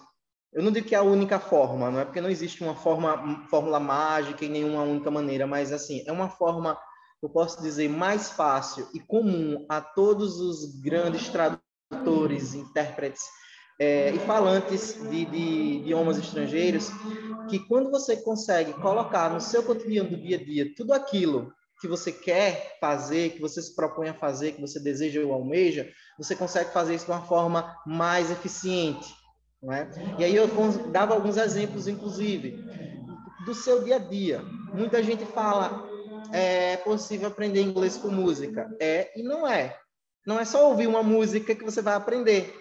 Eu 0.53 0.61
não 0.61 0.71
digo 0.71 0.87
que 0.87 0.95
é 0.95 0.97
a 0.97 1.03
única 1.03 1.39
forma, 1.39 1.89
não 1.89 1.99
é 1.99 2.05
porque 2.05 2.19
não 2.19 2.29
existe 2.29 2.61
uma 2.61 2.75
forma, 2.75 3.47
fórmula 3.49 3.79
mágica 3.79 4.43
e 4.43 4.49
nenhuma 4.49 4.83
única 4.83 5.09
maneira, 5.09 5.47
mas 5.47 5.71
assim, 5.71 6.03
é 6.05 6.11
uma 6.11 6.27
forma, 6.27 6.77
eu 7.23 7.29
posso 7.29 7.61
dizer, 7.61 7.87
mais 7.87 8.31
fácil 8.31 8.85
e 8.93 8.99
comum 8.99 9.65
a 9.69 9.79
todos 9.79 10.41
os 10.41 10.81
grandes 10.81 11.29
tradutores, 11.29 12.53
intérpretes 12.53 13.23
é, 13.81 14.13
e 14.13 14.19
falantes 14.19 14.93
de, 15.09 15.25
de, 15.25 15.77
idiomas 15.79 16.15
estrangeiros, 16.19 16.91
que 17.49 17.57
quando 17.57 17.89
você 17.89 18.15
consegue 18.15 18.73
colocar 18.73 19.33
no 19.33 19.41
seu 19.41 19.63
cotidiano 19.63 20.11
do 20.11 20.17
dia 20.17 20.37
a 20.37 20.43
dia 20.43 20.71
tudo 20.77 20.93
aquilo 20.93 21.51
que 21.81 21.87
você 21.87 22.11
quer 22.11 22.77
fazer, 22.79 23.31
que 23.31 23.41
você 23.41 23.59
se 23.59 23.75
propõe 23.75 24.09
a 24.09 24.13
fazer, 24.13 24.51
que 24.51 24.61
você 24.61 24.79
deseja 24.79 25.19
ou 25.21 25.33
almeja, 25.33 25.91
você 26.15 26.35
consegue 26.35 26.71
fazer 26.71 26.93
isso 26.93 27.05
de 27.05 27.11
uma 27.11 27.23
forma 27.23 27.75
mais 27.83 28.29
eficiente. 28.29 29.15
Não 29.59 29.73
é? 29.73 29.89
E 30.19 30.25
aí 30.25 30.35
eu 30.35 30.47
dava 30.91 31.15
alguns 31.15 31.37
exemplos, 31.37 31.87
inclusive, 31.87 32.63
do 33.47 33.55
seu 33.55 33.83
dia 33.83 33.95
a 33.95 33.99
dia. 33.99 34.43
Muita 34.75 35.01
gente 35.01 35.25
fala, 35.25 35.89
é 36.31 36.77
possível 36.77 37.29
aprender 37.29 37.63
inglês 37.63 37.97
com 37.97 38.09
música. 38.09 38.69
É 38.79 39.11
e 39.19 39.23
não 39.23 39.47
é. 39.47 39.75
Não 40.23 40.39
é 40.39 40.45
só 40.45 40.69
ouvir 40.69 40.85
uma 40.85 41.01
música 41.01 41.55
que 41.55 41.63
você 41.63 41.81
vai 41.81 41.95
aprender. 41.95 42.60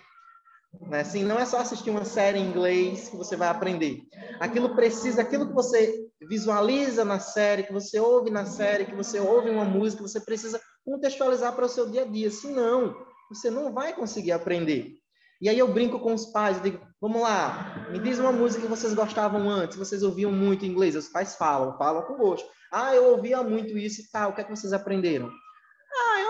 Né? 0.89 1.01
Assim, 1.01 1.25
não 1.25 1.39
é 1.39 1.45
só 1.45 1.59
assistir 1.59 1.91
uma 1.91 2.05
série 2.05 2.39
em 2.39 2.47
inglês 2.47 3.09
que 3.09 3.17
você 3.17 3.37
vai 3.37 3.49
aprender. 3.49 4.03
Aquilo 4.39 4.75
precisa, 4.75 5.23
aquilo 5.23 5.49
que 5.49 5.55
você 5.55 6.07
visualiza 6.29 7.05
na 7.05 7.19
série, 7.19 7.65
que 7.65 7.73
você 7.73 7.99
ouve 7.99 8.31
na 8.31 8.47
série, 8.47 8.85
que 8.85 8.95
você 8.95 9.19
ouve 9.19 9.51
uma 9.51 9.65
música, 9.65 10.03
você 10.03 10.21
precisa 10.21 10.61
contextualizar 10.85 11.55
para 11.55 11.67
o 11.67 11.69
seu 11.69 11.89
dia 11.89 12.03
a 12.03 12.07
dia. 12.07 12.31
Senão, 12.31 12.95
você 13.29 13.51
não 13.51 13.73
vai 13.73 13.93
conseguir 13.93 14.33
aprender. 14.33 15.01
E 15.41 15.49
aí 15.49 15.59
eu 15.59 15.73
brinco 15.73 15.99
com 15.99 16.13
os 16.13 16.27
pais, 16.27 16.59
eu 16.59 16.63
digo, 16.63 16.87
vamos 17.01 17.23
lá, 17.23 17.89
me 17.91 17.99
diz 17.99 18.19
uma 18.19 18.31
música 18.31 18.61
que 18.61 18.69
vocês 18.69 18.93
gostavam 18.93 19.49
antes, 19.49 19.79
vocês 19.79 20.03
ouviam 20.03 20.31
muito 20.31 20.67
inglês. 20.67 20.95
Os 20.95 21.09
pais 21.09 21.35
falam, 21.35 21.79
falam 21.79 22.03
com 22.03 22.19
gosto. 22.19 22.47
Ah, 22.71 22.95
eu 22.95 23.07
ouvia 23.13 23.43
muito 23.43 23.79
isso 23.79 24.03
e 24.03 24.11
tal, 24.11 24.31
o 24.31 24.35
que 24.35 24.43
é 24.43 24.45
que 24.45 24.51
vocês 24.51 24.73
aprenderam? 24.73 25.31
Ah, 25.93 26.21
eu 26.21 26.30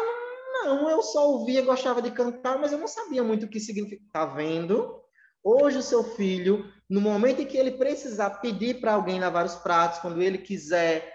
não 0.65 0.89
eu 0.91 1.03
só 1.03 1.31
ouvia, 1.31 1.63
gostava 1.63 2.03
de 2.03 2.11
cantar, 2.11 2.59
mas 2.59 2.73
eu 2.73 2.79
não 2.79 2.89
sabia 2.89 3.23
muito 3.23 3.47
o 3.47 3.49
que 3.49 3.61
significava. 3.61 4.11
Tá 4.13 4.35
vendo? 4.35 5.01
Hoje 5.43 5.79
o 5.79 5.83
seu 5.83 6.05
filho, 6.05 6.71
no 6.89 7.01
momento 7.01 7.41
em 7.41 7.47
que 7.47 7.57
ele 7.57 7.73
precisar 7.73 8.31
pedir 8.41 8.81
para 8.81 8.93
alguém 8.93 9.19
lavar 9.19 9.47
os 9.47 9.55
pratos, 9.55 9.99
quando 10.01 10.21
ele 10.21 10.39
quiser, 10.39 11.15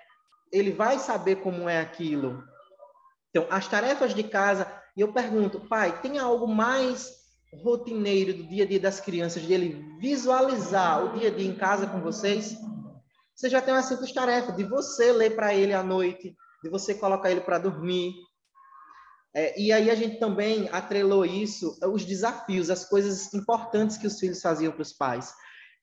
ele 0.52 0.72
vai 0.72 0.98
saber 0.98 1.38
como 1.38 1.70
é 1.70 1.80
aquilo. 1.80 2.44
Então, 3.30 3.46
as 3.50 3.68
tarefas 3.68 4.16
de 4.16 4.24
casa, 4.24 4.66
e 4.98 5.02
eu 5.02 5.14
pergunto, 5.14 5.68
pai, 5.68 6.02
tem 6.02 6.18
algo 6.18 6.48
mais 6.48 7.12
rotineiro 7.62 8.34
do 8.34 8.44
dia 8.44 8.64
a 8.64 8.68
dia 8.68 8.80
das 8.80 9.00
crianças, 9.00 9.44
de 9.44 9.54
ele 9.54 9.86
visualizar 10.00 11.06
o 11.06 11.20
dia 11.20 11.30
a 11.30 11.32
dia 11.32 11.48
em 11.48 11.56
casa 11.56 11.86
com 11.86 12.02
vocês? 12.02 12.56
Você 13.36 13.50
já 13.50 13.62
tem 13.62 13.74
uma 13.74 13.84
simples 13.84 14.14
tarefa 14.14 14.54
de 14.54 14.64
você 14.64 15.12
ler 15.12 15.36
para 15.36 15.54
ele 15.54 15.74
à 15.74 15.84
noite, 15.84 16.36
de 16.64 16.70
você 16.70 16.96
colocar 16.96 17.30
ele 17.30 17.42
para 17.42 17.60
dormir, 17.60 18.14
é, 19.36 19.60
e 19.60 19.74
aí 19.74 19.92
a 19.92 19.96
gente 19.96 20.18
também 20.18 20.70
atrelou 20.72 21.26
isso, 21.26 21.78
os 21.84 22.06
desafios, 22.06 22.70
as 22.70 22.86
coisas 22.86 23.34
importantes 23.34 23.98
que 23.98 24.08
os 24.08 24.18
filhos 24.18 24.42
faziam 24.42 24.72
para 24.72 24.82
os 24.82 24.94
pais. 24.94 25.34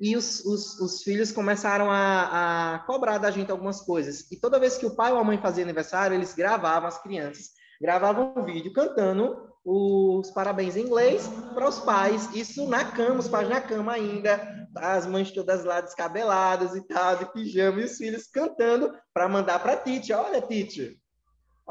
E 0.00 0.16
os, 0.16 0.42
os, 0.44 0.80
os 0.80 1.02
filhos 1.02 1.30
começaram 1.30 1.90
a, 1.90 2.76
a, 2.76 2.78
cobrar 2.86 3.18
da 3.18 3.30
gente 3.30 3.52
algumas 3.52 3.82
coisas. 3.82 4.26
E 4.32 4.36
toda 4.40 4.58
vez 4.58 4.78
que 4.78 4.86
o 4.86 4.96
pai 4.96 5.12
ou 5.12 5.18
a 5.18 5.24
mãe 5.24 5.36
fazia 5.36 5.62
aniversário, 5.62 6.16
eles 6.16 6.34
gravavam 6.34 6.88
as 6.88 7.00
crianças, 7.02 7.50
gravavam 7.80 8.32
um 8.34 8.42
vídeo 8.42 8.72
cantando 8.72 9.36
os 9.64 10.30
parabéns 10.30 10.74
em 10.74 10.86
inglês 10.86 11.28
para 11.54 11.68
os 11.68 11.78
pais. 11.78 12.34
Isso 12.34 12.66
na 12.66 12.86
cama, 12.86 13.20
os 13.20 13.28
pais 13.28 13.50
na 13.50 13.60
cama 13.60 13.92
ainda, 13.92 14.66
as 14.74 15.06
mães 15.06 15.30
todas 15.30 15.62
lá 15.62 15.82
descabeladas 15.82 16.74
e 16.74 16.80
tal, 16.88 17.18
de 17.18 17.30
pijama, 17.32 17.82
e 17.82 17.84
os 17.84 17.98
filhos 17.98 18.26
cantando 18.26 18.90
para 19.12 19.28
mandar 19.28 19.58
para 19.58 19.74
a 19.74 19.76
Tite. 19.76 20.12
Olha, 20.14 20.40
Tite, 20.40 20.98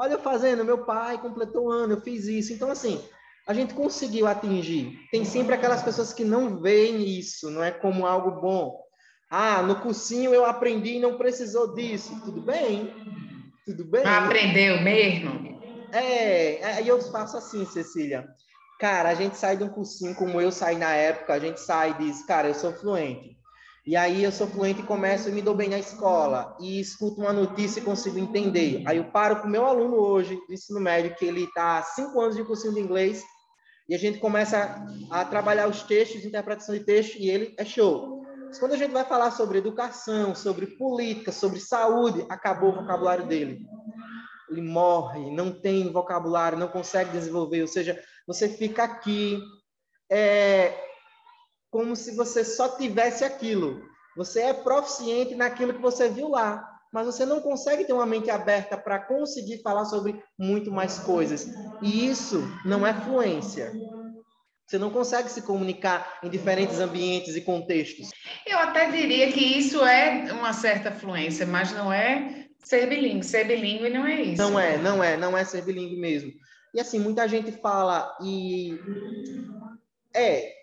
Olha 0.01 0.13
eu 0.13 0.19
fazendo, 0.19 0.65
meu 0.65 0.79
pai 0.79 1.21
completou 1.21 1.67
um 1.67 1.69
ano, 1.69 1.93
eu 1.93 2.01
fiz 2.01 2.25
isso. 2.25 2.51
Então, 2.51 2.71
assim, 2.71 2.99
a 3.47 3.53
gente 3.53 3.75
conseguiu 3.75 4.25
atingir. 4.25 4.97
Tem 5.11 5.23
sempre 5.23 5.53
aquelas 5.53 5.83
pessoas 5.83 6.11
que 6.11 6.25
não 6.25 6.59
veem 6.59 7.07
isso, 7.07 7.51
não 7.51 7.63
é 7.63 7.69
como 7.69 8.07
algo 8.07 8.41
bom. 8.41 8.81
Ah, 9.29 9.61
no 9.61 9.75
cursinho 9.75 10.33
eu 10.33 10.43
aprendi 10.43 10.95
e 10.95 10.99
não 10.99 11.19
precisou 11.19 11.75
disso. 11.75 12.19
Tudo 12.25 12.41
bem, 12.41 12.91
tudo 13.63 13.85
bem. 13.85 14.03
Aprendeu 14.03 14.81
mesmo? 14.81 15.61
É, 15.93 16.63
aí 16.63 16.87
eu 16.87 16.99
faço 17.11 17.37
assim, 17.37 17.63
Cecília. 17.67 18.27
Cara, 18.79 19.09
a 19.09 19.13
gente 19.13 19.37
sai 19.37 19.55
de 19.55 19.63
um 19.63 19.69
cursinho 19.69 20.15
como 20.15 20.41
eu 20.41 20.51
saí 20.51 20.79
na 20.79 20.95
época, 20.95 21.35
a 21.35 21.39
gente 21.39 21.59
sai 21.59 21.91
e 21.91 22.05
diz, 22.05 22.25
cara, 22.25 22.47
eu 22.47 22.55
sou 22.55 22.73
fluente. 22.73 23.37
E 23.83 23.95
aí 23.95 24.23
eu 24.23 24.31
sou 24.31 24.45
fluente 24.45 24.81
e 24.81 24.85
começo 24.85 25.27
e 25.27 25.31
me 25.31 25.41
dou 25.41 25.55
bem 25.55 25.67
na 25.67 25.79
escola 25.79 26.55
e 26.59 26.79
escuto 26.79 27.19
uma 27.19 27.33
notícia 27.33 27.79
e 27.79 27.83
consigo 27.83 28.19
entender. 28.19 28.83
Aí 28.85 28.97
eu 28.97 29.05
paro 29.05 29.41
com 29.41 29.47
meu 29.47 29.65
aluno 29.65 29.95
hoje, 29.95 30.35
do 30.47 30.53
ensino 30.53 30.79
médio, 30.79 31.15
que 31.15 31.25
ele 31.25 31.45
está 31.45 31.79
há 31.79 31.83
cinco 31.83 32.21
anos 32.21 32.35
de 32.35 32.43
cursinho 32.43 32.75
de 32.75 32.79
inglês, 32.79 33.23
e 33.89 33.95
a 33.95 33.97
gente 33.97 34.19
começa 34.19 34.85
a 35.09 35.25
trabalhar 35.25 35.67
os 35.67 35.81
textos, 35.81 36.23
interpretação 36.23 36.75
de 36.75 36.83
texto, 36.83 37.17
e 37.17 37.27
ele 37.27 37.55
é 37.57 37.65
show. 37.65 38.21
Mas 38.45 38.59
quando 38.59 38.73
a 38.73 38.77
gente 38.77 38.91
vai 38.91 39.03
falar 39.03 39.31
sobre 39.31 39.57
educação, 39.57 40.35
sobre 40.35 40.67
política, 40.67 41.31
sobre 41.31 41.59
saúde, 41.59 42.23
acabou 42.29 42.69
o 42.69 42.75
vocabulário 42.81 43.25
dele. 43.25 43.65
Ele 44.49 44.61
morre, 44.61 45.31
não 45.31 45.51
tem 45.51 45.91
vocabulário, 45.91 46.57
não 46.57 46.67
consegue 46.67 47.09
desenvolver. 47.11 47.61
Ou 47.61 47.67
seja, 47.67 47.99
você 48.27 48.47
fica 48.47 48.83
aqui 48.83 49.41
é, 50.11 50.90
como 51.71 51.95
se 51.95 52.15
você 52.15 52.43
só 52.43 52.77
tivesse 52.77 53.23
aquilo. 53.23 53.81
Você 54.15 54.41
é 54.41 54.53
proficiente 54.53 55.33
naquilo 55.33 55.73
que 55.73 55.81
você 55.81 56.09
viu 56.09 56.27
lá, 56.27 56.69
mas 56.91 57.05
você 57.05 57.25
não 57.25 57.39
consegue 57.39 57.85
ter 57.85 57.93
uma 57.93 58.05
mente 58.05 58.29
aberta 58.29 58.77
para 58.77 58.99
conseguir 58.99 59.61
falar 59.61 59.85
sobre 59.85 60.21
muito 60.37 60.69
mais 60.69 60.99
coisas. 60.99 61.47
E 61.81 62.07
isso 62.07 62.43
não 62.65 62.85
é 62.85 62.93
fluência. 62.93 63.71
Você 64.67 64.77
não 64.77 64.89
consegue 64.89 65.29
se 65.29 65.41
comunicar 65.41 66.19
em 66.21 66.29
diferentes 66.29 66.79
ambientes 66.79 67.35
e 67.35 67.41
contextos. 67.41 68.09
Eu 68.45 68.59
até 68.59 68.89
diria 68.91 69.31
que 69.31 69.39
isso 69.39 69.83
é 69.83 70.31
uma 70.33 70.53
certa 70.53 70.91
fluência, 70.91 71.45
mas 71.45 71.71
não 71.71 71.91
é 71.91 72.47
ser 72.63 72.87
bilíngue. 72.87 73.25
Ser 73.25 73.45
bilíngue 73.45 73.89
não 73.89 74.05
é 74.05 74.21
isso. 74.21 74.41
Não 74.41 74.59
é, 74.59 74.77
não 74.77 75.03
é, 75.03 75.17
não 75.17 75.37
é 75.37 75.43
ser 75.45 75.63
bilíngue 75.63 75.97
mesmo. 75.97 76.31
E 76.73 76.79
assim, 76.79 76.99
muita 76.99 77.27
gente 77.27 77.51
fala 77.51 78.17
e 78.21 78.79
é, 80.15 80.60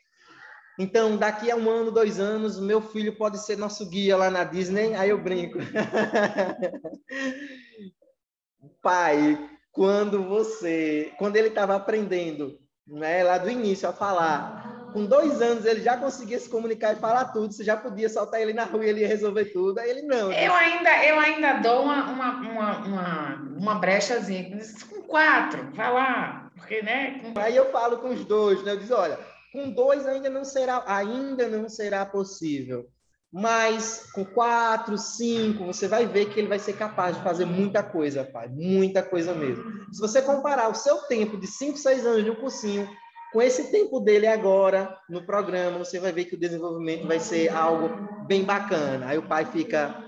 então, 0.79 1.17
daqui 1.17 1.51
a 1.51 1.57
um 1.57 1.69
ano, 1.69 1.91
dois 1.91 2.21
anos, 2.21 2.61
meu 2.61 2.81
filho 2.81 3.17
pode 3.17 3.39
ser 3.39 3.59
nosso 3.59 3.85
guia 3.85 4.17
lá 4.17 4.31
na 4.31 4.45
Disney. 4.45 4.95
Aí 4.95 5.11
eu 5.11 5.19
brinco. 5.19 5.59
Pai, 8.81 9.37
quando 9.73 10.23
você, 10.23 11.13
quando 11.19 11.35
ele 11.35 11.49
estava 11.49 11.75
aprendendo, 11.75 12.57
né, 12.87 13.25
lá 13.25 13.39
do 13.39 13.51
início 13.51 13.89
a 13.89 13.93
falar, 13.93 14.91
com 14.93 15.05
dois 15.05 15.43
anos 15.43 15.67
ele 15.67 15.83
já 15.83 15.97
conseguia 15.97 16.39
se 16.39 16.49
comunicar 16.49 16.93
e 16.93 17.01
falar 17.01 17.25
tudo. 17.27 17.53
Você 17.53 17.65
já 17.65 17.77
podia 17.77 18.09
soltar 18.09 18.41
ele 18.41 18.53
na 18.53 18.63
rua 18.63 18.85
e 18.85 18.89
ele 18.89 19.01
ia 19.01 19.09
resolver 19.09 19.47
tudo. 19.47 19.81
Aí 19.81 19.91
ele 19.91 20.03
não. 20.03 20.31
Eu 20.31 20.55
ainda, 20.55 21.05
eu 21.05 21.19
ainda 21.19 21.55
dou 21.55 21.83
uma, 21.83 22.05
uma, 22.05 22.35
uma, 22.37 22.79
uma, 22.79 23.35
uma 23.57 23.75
brechazinha. 23.75 24.57
Com 24.89 25.03
quatro, 25.03 25.73
vai 25.75 25.93
lá, 25.93 26.53
Porque, 26.55 26.83
né? 26.83 27.21
Com... 27.21 27.41
Aí 27.41 27.57
eu 27.57 27.73
falo 27.73 27.99
com 27.99 28.11
os 28.11 28.25
dois, 28.25 28.63
né? 28.63 28.71
Eu 28.73 28.79
digo, 28.79 28.95
olha, 28.95 29.19
com 29.53 29.71
dois 29.71 30.07
ainda 30.07 30.29
não 30.29 30.45
será, 30.45 30.83
ainda 30.87 31.49
não 31.49 31.69
será 31.69 32.05
possível. 32.05 32.89
Mas 33.31 34.11
com 34.13 34.25
quatro, 34.25 34.97
cinco, 34.97 35.67
você 35.67 35.87
vai 35.87 36.07
ver 36.07 36.31
que 36.31 36.41
ele 36.41 36.49
vai 36.49 36.59
ser 36.59 36.75
capaz 36.75 37.17
de 37.17 37.23
fazer 37.23 37.45
muita 37.45 37.83
coisa, 37.83 38.25
pai. 38.25 38.49
Muita 38.49 39.03
coisa 39.03 39.35
mesmo. 39.35 39.65
Se 39.93 40.01
você 40.01 40.23
comparar 40.23 40.69
o 40.69 40.75
seu 40.75 40.97
tempo 41.03 41.37
de 41.37 41.47
cinco, 41.47 41.77
seis 41.77 42.07
anos 42.07 42.25
no 42.25 42.37
cursinho 42.37 42.89
com 43.33 43.43
esse 43.43 43.71
tempo 43.71 44.01
dele 44.01 44.27
agora 44.27 44.97
no 45.09 45.25
programa, 45.27 45.79
você 45.79 46.01
vai 46.01 46.13
ver 46.13 46.25
que 46.25 46.35
o 46.35 46.41
desenvolvimento 46.41 47.07
vai 47.07 47.21
ser 47.21 47.51
algo 47.51 47.91
bem 48.27 48.45
bacana. 48.45 49.09
Aí 49.09 49.19
o 49.19 49.29
pai 49.29 49.45
fica. 49.45 50.05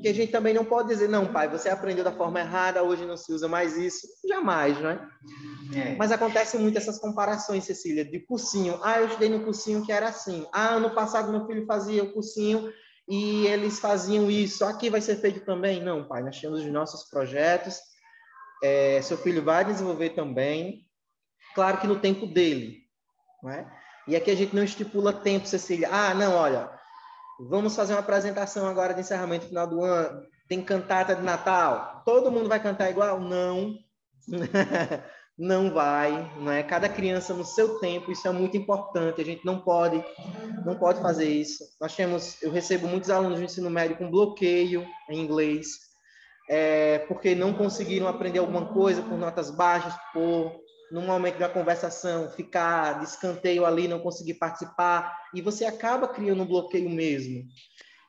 Que 0.00 0.08
a 0.08 0.14
gente 0.14 0.32
também 0.32 0.54
não 0.54 0.64
pode 0.64 0.88
dizer, 0.88 1.08
não, 1.08 1.32
pai, 1.32 1.48
você 1.48 1.68
aprendeu 1.68 2.02
da 2.02 2.12
forma 2.12 2.40
errada, 2.40 2.82
hoje 2.82 3.04
não 3.04 3.16
se 3.16 3.32
usa 3.32 3.48
mais 3.48 3.76
isso. 3.76 4.06
Jamais, 4.28 4.80
não 4.80 4.90
é? 4.90 5.08
Mas 5.98 6.10
acontecem 6.10 6.60
muito 6.60 6.78
essas 6.78 6.98
comparações, 6.98 7.64
Cecília, 7.64 8.04
de 8.04 8.20
cursinho. 8.20 8.80
Ah, 8.82 9.00
eu 9.00 9.06
estudei 9.06 9.28
no 9.28 9.44
cursinho 9.44 9.84
que 9.84 9.92
era 9.92 10.08
assim. 10.08 10.46
Ah, 10.52 10.70
ano 10.70 10.90
passado 10.90 11.30
meu 11.30 11.46
filho 11.46 11.66
fazia 11.66 12.02
o 12.02 12.12
cursinho 12.12 12.72
e 13.08 13.46
eles 13.46 13.78
faziam 13.78 14.30
isso. 14.30 14.64
Aqui 14.64 14.90
vai 14.90 15.00
ser 15.00 15.16
feito 15.16 15.44
também? 15.44 15.82
Não, 15.82 16.08
pai, 16.08 16.22
nós 16.22 16.40
temos 16.40 16.60
os 16.60 16.72
nossos 16.72 17.08
projetos. 17.08 17.78
É, 18.62 19.00
seu 19.02 19.16
filho 19.16 19.42
vai 19.42 19.64
desenvolver 19.64 20.10
também 20.10 20.86
claro 21.54 21.78
que 21.78 21.86
no 21.86 21.98
tempo 21.98 22.26
dele. 22.26 22.78
Não 23.42 23.50
é? 23.50 23.66
E 24.06 24.16
aqui 24.16 24.30
a 24.30 24.34
gente 24.34 24.54
não 24.54 24.64
estipula 24.64 25.12
tempo, 25.12 25.46
Cecília. 25.46 25.88
Ah, 25.90 26.14
não, 26.14 26.34
olha, 26.34 26.70
vamos 27.48 27.74
fazer 27.74 27.94
uma 27.94 28.00
apresentação 28.00 28.66
agora 28.66 28.92
de 28.92 29.00
encerramento 29.00 29.46
final 29.46 29.66
do 29.66 29.82
ano. 29.82 30.22
Tem 30.48 30.62
cantata 30.62 31.14
de 31.14 31.22
Natal. 31.22 32.02
Todo 32.04 32.30
mundo 32.30 32.48
vai 32.48 32.60
cantar 32.60 32.90
igual? 32.90 33.20
Não. 33.20 33.74
não 35.38 35.72
vai, 35.72 36.30
não 36.36 36.52
é? 36.52 36.62
Cada 36.62 36.86
criança 36.86 37.32
no 37.32 37.44
seu 37.44 37.78
tempo, 37.78 38.12
isso 38.12 38.28
é 38.28 38.30
muito 38.30 38.56
importante. 38.56 39.22
A 39.22 39.24
gente 39.24 39.44
não 39.44 39.58
pode, 39.60 40.04
não 40.66 40.76
pode 40.76 41.00
fazer 41.00 41.28
isso. 41.28 41.64
Nós 41.80 41.96
temos, 41.96 42.42
eu 42.42 42.50
recebo 42.50 42.86
muitos 42.86 43.08
alunos 43.08 43.38
do 43.38 43.44
ensino 43.44 43.70
médio 43.70 43.96
com 43.96 44.10
bloqueio 44.10 44.86
em 45.08 45.18
inglês, 45.18 45.68
é, 46.48 46.98
porque 47.00 47.34
não 47.34 47.54
conseguiram 47.54 48.06
aprender 48.06 48.38
alguma 48.38 48.66
coisa 48.66 49.00
por 49.00 49.16
notas 49.16 49.50
baixas, 49.50 49.94
por 50.12 50.60
num 50.90 51.06
momento 51.06 51.38
da 51.38 51.48
conversação, 51.48 52.30
ficar 52.30 52.98
de 52.98 53.04
escanteio 53.04 53.64
ali, 53.64 53.86
não 53.86 54.00
conseguir 54.00 54.34
participar, 54.34 55.16
e 55.34 55.40
você 55.40 55.64
acaba 55.64 56.08
criando 56.08 56.42
um 56.42 56.46
bloqueio 56.46 56.90
mesmo. 56.90 57.44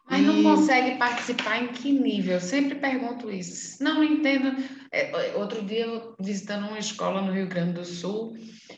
Mas 0.09 0.25
não 0.25 0.43
consegue 0.43 0.97
participar 0.97 1.63
em 1.63 1.67
que 1.67 1.91
nível? 1.91 2.34
Eu 2.34 2.41
sempre 2.41 2.75
pergunto 2.75 3.32
isso. 3.32 3.82
Não 3.82 4.03
entendo. 4.03 4.61
É, 4.91 5.34
outro 5.36 5.61
dia, 5.63 5.88
visitando 6.19 6.67
uma 6.67 6.79
escola 6.79 7.21
no 7.21 7.32
Rio 7.32 7.47
Grande 7.47 7.73
do 7.73 7.86
Sul, 7.86 8.36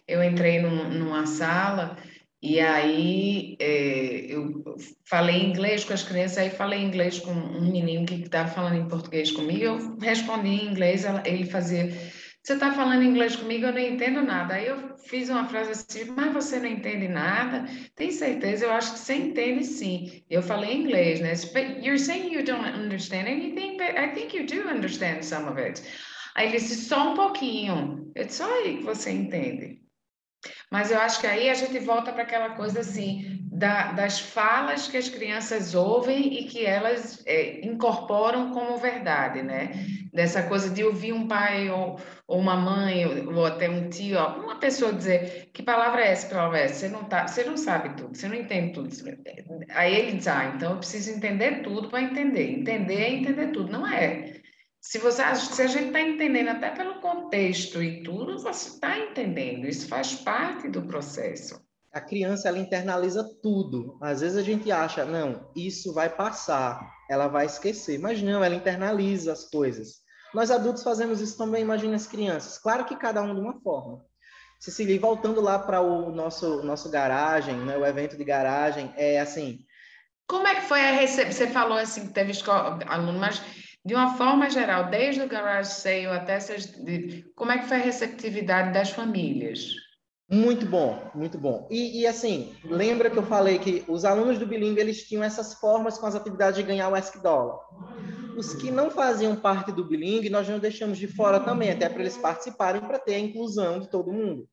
eu 0.07 0.23
entrei 0.23 0.61
num, 0.61 0.89
numa 0.89 1.25
sala 1.25 1.97
e 2.39 2.59
aí 2.59 3.55
é, 3.57 4.25
eu 4.27 4.75
falei 5.05 5.43
inglês 5.43 5.85
com 5.85 5.93
as 5.93 6.03
crianças, 6.03 6.39
aí 6.39 6.49
falei 6.49 6.83
inglês 6.83 7.17
com 7.17 7.31
um 7.31 7.71
menino 7.71 8.05
que 8.05 8.15
estava 8.15 8.49
falando 8.49 8.75
em 8.75 8.87
português 8.87 9.31
comigo, 9.31 9.63
eu 9.63 9.97
respondi 9.97 10.49
em 10.49 10.69
inglês, 10.69 11.05
ele 11.25 11.45
fazia 11.45 11.89
você 12.43 12.55
está 12.55 12.73
falando 12.73 13.03
inglês 13.03 13.37
comigo, 13.37 13.67
eu 13.67 13.71
não 13.71 13.79
entendo 13.79 14.21
nada. 14.21 14.55
Aí 14.55 14.67
eu 14.67 14.97
fiz 14.97 15.29
uma 15.29 15.47
frase 15.47 15.71
assim, 15.71 16.11
mas 16.11 16.33
você 16.33 16.59
não 16.59 16.67
entende 16.67 17.07
nada? 17.07 17.65
Tem 17.95 18.11
certeza? 18.11 18.65
Eu 18.65 18.71
acho 18.71 18.93
que 18.93 18.99
você 18.99 19.13
entende 19.13 19.63
sim. 19.63 20.25
Eu 20.29 20.41
falei 20.43 20.75
inglês, 20.75 21.21
né? 21.21 21.31
But 21.53 21.81
you're 21.81 21.97
saying 21.97 22.33
you 22.33 22.43
don't 22.43 22.67
understand 22.77 23.27
anything, 23.27 23.77
but 23.77 23.97
I 23.97 24.13
think 24.13 24.35
you 24.35 24.45
do 24.45 24.69
understand 24.69 25.23
some 25.23 25.49
of 25.49 25.57
it. 25.57 25.81
Aí 26.35 26.47
ele 26.47 26.57
disse, 26.57 26.83
só 26.83 27.13
um 27.13 27.15
pouquinho. 27.15 28.11
É 28.13 28.27
só 28.27 28.51
aí 28.53 28.77
que 28.77 28.83
você 28.83 29.11
entende. 29.11 29.79
Mas 30.69 30.91
eu 30.91 30.99
acho 30.99 31.21
que 31.21 31.27
aí 31.27 31.49
a 31.49 31.53
gente 31.53 31.79
volta 31.79 32.11
para 32.11 32.23
aquela 32.23 32.49
coisa 32.55 32.81
assim, 32.81 33.42
da, 33.53 33.91
das 33.91 34.19
falas 34.19 34.87
que 34.87 34.97
as 34.97 35.09
crianças 35.09 35.75
ouvem 35.75 36.39
e 36.39 36.45
que 36.45 36.65
elas 36.65 37.23
é, 37.25 37.63
incorporam 37.65 38.51
como 38.51 38.77
verdade, 38.77 39.43
né? 39.43 39.71
Dessa 40.11 40.41
coisa 40.43 40.71
de 40.71 40.83
ouvir 40.83 41.13
um 41.13 41.27
pai 41.27 41.69
ou, 41.69 41.99
ou 42.27 42.39
uma 42.39 42.55
mãe 42.55 43.05
ou, 43.05 43.35
ou 43.35 43.45
até 43.45 43.69
um 43.69 43.89
tio, 43.89 44.17
ó, 44.17 44.39
uma 44.39 44.55
pessoa 44.59 44.91
dizer 44.91 45.51
que 45.53 45.61
palavra 45.61 46.01
é 46.01 46.11
essa, 46.11 46.27
que 46.27 46.33
palavra 46.33 46.59
é 46.59 46.63
essa? 46.63 46.73
Você 46.73 46.89
não, 46.89 47.03
tá, 47.03 47.27
você 47.27 47.43
não 47.43 47.55
sabe 47.55 47.95
tudo, 47.95 48.17
você 48.17 48.27
não 48.27 48.35
entende 48.35 48.73
tudo. 48.73 48.89
Aí 49.69 49.93
ele 49.93 50.17
diz, 50.17 50.27
ah, 50.27 50.51
então 50.55 50.71
eu 50.71 50.77
preciso 50.77 51.11
entender 51.11 51.61
tudo 51.61 51.89
para 51.89 52.01
entender. 52.01 52.59
Entender 52.59 52.95
é 52.95 53.13
entender 53.13 53.51
tudo, 53.51 53.71
não 53.71 53.85
é? 53.87 54.33
Se, 54.81 54.97
você, 54.97 55.23
se 55.35 55.61
a 55.61 55.67
gente 55.67 55.87
está 55.87 56.01
entendendo 56.01 56.49
até 56.49 56.71
pelo 56.71 56.95
contexto 57.01 57.83
e 57.83 58.01
tudo, 58.01 58.39
você 58.39 58.69
está 58.69 58.97
entendendo, 58.97 59.67
isso 59.67 59.87
faz 59.87 60.15
parte 60.15 60.67
do 60.69 60.81
processo 60.81 61.61
a 61.93 62.01
criança 62.01 62.47
ela 62.47 62.57
internaliza 62.57 63.23
tudo. 63.41 63.97
Às 64.01 64.21
vezes 64.21 64.35
a 64.35 64.41
gente 64.41 64.71
acha, 64.71 65.05
não, 65.05 65.47
isso 65.55 65.93
vai 65.93 66.09
passar, 66.09 66.91
ela 67.07 67.27
vai 67.27 67.45
esquecer. 67.45 67.99
Mas 67.99 68.21
não, 68.21 68.43
ela 68.43 68.55
internaliza 68.55 69.31
as 69.31 69.47
coisas. 69.47 70.01
Nós 70.33 70.49
adultos 70.49 70.81
fazemos 70.81 71.21
isso 71.21 71.37
também, 71.37 71.61
imagine 71.61 71.93
as 71.93 72.07
crianças. 72.07 72.57
Claro 72.57 72.85
que 72.85 72.95
cada 72.95 73.21
um 73.21 73.35
de 73.35 73.39
uma 73.39 73.61
forma. 73.61 74.03
Cecília, 74.59 74.99
voltando 74.99 75.39
lá 75.39 75.59
para 75.59 75.81
o 75.81 76.09
nosso, 76.09 76.63
nosso 76.63 76.89
garagem, 76.89 77.55
né, 77.57 77.77
o 77.77 77.85
evento 77.85 78.17
de 78.17 78.23
garagem, 78.23 78.91
é 78.95 79.19
assim. 79.19 79.59
Como 80.25 80.47
é 80.47 80.55
que 80.55 80.61
foi 80.61 80.81
a 80.81 80.93
recepção? 80.93 81.31
Você 81.31 81.47
falou 81.47 81.77
assim 81.77 82.07
que 82.07 82.13
teve 82.13 82.31
aluno, 82.87 83.19
mas 83.19 83.39
de 83.85 83.93
uma 83.93 84.15
forma 84.15 84.49
geral, 84.49 84.89
desde 84.89 85.21
o 85.21 85.27
garage 85.27 85.69
sale 85.69 86.07
até 86.07 86.35
essas. 86.35 86.73
Como 87.35 87.51
é 87.51 87.59
que 87.59 87.67
foi 87.67 87.77
a 87.77 87.81
receptividade 87.81 88.73
das 88.73 88.89
famílias? 88.89 89.82
Muito 90.29 90.65
bom, 90.65 91.11
muito 91.13 91.37
bom. 91.37 91.67
E, 91.69 92.01
e, 92.01 92.07
assim, 92.07 92.55
lembra 92.63 93.09
que 93.09 93.17
eu 93.17 93.23
falei 93.23 93.59
que 93.59 93.83
os 93.87 94.05
alunos 94.05 94.39
do 94.39 94.47
bilingue 94.47 94.79
eles 94.79 95.03
tinham 95.03 95.23
essas 95.23 95.53
formas 95.55 95.97
com 95.97 96.05
as 96.05 96.15
atividades 96.15 96.57
de 96.57 96.63
ganhar 96.63 96.89
o 96.89 96.97
ESC 96.97 97.19
dólar. 97.21 97.59
Os 98.35 98.53
que 98.55 98.71
não 98.71 98.89
faziam 98.89 99.35
parte 99.35 99.71
do 99.71 99.85
bilingue, 99.85 100.29
nós 100.29 100.47
não 100.49 100.57
deixamos 100.57 100.97
de 100.97 101.07
fora 101.07 101.39
também, 101.39 101.69
até 101.69 101.87
para 101.87 102.01
eles 102.01 102.17
participarem, 102.17 102.81
para 102.81 102.97
ter 102.97 103.15
a 103.15 103.19
inclusão 103.19 103.79
de 103.79 103.89
todo 103.89 104.13
mundo. 104.13 104.47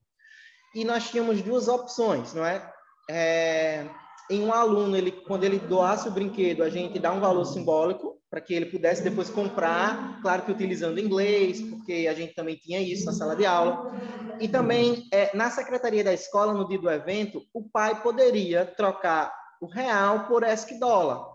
E 0.75 0.85
nós 0.85 1.09
tínhamos 1.09 1.41
duas 1.41 1.67
opções, 1.67 2.35
não 2.35 2.45
é? 2.45 2.71
é 3.09 3.87
em 4.31 4.45
um 4.45 4.53
aluno, 4.53 4.97
ele, 4.97 5.11
quando 5.11 5.45
ele 5.45 5.59
doasse 5.59 6.09
o 6.09 6.13
brinquedo, 6.13 6.63
a 6.63 6.71
gente 6.71 6.99
dá 6.99 7.11
um 7.11 7.21
valor 7.21 7.45
simbólico 7.45 8.20
para 8.31 8.41
que 8.41 8.55
ele 8.55 8.67
pudesse 8.67 9.03
depois 9.03 9.29
comprar, 9.29 10.21
claro 10.23 10.43
que 10.43 10.53
utilizando 10.53 11.01
inglês, 11.01 11.61
porque 11.61 12.07
a 12.09 12.15
gente 12.15 12.33
também 12.33 12.55
tinha 12.55 12.81
isso 12.81 13.05
na 13.05 13.13
sala 13.13 13.35
de 13.35 13.45
aula. 13.45 13.93
E 14.39 14.47
também, 14.47 15.09
é, 15.13 15.37
na 15.37 15.51
secretaria 15.51 16.05
da 16.05 16.15
escola, 16.15 16.55
no 16.55 16.69
dia 16.69 16.79
do 16.79 16.89
evento, 16.89 17.43
o 17.53 17.69
pai 17.69 18.01
poderia 18.01 18.65
trocar 18.65 19.35
o 19.61 19.67
real 19.67 20.29
por 20.29 20.45
ESC 20.45 20.79
dólar, 20.79 21.27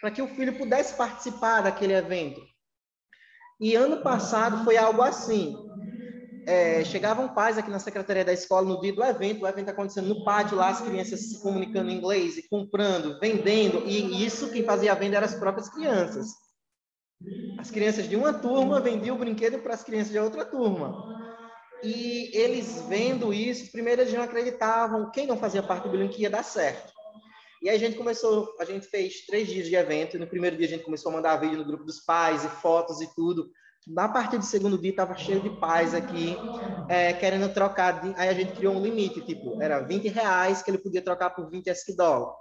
para 0.00 0.10
que 0.10 0.22
o 0.22 0.28
filho 0.28 0.56
pudesse 0.56 0.94
participar 0.94 1.60
daquele 1.60 1.92
evento. 1.92 2.40
E 3.60 3.74
ano 3.74 4.02
passado 4.02 4.64
foi 4.64 4.78
algo 4.78 5.02
assim. 5.02 5.54
É, 6.50 6.84
chegavam 6.84 7.28
pais 7.28 7.56
aqui 7.56 7.70
na 7.70 7.78
secretaria 7.78 8.24
da 8.24 8.32
escola 8.32 8.66
no 8.66 8.80
dia 8.80 8.92
do 8.92 9.04
evento, 9.04 9.44
o 9.44 9.46
evento 9.46 9.68
acontecendo 9.68 10.08
no 10.08 10.24
pátio 10.24 10.56
lá, 10.56 10.70
as 10.70 10.80
crianças 10.80 11.20
se 11.20 11.40
comunicando 11.40 11.88
em 11.88 11.98
inglês 11.98 12.36
e 12.36 12.48
comprando, 12.48 13.20
vendendo, 13.20 13.84
e 13.86 14.26
isso 14.26 14.50
quem 14.50 14.64
fazia 14.64 14.90
a 14.90 14.96
venda 14.96 15.18
eram 15.18 15.28
as 15.28 15.34
próprias 15.36 15.68
crianças. 15.68 16.26
As 17.56 17.70
crianças 17.70 18.08
de 18.08 18.16
uma 18.16 18.32
turma 18.32 18.80
vendiam 18.80 19.14
o 19.14 19.18
brinquedo 19.20 19.60
para 19.60 19.74
as 19.74 19.84
crianças 19.84 20.10
de 20.10 20.18
outra 20.18 20.44
turma. 20.44 21.20
E 21.84 22.36
eles 22.36 22.82
vendo 22.88 23.32
isso, 23.32 23.70
primeiro 23.70 24.02
eles 24.02 24.12
não 24.12 24.24
acreditavam, 24.24 25.08
quem 25.12 25.28
não 25.28 25.36
fazia 25.36 25.62
parte 25.62 25.88
do 25.88 26.08
que 26.08 26.22
ia 26.22 26.30
dar 26.30 26.42
certo. 26.42 26.92
E 27.62 27.68
aí 27.68 27.76
a 27.76 27.78
gente 27.78 27.96
começou, 27.96 28.56
a 28.58 28.64
gente 28.64 28.88
fez 28.88 29.24
três 29.24 29.46
dias 29.46 29.68
de 29.68 29.76
evento, 29.76 30.16
e 30.16 30.18
no 30.18 30.26
primeiro 30.26 30.56
dia 30.56 30.66
a 30.66 30.70
gente 30.70 30.84
começou 30.84 31.12
a 31.12 31.14
mandar 31.14 31.36
vídeo 31.36 31.58
no 31.58 31.64
grupo 31.64 31.84
dos 31.84 32.00
pais 32.00 32.44
e 32.44 32.48
fotos 32.48 33.00
e 33.00 33.14
tudo. 33.14 33.52
Na 33.86 34.08
partir 34.08 34.38
do 34.38 34.44
segundo 34.44 34.78
dia 34.78 34.90
estava 34.90 35.16
cheio 35.16 35.40
de 35.40 35.50
pais 35.58 35.94
aqui, 35.94 36.36
é, 36.88 37.12
querendo 37.12 37.52
trocar, 37.52 38.00
de, 38.00 38.14
aí 38.16 38.28
a 38.28 38.34
gente 38.34 38.52
criou 38.52 38.74
um 38.74 38.82
limite, 38.82 39.20
tipo, 39.22 39.56
era 39.60 39.80
20 39.80 40.08
reais 40.08 40.62
que 40.62 40.70
ele 40.70 40.78
podia 40.78 41.02
trocar 41.02 41.30
por 41.30 41.50
20 41.50 41.68
SQ 41.68 41.94
dólar. 41.94 42.34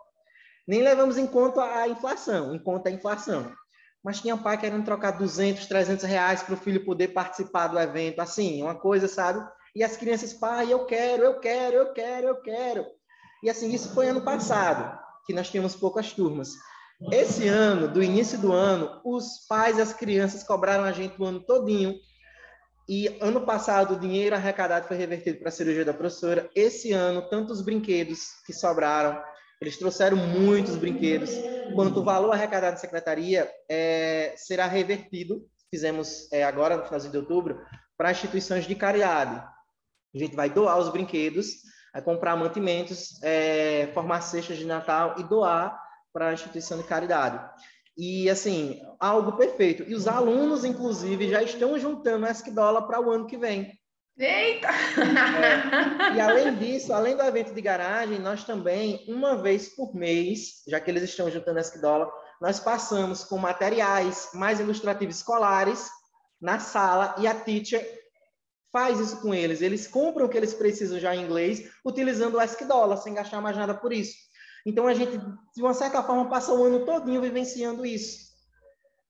Nem 0.68 0.82
levamos 0.82 1.18
em 1.18 1.26
conta 1.26 1.64
a 1.64 1.88
inflação, 1.88 2.54
em 2.54 2.60
conta 2.60 2.90
a 2.90 2.92
inflação 2.92 3.52
mas 4.04 4.22
tinha 4.22 4.38
pai 4.38 4.58
querendo 4.58 4.86
trocar 4.86 5.12
200, 5.12 5.66
300 5.66 6.06
reais 6.06 6.42
para 6.42 6.54
o 6.54 6.58
filho 6.58 6.86
poder 6.86 7.10
participar 7.10 7.68
do 7.68 7.80
evento, 7.80 8.20
assim, 8.20 8.62
uma 8.62 8.76
coisa, 8.76 9.08
sabe? 9.08 9.46
E 9.76 9.84
as 9.84 9.98
crianças, 9.98 10.34
pai, 10.34 10.72
eu 10.72 10.86
quero, 10.86 11.24
eu 11.24 11.40
quero, 11.40 11.76
eu 11.76 11.94
quero, 11.94 12.28
eu 12.28 12.42
quero. 12.42 12.86
E 13.44 13.50
assim, 13.50 13.72
isso 13.72 13.94
foi 13.94 14.10
ano 14.10 14.22
passado, 14.22 14.98
que 15.26 15.34
nós 15.34 15.50
tínhamos 15.50 15.76
poucas 15.76 16.14
turmas. 16.14 16.50
Esse 17.12 17.48
ano, 17.48 17.88
do 17.88 18.04
início 18.04 18.38
do 18.38 18.52
ano, 18.52 19.00
os 19.06 19.46
pais 19.48 19.78
e 19.78 19.82
as 19.82 19.94
crianças 19.94 20.44
cobraram 20.44 20.84
a 20.84 20.92
gente 20.92 21.20
o 21.20 21.24
ano 21.24 21.40
todinho. 21.40 21.96
E 22.90 23.18
ano 23.22 23.46
passado, 23.46 23.94
o 23.94 24.00
dinheiro 24.00 24.36
arrecadado 24.36 24.88
foi 24.88 24.98
revertido 24.98 25.40
para 25.40 25.48
a 25.48 25.52
cirurgia 25.52 25.86
da 25.86 25.94
professora. 25.94 26.50
Esse 26.54 26.92
ano, 26.92 27.22
tantos 27.30 27.62
brinquedos 27.62 28.34
que 28.46 28.52
sobraram, 28.52 29.22
eles 29.62 29.78
trouxeram 29.78 30.18
muitos 30.18 30.76
brinquedos. 30.76 31.30
Quanto 31.74 32.02
o 32.02 32.04
valor 32.04 32.34
arrecadado 32.34 32.74
da 32.74 32.82
secretaria 32.82 33.50
é, 33.70 34.34
será 34.36 34.66
revertido, 34.68 35.48
fizemos 35.72 36.30
é, 36.34 36.44
agora 36.44 36.76
no 36.76 36.84
final 36.84 37.00
de 37.00 37.18
outubro, 37.18 37.62
para 37.98 38.12
instituições 38.12 38.66
de 38.66 38.76
caridade. 38.76 39.42
A 40.14 40.18
gente 40.18 40.36
vai 40.36 40.50
doar 40.50 40.78
os 40.78 40.90
brinquedos, 40.90 41.48
comprar 42.04 42.36
mantimentos, 42.36 43.22
é, 43.24 43.90
formar 43.94 44.22
cestas 44.22 44.58
de 44.58 44.66
Natal 44.66 45.16
e 45.18 45.24
doar 45.24 45.89
para 46.14 46.30
a 46.30 46.34
instituição 46.34 46.78
de 46.78 46.84
caridade. 46.84 47.40
E, 47.98 48.30
assim, 48.30 48.82
algo 49.00 49.34
perfeito. 49.34 49.84
E 49.84 49.94
os 49.94 50.08
alunos, 50.08 50.64
inclusive, 50.64 51.30
já 51.30 51.44
estão 51.44 51.78
juntando 51.78 52.26
essa 52.26 52.50
dólar 52.52 52.84
para 52.84 53.02
o 53.02 53.12
ano 53.12 53.28
que 53.28 53.38
vem. 53.38 53.78
Eita! 54.18 54.68
É. 54.68 56.16
E 56.16 56.20
além 56.20 56.56
disso, 56.60 56.94
além 56.94 57.16
do 57.16 57.24
evento 57.24 57.54
de 57.54 57.62
garagem, 57.62 58.20
nós 58.20 58.44
também, 58.44 59.06
uma 59.08 59.36
vez 59.36 59.70
por 59.70 59.96
mês, 59.96 60.62
já 60.68 60.80
que 60.80 60.92
eles 60.92 61.04
estão 61.04 61.30
juntando 61.32 61.60
essa 61.60 61.80
dólar, 61.80 62.12
nós 62.42 62.60
passamos 62.60 63.24
com 63.24 63.38
materiais 63.38 64.30
mais 64.34 64.60
ilustrativos 64.60 65.18
escolares 65.18 65.90
na 66.42 66.60
sala 66.60 67.16
e 67.18 67.28
a 67.28 67.34
teacher 67.34 67.86
faz 68.72 69.00
isso 69.00 69.22
com 69.22 69.34
eles. 69.34 69.62
Eles 69.62 69.88
compram 69.88 70.26
o 70.26 70.30
que 70.30 70.38
eles 70.38 70.54
precisam 70.54 71.00
já 71.00 71.16
em 71.16 71.24
inglês, 71.24 71.70
utilizando 71.86 72.38
o 72.38 72.68
Dollar, 72.68 72.98
sem 72.98 73.14
gastar 73.14 73.42
mais 73.42 73.58
nada 73.58 73.74
por 73.74 73.92
isso. 73.92 74.16
Então 74.66 74.88
a 74.88 74.94
gente, 74.94 75.18
de 75.56 75.62
uma 75.62 75.74
certa 75.74 76.04
forma, 76.04 76.30
passa 76.30 76.54
o 76.54 76.64
ano 76.64 76.86
todinho 76.86 77.22
vivenciando 77.22 77.86
isso. 77.86 78.30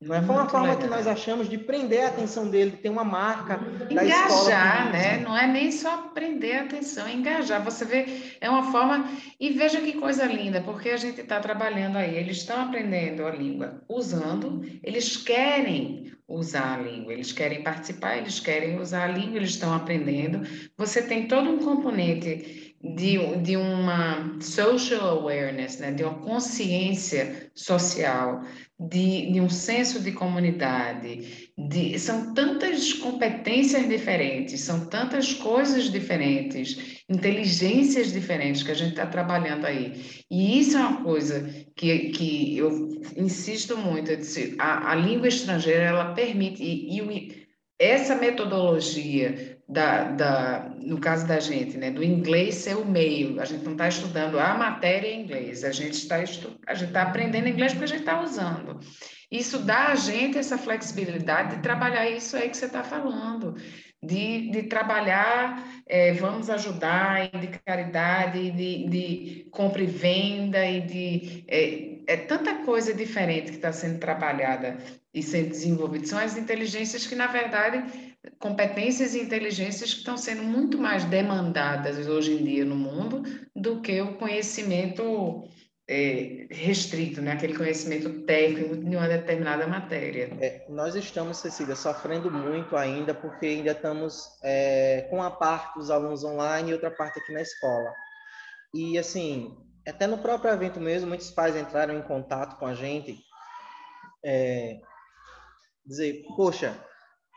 Não 0.02 0.16
é? 0.16 0.22
Foi 0.22 0.34
uma 0.34 0.48
forma 0.48 0.68
legal. 0.68 0.82
que 0.82 0.88
nós 0.88 1.08
achamos 1.08 1.50
de 1.50 1.58
prender 1.58 2.06
a 2.06 2.08
atenção 2.08 2.50
dele, 2.50 2.72
de 2.72 2.78
ter 2.78 2.90
uma 2.90 3.04
marca 3.04 3.60
engajar, 3.90 4.94
né? 4.94 5.18
Não 5.18 5.38
é 5.38 5.46
nem 5.46 5.74
só 5.74 6.10
prender 6.14 6.58
a 6.58 6.64
atenção, 6.64 7.06
é 7.06 7.12
engajar. 7.12 7.62
Você 7.66 7.84
vê, 7.84 8.06
é 8.40 8.50
uma 8.50 8.72
forma 8.72 9.10
e 9.38 9.50
veja 9.50 9.82
que 9.82 9.94
coisa 9.94 10.26
linda, 10.26 10.62
porque 10.62 10.90
a 10.90 10.98
gente 10.98 11.20
está 11.20 11.42
trabalhando 11.42 11.98
aí. 11.98 12.16
Eles 12.16 12.38
estão 12.38 12.62
aprendendo 12.62 13.26
a 13.26 13.32
língua 13.32 13.84
usando, 13.90 14.66
eles 14.82 15.18
querem 15.18 16.14
usar 16.30 16.76
a 16.76 16.82
língua, 16.82 17.12
eles 17.12 17.34
querem 17.34 17.62
participar, 17.62 18.18
eles 18.18 18.40
querem 18.40 18.80
usar 18.80 19.04
a 19.04 19.12
língua, 19.12 19.38
eles 19.38 19.50
estão 19.50 19.74
aprendendo. 19.74 20.48
Você 20.78 21.02
tem 21.02 21.28
todo 21.28 21.50
um 21.50 21.58
componente 21.58 22.69
de, 22.82 23.18
de 23.44 23.58
uma 23.58 24.38
social 24.40 25.20
awareness, 25.20 25.80
né? 25.80 25.92
De 25.92 26.04
uma 26.04 26.20
consciência 26.20 27.52
social 27.54 28.42
de, 28.80 29.34
de 29.34 29.42
um 29.42 29.50
senso 29.50 30.00
de 30.00 30.14
comunidade, 30.14 31.52
de, 31.58 32.00
são 32.00 32.34
tantas 32.34 32.94
competências 32.94 33.88
diferentes, 33.90 34.62
são 34.62 34.86
tantas 34.86 35.34
coisas 35.34 35.92
diferentes, 35.92 37.04
inteligências 37.10 38.14
diferentes 38.14 38.64
que 38.64 38.72
a 38.72 38.76
gente 38.76 38.92
está 38.92 39.06
trabalhando 39.06 39.66
aí. 39.66 40.24
E 40.32 40.60
isso 40.60 40.78
é 40.78 40.80
uma 40.80 41.04
coisa 41.04 41.50
que, 41.76 42.12
que 42.12 42.58
eu 42.58 43.02
insisto 43.18 43.76
muito, 43.76 44.16
disse, 44.16 44.56
a, 44.58 44.94
a 44.94 44.96
língua 44.96 45.28
estrangeira, 45.28 45.84
ela 45.84 46.14
permite, 46.14 46.64
e, 46.64 46.98
e 46.98 47.50
essa 47.78 48.16
metodologia 48.16 49.59
da, 49.70 50.06
da, 50.06 50.72
no 50.82 51.00
caso 51.00 51.28
da 51.28 51.40
gente, 51.40 51.78
né, 51.78 51.92
do 51.92 52.04
inglês 52.04 52.56
ser 52.56 52.76
o 52.76 52.84
meio. 52.84 53.40
A 53.40 53.46
gente 53.46 53.64
não 53.64 53.74
está 53.74 53.88
estudando 53.88 54.40
a 54.40 54.56
matéria 54.56 55.08
em 55.08 55.22
inglês, 55.22 55.64
a 55.64 55.72
gente 55.72 55.94
está 55.94 56.16
a 56.16 56.74
gente 56.74 56.88
está 56.88 57.04
aprendendo 57.04 57.48
inglês 57.48 57.74
porque 57.74 57.86
a 57.86 57.88
gente 57.88 58.00
está 58.00 58.20
usando. 58.20 58.80
Isso 59.32 59.60
dá 59.60 59.90
a 59.90 59.96
gente 59.96 60.40
essa 60.40 60.58
flexibilidade 60.58 61.58
de 61.58 61.62
trabalhar 61.62 62.10
isso 62.10 62.36
aí 62.36 62.50
que 62.50 62.58
você 62.58 62.66
está 62.66 62.84
falando, 62.84 63.56
de, 64.02 64.50
de 64.50 64.64
trabalhar, 64.64 65.64
é, 65.86 66.14
vamos 66.14 66.50
ajudar, 66.50 67.30
de 67.30 67.48
caridade, 67.64 68.50
de, 68.50 68.88
de 68.90 69.48
compra 69.52 69.84
e 69.84 69.86
venda, 69.86 70.66
e 70.66 70.82
de. 70.82 71.44
É, 71.48 72.14
é 72.14 72.18
tanta 72.18 72.56
coisa 72.66 72.92
diferente 72.92 73.52
que 73.52 73.58
está 73.58 73.72
sendo 73.72 74.00
trabalhada 74.00 74.80
e 75.14 75.22
sendo 75.22 75.50
desenvolvida. 75.50 76.08
São 76.08 76.18
as 76.18 76.38
inteligências 76.38 77.06
que, 77.06 77.14
na 77.14 77.28
verdade, 77.28 77.84
competências 78.40 79.16
e 79.16 79.22
inteligências 79.22 79.94
que 79.94 80.00
estão 80.00 80.18
sendo 80.18 80.44
muito 80.44 80.78
mais 80.78 81.06
demandadas 81.06 82.08
hoje 82.08 82.34
em 82.34 82.44
dia 82.44 82.66
no 82.66 82.76
mundo 82.76 83.24
do 83.56 83.82
que 83.82 84.02
o 84.02 84.18
conhecimento 84.18 85.44
é, 85.90 86.48
restrito, 86.52 87.22
né? 87.22 87.32
aquele 87.32 87.58
conhecimento 87.58 88.24
técnico 88.26 88.78
de 88.78 88.96
uma 88.96 89.08
determinada 89.08 89.66
matéria. 89.66 90.30
É, 90.40 90.66
nós 90.70 90.96
estamos, 90.96 91.38
Cecília, 91.38 91.76
sofrendo 91.76 92.30
muito 92.30 92.78
ainda, 92.78 93.14
porque 93.14 93.48
ainda 93.48 93.72
estamos 93.72 94.28
é, 94.44 95.08
com 95.10 95.24
a 95.24 95.32
parte 95.32 95.80
dos 95.80 95.90
alunos 95.90 96.24
online 96.24 96.70
e 96.70 96.74
outra 96.74 96.92
parte 96.92 97.20
aqui 97.20 97.34
na 97.34 97.42
escola. 97.42 97.92
E, 98.74 99.00
assim, 99.00 99.58
até 99.88 100.06
no 100.06 100.20
próprio 100.20 100.52
evento 100.52 100.80
mesmo, 100.80 101.08
muitos 101.08 101.32
pais 101.32 101.56
entraram 101.56 101.98
em 101.98 102.04
contato 102.04 102.60
com 102.60 102.68
a 102.68 102.76
gente, 102.76 103.18
é, 104.24 104.78
dizer, 105.84 106.24
poxa, 106.36 106.78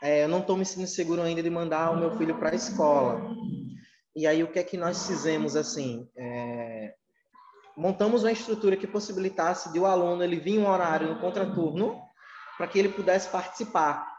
é, 0.02 0.24
eu 0.24 0.28
não 0.28 0.40
estou 0.40 0.56
me 0.56 0.64
sentindo 0.64 0.88
seguro 0.88 1.22
ainda 1.22 1.40
de 1.40 1.48
mandar 1.48 1.92
o 1.92 1.96
meu 1.96 2.16
filho 2.18 2.36
para 2.36 2.50
a 2.50 2.54
escola. 2.56 3.22
E 4.16 4.26
aí, 4.26 4.42
o 4.42 4.50
que 4.50 4.58
é 4.58 4.64
que 4.64 4.76
nós 4.76 5.06
fizemos, 5.06 5.54
assim? 5.54 6.08
É, 6.16 6.92
montamos 7.76 8.24
uma 8.24 8.32
estrutura 8.32 8.76
que 8.76 8.86
possibilitasse 8.86 9.72
de 9.72 9.78
o 9.78 9.86
aluno 9.86 10.24
ele 10.24 10.40
vir 10.40 10.58
um 10.58 10.68
horário 10.68 11.08
no 11.08 11.20
contraturno 11.20 12.02
para 12.58 12.66
que 12.66 12.80
ele 12.80 12.88
pudesse 12.88 13.28
participar 13.28 14.12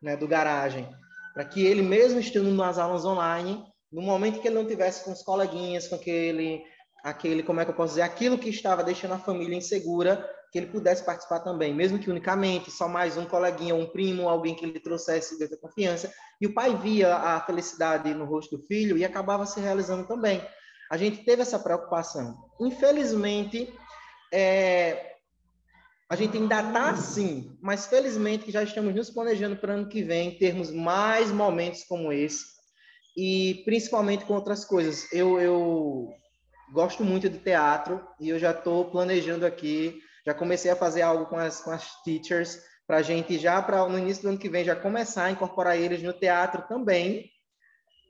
né, 0.00 0.16
do 0.16 0.28
garagem, 0.28 0.88
para 1.34 1.44
que 1.44 1.66
ele 1.66 1.82
mesmo 1.82 2.20
estando 2.20 2.50
nas 2.52 2.78
aulas 2.78 3.04
online, 3.04 3.64
no 3.90 4.02
momento 4.02 4.40
que 4.40 4.46
ele 4.46 4.54
não 4.54 4.68
tivesse 4.68 5.04
com 5.04 5.10
os 5.10 5.22
coleguinhas, 5.22 5.88
com 5.88 5.96
aquele, 5.96 6.62
aquele, 7.02 7.42
como 7.42 7.60
é 7.60 7.64
que 7.64 7.70
eu 7.70 7.74
posso 7.74 7.94
dizer, 7.94 8.02
aquilo 8.02 8.38
que 8.38 8.48
estava 8.48 8.84
deixando 8.84 9.14
a 9.14 9.18
família 9.18 9.56
insegura, 9.56 10.24
que 10.52 10.58
ele 10.58 10.66
pudesse 10.66 11.04
participar 11.04 11.40
também, 11.40 11.74
mesmo 11.74 11.98
que 11.98 12.10
unicamente, 12.10 12.70
só 12.70 12.86
mais 12.86 13.16
um 13.16 13.24
coleguinha, 13.24 13.74
um 13.74 13.86
primo, 13.86 14.28
alguém 14.28 14.54
que 14.54 14.64
ele 14.64 14.78
trouxesse 14.78 15.38
de 15.38 15.56
confiança. 15.56 16.12
E 16.40 16.46
o 16.46 16.52
pai 16.54 16.76
via 16.76 17.16
a 17.16 17.40
felicidade 17.40 18.12
no 18.12 18.26
rosto 18.26 18.56
do 18.56 18.66
filho 18.66 18.98
e 18.98 19.04
acabava 19.04 19.46
se 19.46 19.58
realizando 19.58 20.06
também. 20.06 20.46
A 20.90 20.96
gente 20.96 21.24
teve 21.24 21.40
essa 21.40 21.58
preocupação. 21.58 22.36
Infelizmente, 22.60 23.72
é, 24.30 25.12
a 26.10 26.14
gente 26.14 26.36
ainda 26.36 26.60
está 26.60 26.90
assim, 26.90 27.56
mas 27.62 27.86
felizmente 27.86 28.50
já 28.50 28.62
estamos 28.62 28.94
nos 28.94 29.08
planejando 29.08 29.56
para 29.56 29.72
o 29.72 29.76
ano 29.78 29.88
que 29.88 30.02
vem 30.02 30.36
termos 30.36 30.70
mais 30.70 31.30
momentos 31.30 31.84
como 31.84 32.12
esse 32.12 32.44
e 33.16 33.62
principalmente 33.64 34.26
com 34.26 34.34
outras 34.34 34.62
coisas. 34.66 35.10
Eu, 35.10 35.40
eu 35.40 36.10
gosto 36.72 37.04
muito 37.04 37.28
de 37.28 37.38
teatro 37.38 38.04
e 38.18 38.30
eu 38.30 38.38
já 38.38 38.50
estou 38.50 38.90
planejando 38.90 39.44
aqui 39.44 40.02
já 40.24 40.32
comecei 40.32 40.70
a 40.70 40.76
fazer 40.76 41.02
algo 41.02 41.26
com 41.26 41.36
as, 41.36 41.60
com 41.60 41.70
as 41.70 42.02
teachers 42.02 42.62
para 42.86 42.98
a 42.98 43.02
gente 43.02 43.38
já 43.38 43.60
para 43.60 43.86
no 43.88 43.98
início 43.98 44.22
do 44.22 44.28
ano 44.30 44.38
que 44.38 44.48
vem 44.48 44.64
já 44.64 44.74
começar 44.74 45.24
a 45.24 45.30
incorporar 45.30 45.76
eles 45.76 46.02
no 46.02 46.12
teatro 46.12 46.62
também, 46.68 47.30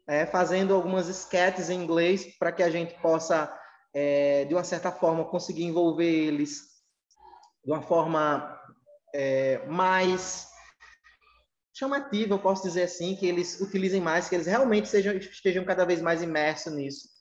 é, 0.06 0.26
fazendo 0.26 0.74
algumas 0.74 1.08
sketches 1.08 1.70
em 1.70 1.82
inglês 1.82 2.36
para 2.38 2.52
que 2.52 2.62
a 2.62 2.70
gente 2.70 2.94
possa 3.00 3.52
é, 3.94 4.44
de 4.44 4.54
uma 4.54 4.64
certa 4.64 4.92
forma 4.92 5.24
conseguir 5.24 5.64
envolver 5.64 6.08
eles 6.08 6.72
de 7.64 7.70
uma 7.70 7.82
forma 7.82 8.60
é, 9.14 9.64
mais 9.66 10.48
chamativa, 11.74 12.34
eu 12.34 12.38
posso 12.38 12.62
dizer 12.62 12.82
assim, 12.82 13.16
que 13.16 13.26
eles 13.26 13.60
utilizem 13.60 14.00
mais, 14.00 14.28
que 14.28 14.34
eles 14.34 14.46
realmente 14.46 14.88
sejam, 14.88 15.14
estejam 15.14 15.64
cada 15.64 15.84
vez 15.84 16.02
mais 16.02 16.22
imersos 16.22 16.72
nisso. 16.72 17.11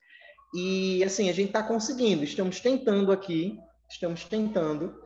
E 0.54 1.02
assim, 1.04 1.30
a 1.30 1.32
gente 1.32 1.48
está 1.48 1.62
conseguindo, 1.62 2.24
estamos 2.24 2.60
tentando 2.60 3.10
aqui 3.10 3.58
estamos 3.92 4.24
tentando. 4.24 5.00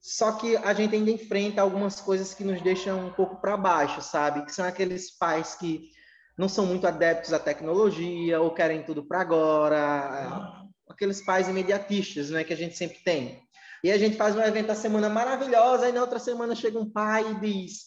Só 0.00 0.32
que 0.32 0.56
a 0.56 0.72
gente 0.72 0.94
ainda 0.94 1.10
enfrenta 1.10 1.60
algumas 1.60 2.00
coisas 2.00 2.32
que 2.32 2.44
nos 2.44 2.60
deixam 2.62 3.06
um 3.06 3.12
pouco 3.12 3.40
para 3.40 3.56
baixo, 3.56 4.00
sabe? 4.00 4.44
Que 4.44 4.54
são 4.54 4.64
aqueles 4.64 5.10
pais 5.10 5.54
que 5.54 5.90
não 6.38 6.48
são 6.48 6.64
muito 6.64 6.86
adeptos 6.86 7.32
à 7.32 7.38
tecnologia 7.38 8.40
ou 8.40 8.54
querem 8.54 8.82
tudo 8.82 9.04
para 9.04 9.20
agora, 9.20 10.64
aqueles 10.88 11.22
pais 11.22 11.48
imediatistas, 11.48 12.30
né, 12.30 12.44
que 12.44 12.52
a 12.52 12.56
gente 12.56 12.78
sempre 12.78 12.98
tem. 13.04 13.42
E 13.84 13.92
a 13.92 13.98
gente 13.98 14.16
faz 14.16 14.34
um 14.34 14.40
evento 14.40 14.70
a 14.70 14.74
semana 14.74 15.08
maravilhosa, 15.08 15.88
e 15.88 15.92
na 15.92 16.00
outra 16.00 16.18
semana 16.18 16.54
chega 16.54 16.78
um 16.78 16.90
pai 16.90 17.30
e 17.30 17.40
diz: 17.40 17.84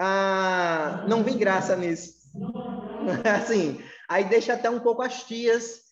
ah, 0.00 1.04
não 1.08 1.24
vi 1.24 1.34
graça 1.34 1.74
nisso. 1.74 2.14
assim, 3.24 3.80
aí 4.08 4.24
deixa 4.24 4.54
até 4.54 4.70
um 4.70 4.80
pouco 4.80 5.02
as 5.02 5.24
tias 5.24 5.83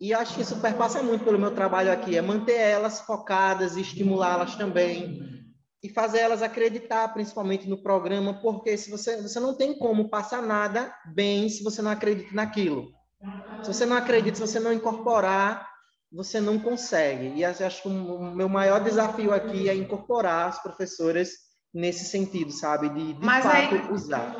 e 0.00 0.14
acho 0.14 0.34
que 0.34 0.40
isso 0.40 0.56
perpassa 0.60 1.02
muito 1.02 1.24
pelo 1.24 1.38
meu 1.38 1.54
trabalho 1.54 1.92
aqui, 1.92 2.16
é 2.16 2.22
manter 2.22 2.56
elas 2.56 3.00
focadas 3.02 3.76
estimulá-las 3.76 4.56
também. 4.56 5.28
E 5.82 5.88
fazer 5.88 6.20
elas 6.20 6.42
acreditar, 6.42 7.08
principalmente 7.08 7.68
no 7.68 7.82
programa, 7.82 8.40
porque 8.40 8.76
se 8.76 8.90
você, 8.90 9.20
você 9.20 9.40
não 9.40 9.54
tem 9.54 9.78
como 9.78 10.08
passar 10.08 10.42
nada 10.42 10.94
bem 11.14 11.48
se 11.48 11.62
você 11.62 11.80
não 11.80 11.90
acredita 11.90 12.34
naquilo. 12.34 12.92
Se 13.62 13.72
você 13.72 13.86
não 13.86 13.96
acredita, 13.96 14.36
se 14.36 14.40
você 14.40 14.60
não 14.60 14.72
incorporar, 14.72 15.66
você 16.12 16.40
não 16.40 16.58
consegue. 16.58 17.34
E 17.34 17.44
acho 17.44 17.82
que 17.82 17.88
o 17.88 18.34
meu 18.34 18.48
maior 18.48 18.82
desafio 18.82 19.32
aqui 19.32 19.68
é 19.68 19.74
incorporar 19.74 20.48
as 20.48 20.62
professoras 20.62 21.30
nesse 21.72 22.04
sentido, 22.04 22.50
sabe? 22.50 22.88
De, 22.88 23.14
de 23.14 23.26
fato, 23.26 23.74
aí, 23.74 23.92
usar. 23.92 24.34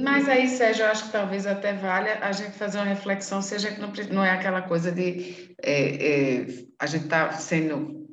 Mas 0.00 0.28
aí, 0.28 0.48
Sérgio, 0.48 0.84
eu 0.84 0.90
acho 0.90 1.06
que 1.06 1.12
talvez 1.12 1.46
até 1.46 1.72
valha 1.72 2.18
a 2.20 2.32
gente 2.32 2.58
fazer 2.58 2.78
uma 2.78 2.84
reflexão, 2.84 3.40
seja 3.40 3.70
que 3.70 3.80
não, 3.80 3.92
não 4.10 4.24
é 4.24 4.30
aquela 4.30 4.62
coisa 4.62 4.90
de 4.90 5.54
é, 5.62 6.40
é, 6.42 6.46
a 6.78 6.86
gente 6.86 7.04
está 7.04 7.32
sendo 7.32 8.04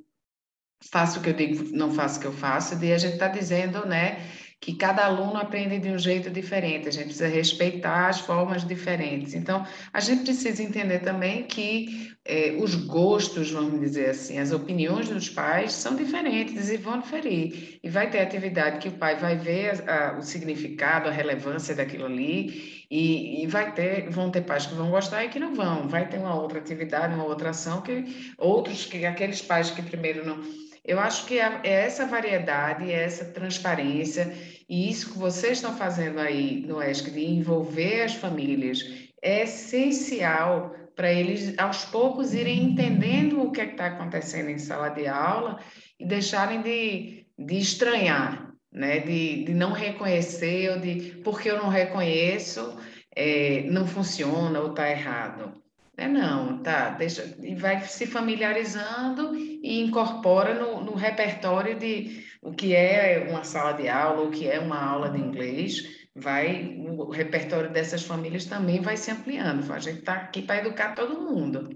faço 0.91 1.19
o 1.19 1.21
que 1.23 1.29
eu 1.29 1.33
digo, 1.33 1.75
não 1.75 1.93
faço 1.93 2.17
o 2.17 2.21
que 2.21 2.27
eu 2.27 2.33
faço, 2.33 2.83
e 2.83 2.91
a 2.91 2.97
gente 2.97 3.13
está 3.13 3.27
dizendo, 3.27 3.85
né, 3.85 4.17
que 4.61 4.75
cada 4.75 5.03
aluno 5.03 5.37
aprende 5.37 5.79
de 5.79 5.89
um 5.89 5.97
jeito 5.97 6.29
diferente, 6.29 6.87
a 6.87 6.91
gente 6.91 7.05
precisa 7.05 7.27
respeitar 7.27 8.09
as 8.09 8.19
formas 8.19 8.63
diferentes. 8.63 9.33
Então, 9.33 9.65
a 9.91 9.99
gente 9.99 10.23
precisa 10.23 10.61
entender 10.61 10.99
também 10.99 11.43
que 11.43 12.13
é, 12.23 12.55
os 12.61 12.75
gostos, 12.75 13.49
vamos 13.49 13.79
dizer 13.79 14.11
assim, 14.11 14.37
as 14.37 14.51
opiniões 14.51 15.09
dos 15.09 15.27
pais 15.27 15.73
são 15.73 15.95
diferentes 15.95 16.69
e 16.69 16.77
vão 16.77 16.99
diferir. 16.99 17.79
E 17.81 17.89
vai 17.89 18.07
ter 18.11 18.19
atividade 18.19 18.77
que 18.77 18.89
o 18.89 18.91
pai 18.99 19.15
vai 19.15 19.35
ver 19.35 19.83
a, 19.89 20.09
a, 20.09 20.19
o 20.19 20.21
significado, 20.21 21.09
a 21.09 21.11
relevância 21.11 21.73
daquilo 21.73 22.05
ali, 22.05 22.85
e, 22.91 23.43
e, 23.43 23.47
vai 23.47 23.73
ter, 23.73 24.11
vão 24.11 24.29
ter 24.29 24.41
pais 24.41 24.67
que 24.67 24.75
vão 24.75 24.91
gostar 24.91 25.25
e 25.25 25.29
que 25.29 25.39
não 25.39 25.55
vão. 25.55 25.87
Vai 25.87 26.07
ter 26.07 26.19
uma 26.19 26.35
outra 26.35 26.59
atividade, 26.59 27.15
uma 27.15 27.25
outra 27.25 27.49
ação 27.49 27.81
que 27.81 28.33
outros 28.37 28.85
que 28.85 29.05
aqueles 29.07 29.41
pais 29.41 29.71
que 29.71 29.81
primeiro 29.81 30.23
não 30.23 30.39
eu 30.83 30.99
acho 30.99 31.25
que 31.25 31.39
é, 31.39 31.61
é 31.63 31.85
essa 31.85 32.05
variedade, 32.05 32.91
é 32.91 33.03
essa 33.03 33.25
transparência 33.25 34.33
e 34.67 34.89
isso 34.89 35.11
que 35.11 35.17
vocês 35.17 35.57
estão 35.57 35.75
fazendo 35.75 36.19
aí 36.19 36.61
no 36.65 36.81
ESC 36.81 37.11
de 37.11 37.25
envolver 37.25 38.03
as 38.03 38.15
famílias 38.15 38.83
é 39.21 39.43
essencial 39.43 40.75
para 40.95 41.11
eles 41.11 41.57
aos 41.57 41.85
poucos 41.85 42.33
irem 42.33 42.63
entendendo 42.63 43.41
o 43.41 43.51
que 43.51 43.61
é 43.61 43.65
está 43.65 43.87
acontecendo 43.87 44.49
em 44.49 44.57
sala 44.57 44.89
de 44.89 45.07
aula 45.07 45.59
e 45.99 46.05
deixarem 46.05 46.61
de, 46.61 47.25
de 47.37 47.57
estranhar, 47.57 48.53
né? 48.71 48.99
de, 48.99 49.43
de 49.43 49.53
não 49.53 49.71
reconhecer, 49.71 50.71
ou 50.71 50.79
de 50.79 51.21
porque 51.23 51.49
eu 51.49 51.57
não 51.57 51.69
reconheço, 51.69 52.77
é, 53.15 53.63
não 53.69 53.85
funciona 53.85 54.59
ou 54.59 54.71
está 54.71 54.89
errado. 54.89 55.60
É 56.01 56.07
não, 56.07 56.63
tá, 56.63 56.89
deixa, 56.89 57.23
e 57.43 57.53
vai 57.53 57.79
se 57.85 58.07
familiarizando 58.07 59.35
e 59.35 59.79
incorpora 59.81 60.55
no, 60.55 60.83
no 60.83 60.95
repertório 60.95 61.77
de 61.77 62.25
o 62.41 62.51
que 62.51 62.75
é 62.75 63.27
uma 63.29 63.43
sala 63.43 63.73
de 63.73 63.87
aula, 63.87 64.23
o 64.23 64.31
que 64.31 64.49
é 64.49 64.59
uma 64.59 64.83
aula 64.83 65.11
de 65.11 65.19
inglês, 65.19 66.07
vai 66.15 66.75
o 66.79 67.11
repertório 67.11 67.71
dessas 67.71 68.01
famílias 68.01 68.45
também 68.45 68.81
vai 68.81 68.97
se 68.97 69.11
ampliando. 69.11 69.71
A 69.71 69.77
gente 69.77 69.99
está 69.99 70.15
aqui 70.15 70.41
para 70.41 70.65
educar 70.65 70.95
todo 70.95 71.21
mundo. 71.21 71.69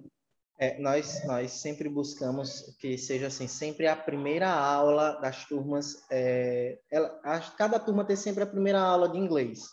É, 0.57 0.79
nós, 0.79 1.23
nós 1.27 1.51
sempre 1.51 1.87
buscamos 1.87 2.75
que 2.79 2.97
seja 2.97 3.27
assim, 3.27 3.47
sempre 3.47 3.85
a 3.85 3.95
primeira 3.95 4.49
aula 4.49 5.21
das 5.21 5.45
turmas, 5.45 6.03
é, 6.09 6.79
ela, 6.91 7.15
a, 7.23 7.39
cada 7.39 7.77
turma 7.77 8.03
tem 8.03 8.15
sempre 8.15 8.41
a 8.41 8.47
primeira 8.47 8.79
aula 8.79 9.07
de 9.07 9.19
inglês, 9.19 9.65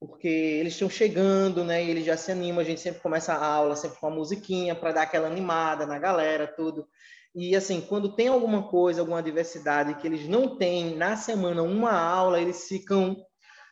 porque 0.00 0.28
eles 0.28 0.72
estão 0.72 0.88
chegando, 0.88 1.62
né, 1.62 1.84
e 1.84 1.90
eles 1.90 2.06
já 2.06 2.16
se 2.16 2.32
animam, 2.32 2.62
a 2.62 2.64
gente 2.64 2.80
sempre 2.80 3.02
começa 3.02 3.34
a 3.34 3.46
aula 3.46 3.76
sempre 3.76 3.98
com 3.98 4.08
uma 4.08 4.16
musiquinha 4.16 4.74
para 4.74 4.92
dar 4.92 5.02
aquela 5.02 5.28
animada 5.28 5.84
na 5.84 5.98
galera, 5.98 6.46
tudo. 6.46 6.88
E 7.34 7.54
assim, 7.54 7.82
quando 7.82 8.14
tem 8.16 8.28
alguma 8.28 8.68
coisa, 8.68 9.02
alguma 9.02 9.22
diversidade 9.22 9.94
que 9.94 10.06
eles 10.06 10.26
não 10.26 10.56
têm 10.56 10.96
na 10.96 11.16
semana 11.16 11.62
uma 11.62 11.92
aula, 11.92 12.40
eles 12.40 12.66
ficam, 12.66 13.14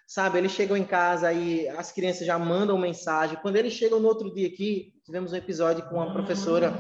sabe, 0.07 0.39
eles 0.39 0.53
chegam 0.53 0.77
em 0.77 0.85
casa 0.85 1.33
e 1.33 1.67
as 1.71 1.91
crianças 1.91 2.27
já 2.27 2.39
mandam 2.39 2.79
mensagem. 2.79 3.39
Quando 3.41 3.57
eles 3.57 3.73
chegam 3.73 3.99
no 3.99 4.07
outro 4.07 4.33
dia 4.33 4.47
aqui, 4.47 4.93
tivemos 5.05 5.33
um 5.33 5.37
episódio 5.37 5.89
com 5.89 5.97
uma 5.97 6.13
professora, 6.13 6.73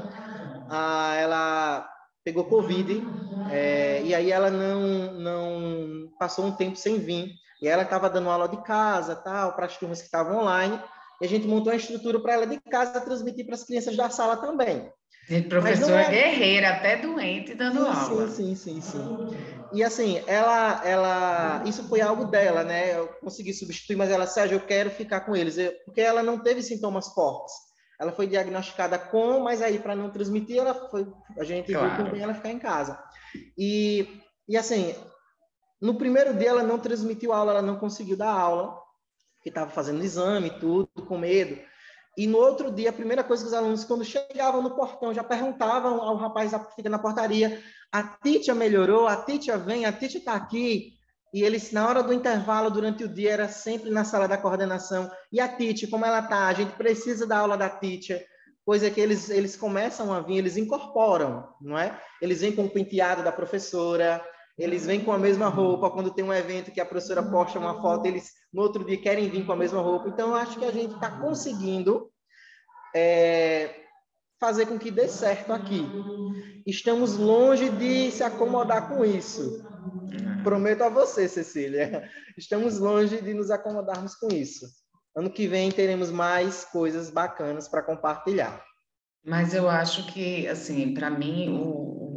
ah, 0.71 1.17
ela 1.17 1.89
pegou 2.23 2.45
Covid, 2.45 3.03
é, 3.51 4.03
e 4.05 4.15
aí 4.15 4.31
ela 4.31 4.51
não, 4.51 5.15
não 5.15 6.11
passou 6.19 6.45
um 6.45 6.53
tempo 6.53 6.77
sem 6.77 6.99
vir. 6.99 7.33
E 7.61 7.69
ela 7.69 7.83
estava 7.83 8.09
dando 8.09 8.31
aula 8.31 8.49
de 8.49 8.63
casa, 8.63 9.17
tal, 9.17 9.55
para 9.55 9.67
as 9.67 9.77
turmas 9.77 10.01
que 10.01 10.07
estavam 10.07 10.39
online. 10.39 10.81
E 11.21 11.27
a 11.27 11.29
gente 11.29 11.47
montou 11.47 11.73
uma 11.73 11.77
estrutura 11.77 12.21
para 12.21 12.35
ela 12.35 12.47
de 12.47 12.61
casa 12.61 13.01
transmitir 13.01 13.45
para 13.45 13.55
as 13.55 13.65
crianças 13.65 13.97
da 13.97 14.09
sala 14.09 14.37
também. 14.37 14.91
Gente, 15.29 15.49
professora 15.49 16.03
é... 16.03 16.11
guerreira, 16.11 16.71
até 16.71 16.97
doente, 16.97 17.55
dando 17.55 17.81
sim, 17.81 17.91
aula. 17.91 18.29
Sim, 18.29 18.55
sim, 18.55 18.81
sim, 18.81 18.81
sim. 18.81 19.37
E 19.73 19.85
assim, 19.85 20.23
ela, 20.27 20.81
ela, 20.87 21.63
isso 21.67 21.87
foi 21.87 22.01
algo 22.01 22.25
dela, 22.25 22.65
né? 22.65 22.99
Eu 22.99 23.09
consegui 23.21 23.53
substituir, 23.53 23.97
mas 23.97 24.11
ela, 24.11 24.27
Sérgio, 24.27 24.57
eu 24.57 24.67
quero 24.67 24.91
ficar 24.91 25.21
com 25.21 25.37
eles, 25.37 25.59
eu, 25.59 25.71
porque 25.85 26.01
ela 26.01 26.23
não 26.23 26.39
teve 26.39 26.63
sintomas 26.63 27.09
fortes. 27.09 27.53
Ela 28.01 28.13
foi 28.13 28.27
diagnosticada 28.27 28.99
com, 28.99 29.41
mas 29.41 29.61
aí 29.61 29.79
para 29.79 29.95
não 29.95 30.11
transmitir, 30.11 30.59
ela 30.59 30.73
foi, 30.89 31.07
a 31.39 31.45
gente 31.45 31.73
claro. 31.73 31.97
viu 31.97 32.05
também 32.05 32.23
ela 32.23 32.33
ficar 32.33 32.51
em 32.51 32.59
casa. 32.59 32.99
E, 33.59 34.23
e 34.49 34.57
assim, 34.57 34.95
no 35.81 35.95
primeiro 35.95 36.35
dia 36.35 36.51
ela 36.51 36.63
não 36.63 36.79
transmitiu 36.79 37.33
aula, 37.33 37.53
ela 37.53 37.63
não 37.63 37.77
conseguiu 37.77 38.17
dar 38.17 38.31
aula, 38.31 38.79
que 39.43 39.49
estava 39.49 39.71
fazendo 39.71 40.03
exame, 40.03 40.51
tudo, 40.59 40.89
com 41.07 41.19
medo. 41.19 41.59
E 42.17 42.27
no 42.27 42.39
outro 42.39 42.73
dia, 42.73 42.91
a 42.91 42.93
primeira 42.93 43.23
coisa 43.23 43.45
que 43.45 43.49
os 43.49 43.55
alunos, 43.55 43.85
quando 43.85 44.05
chegavam 44.05 44.61
no 44.61 44.75
portão, 44.75 45.15
já 45.15 45.23
perguntavam 45.23 46.03
ao 46.03 46.17
rapaz 46.17 46.51
que 46.51 46.75
fica 46.75 46.89
na 46.89 46.99
portaria: 46.99 47.63
a 47.93 48.03
Titia 48.03 48.55
melhorou? 48.57 49.07
A 49.07 49.17
Titia 49.17 49.57
vem? 49.57 49.85
A 49.85 49.93
Titia 49.93 50.19
está 50.19 50.35
aqui? 50.35 50.95
E 51.33 51.45
eles, 51.45 51.71
na 51.71 51.87
hora 51.87 52.03
do 52.03 52.13
intervalo, 52.13 52.71
durante 52.71 53.05
o 53.05 53.09
dia, 53.09 53.33
era 53.33 53.49
sempre 53.49 53.91
na 53.91 54.03
sala 54.03 54.27
da 54.27 54.37
coordenação. 54.37 55.09
E 55.31 55.41
a 55.41 55.47
Titia, 55.47 55.89
como 55.89 56.05
ela 56.05 56.19
está? 56.19 56.49
A 56.49 56.55
gente 56.55 56.73
precisa 56.73 57.25
da 57.25 57.39
aula 57.39 57.57
da 57.57 57.69
Titia. 57.69 58.25
Coisa 58.65 58.91
que 58.91 59.01
eles, 59.01 59.31
eles 59.31 59.57
começam 59.57 60.13
a 60.13 60.21
vir, 60.21 60.39
eles 60.39 60.57
incorporam, 60.57 61.49
não 61.61 61.79
é? 61.79 61.99
Eles 62.21 62.41
vêm 62.41 62.53
com 62.53 62.65
o 62.65 62.71
penteado 62.71 63.23
da 63.23 63.31
professora, 63.31 64.23
eles 64.59 64.85
vêm 64.85 65.05
com 65.05 65.13
a 65.13 65.19
mesma 65.19 65.49
roupa. 65.49 65.91
Quando 65.91 66.13
tem 66.13 66.25
um 66.25 66.35
evento 66.35 66.73
que 66.73 66.81
a 66.81 66.85
professora 66.85 67.23
posta 67.23 67.59
uma 67.59 67.81
foto, 67.81 68.07
eles 68.07 68.33
no 68.53 68.63
outro 68.63 68.85
dia 68.85 69.01
querem 69.01 69.29
vir 69.31 69.47
com 69.47 69.53
a 69.53 69.57
mesma 69.57 69.81
roupa. 69.81 70.09
Então, 70.09 70.31
eu 70.31 70.35
acho 70.35 70.59
que 70.59 70.65
a 70.65 70.73
gente 70.73 70.95
está 70.95 71.11
conseguindo 71.21 72.11
é, 72.95 73.75
fazer 74.41 74.67
com 74.67 74.79
que 74.79 74.91
dê 74.91 75.07
certo 75.09 75.53
aqui. 75.53 75.87
Estamos 76.67 77.17
longe 77.17 77.71
de 77.71 78.11
se 78.11 78.25
acomodar 78.25 78.89
com 78.89 79.05
isso. 79.05 79.65
Prometo 80.43 80.83
a 80.83 80.89
você, 80.89 81.29
Cecília. 81.29 82.09
Estamos 82.37 82.79
longe 82.79 83.21
de 83.21 83.35
nos 83.35 83.51
acomodarmos 83.51 84.17
com 84.17 84.29
isso. 84.29 84.67
Ano 85.17 85.31
que 85.31 85.47
vem 85.47 85.71
teremos 85.71 86.11
mais 86.11 86.65
coisas 86.65 87.11
bacanas 87.11 87.69
para 87.69 87.83
compartilhar. 87.83 88.63
Mas 89.25 89.55
eu 89.55 89.69
acho 89.69 90.07
que, 90.13 90.47
assim, 90.47 90.95
para 90.95 91.11
mim, 91.11 91.49
o, 91.51 92.08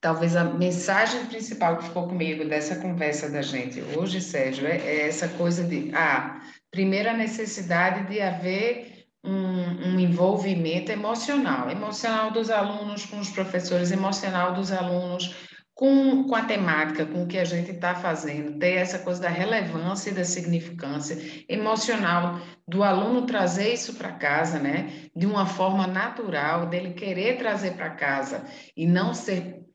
talvez 0.00 0.36
a 0.36 0.44
mensagem 0.44 1.26
principal 1.26 1.78
que 1.78 1.84
ficou 1.84 2.08
comigo 2.08 2.44
dessa 2.44 2.76
conversa 2.76 3.30
da 3.30 3.42
gente 3.42 3.82
hoje, 3.96 4.20
Sérgio, 4.20 4.66
é, 4.66 4.76
é 4.76 5.08
essa 5.08 5.28
coisa 5.28 5.64
de, 5.64 5.90
ah, 5.94 6.40
primeiro 6.70 7.10
a 7.10 7.14
necessidade 7.14 8.08
de 8.08 8.20
haver 8.20 9.06
um, 9.24 9.94
um, 9.94 9.98
envolvimento 9.98 10.92
emocional, 10.92 11.68
emocional 11.70 12.30
dos 12.30 12.50
alunos 12.50 13.04
com 13.06 13.18
os 13.18 13.30
professores, 13.30 13.90
emocional 13.90 14.54
dos 14.54 14.70
alunos 14.70 15.34
com, 15.74 16.24
com 16.24 16.34
a 16.34 16.44
temática, 16.44 17.04
com 17.04 17.24
o 17.24 17.26
que 17.26 17.36
a 17.36 17.44
gente 17.44 17.70
está 17.72 17.94
fazendo, 17.94 18.58
ter 18.58 18.76
essa 18.76 18.98
coisa 19.00 19.20
da 19.20 19.28
relevância 19.28 20.10
e 20.10 20.14
da 20.14 20.24
significância 20.24 21.18
emocional 21.48 22.40
do 22.66 22.82
aluno 22.82 23.26
trazer 23.26 23.74
isso 23.74 23.94
para 23.94 24.12
casa, 24.12 24.58
né? 24.58 25.08
De 25.14 25.26
uma 25.26 25.44
forma 25.44 25.86
natural, 25.86 26.66
dele 26.66 26.94
querer 26.94 27.36
trazer 27.36 27.72
para 27.72 27.90
casa 27.90 28.44
e 28.74 28.86
não 28.86 29.12
ser 29.12 29.65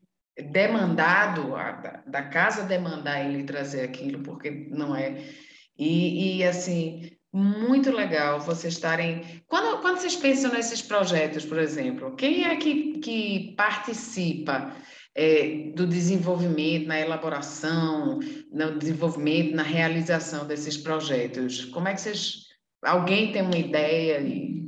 demandado, 0.44 1.56
a, 1.56 1.72
da, 2.06 2.24
casa 2.24 2.64
demandar 2.64 3.24
ele 3.26 3.44
trazer 3.44 3.82
aquilo, 3.82 4.24
porque 4.24 4.68
não 4.70 4.96
é. 4.96 5.24
E, 5.78 6.38
e, 6.38 6.44
assim, 6.44 7.12
muito 7.34 7.92
legal 7.92 8.39
vocês 8.39 8.74
estarem. 8.74 9.44
Quando, 9.48 9.82
quando 9.82 10.00
vocês 10.00 10.16
pensam 10.16 10.52
nesses 10.52 10.82
projetos, 10.82 11.46
por 11.46 11.58
exemplo, 11.58 12.16
quem 12.16 12.46
é 12.46 12.56
que, 12.58 13.00
que 13.00 13.54
participa 13.56 14.76
é, 15.16 15.72
do 15.76 15.88
desenvolvimento, 15.88 16.88
na 16.88 17.00
elaboração, 17.00 18.20
no 18.52 18.78
desenvolvimento, 18.78 19.56
na 19.56 19.64
realização 19.64 20.46
desses 20.46 20.78
projetos? 20.78 21.66
Como 21.66 21.88
é 21.88 21.94
que 21.94 22.02
vocês. 22.02 22.48
Alguém 22.84 23.32
tem 23.32 23.42
uma 23.42 23.58
ideia? 23.58 24.20
E... 24.22 24.62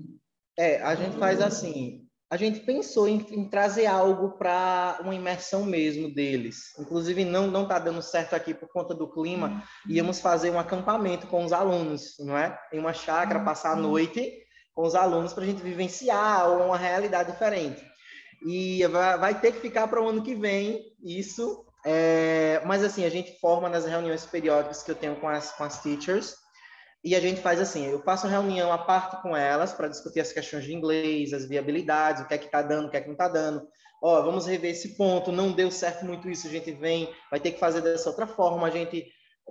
É, 0.58 0.82
a 0.84 0.94
gente 0.96 1.18
faz 1.18 1.42
assim, 1.42 2.03
a 2.34 2.38
gente 2.38 2.62
pensou 2.62 3.08
em, 3.08 3.24
em 3.30 3.48
trazer 3.48 3.86
algo 3.86 4.32
para 4.32 4.98
uma 5.02 5.14
imersão 5.14 5.64
mesmo 5.64 6.12
deles. 6.12 6.76
Inclusive, 6.80 7.24
não 7.24 7.46
não 7.46 7.62
está 7.62 7.78
dando 7.78 8.02
certo 8.02 8.34
aqui 8.34 8.56
por 8.56 8.68
conta 8.70 8.96
do 8.96 9.08
clima. 9.08 9.62
Íamos 9.88 10.20
fazer 10.20 10.50
um 10.50 10.58
acampamento 10.58 11.28
com 11.28 11.46
os 11.46 11.54
alunos, 11.54 12.16
não 12.18 12.36
é? 12.36 12.60
Em 12.74 12.80
uma 12.80 12.92
chácara, 12.92 13.44
passar 13.44 13.74
a 13.74 13.76
noite 13.76 14.34
com 14.74 14.82
os 14.82 14.96
alunos 14.96 15.32
para 15.32 15.44
a 15.44 15.46
gente 15.46 15.62
vivenciar 15.62 16.52
uma 16.60 16.76
realidade 16.76 17.32
diferente. 17.32 17.86
E 18.44 18.84
vai, 18.88 19.18
vai 19.20 19.40
ter 19.40 19.52
que 19.52 19.60
ficar 19.60 19.88
para 19.88 20.02
o 20.02 20.10
ano 20.10 20.24
que 20.24 20.34
vem 20.34 20.82
isso. 21.04 21.64
É, 21.86 22.64
mas 22.66 22.84
assim, 22.84 23.06
a 23.06 23.10
gente 23.10 23.40
forma 23.40 23.70
nas 23.70 23.86
reuniões 23.86 24.26
periódicas 24.26 24.82
que 24.82 24.90
eu 24.90 24.96
tenho 24.96 25.18
com 25.18 25.28
as, 25.28 25.52
com 25.52 25.66
as 25.66 25.84
teachers 25.84 26.36
e 27.04 27.16
a 27.16 27.20
gente 27.20 27.42
faz 27.42 27.60
assim, 27.60 27.86
eu 27.86 28.02
faço 28.02 28.28
reunião 28.28 28.72
à 28.72 28.78
parte 28.78 29.22
com 29.22 29.36
elas 29.36 29.74
para 29.74 29.90
discutir 29.90 30.22
as 30.22 30.32
questões 30.32 30.64
de 30.64 30.74
inglês, 30.74 31.34
as 31.34 31.46
viabilidades, 31.46 32.22
o 32.22 32.28
que 32.28 32.34
é 32.34 32.38
que 32.38 32.46
está 32.46 32.62
dando, 32.62 32.88
o 32.88 32.90
que 32.90 32.96
é 32.96 33.02
que 33.02 33.08
não 33.08 33.14
está 33.14 33.28
dando. 33.28 33.68
Ó, 34.02 34.22
vamos 34.22 34.46
rever 34.48 34.72
esse 34.72 34.96
ponto, 34.96 35.32
não 35.32 35.52
deu 35.52 35.70
certo 35.70 36.06
muito 36.06 36.30
isso, 36.30 36.48
a 36.48 36.50
gente 36.50 36.72
vem, 36.72 37.14
vai 37.30 37.40
ter 37.40 37.52
que 37.52 37.60
fazer 37.60 37.82
dessa 37.82 38.10
outra 38.10 38.26
forma, 38.26 38.68
a 38.68 38.72
gente 38.72 39.06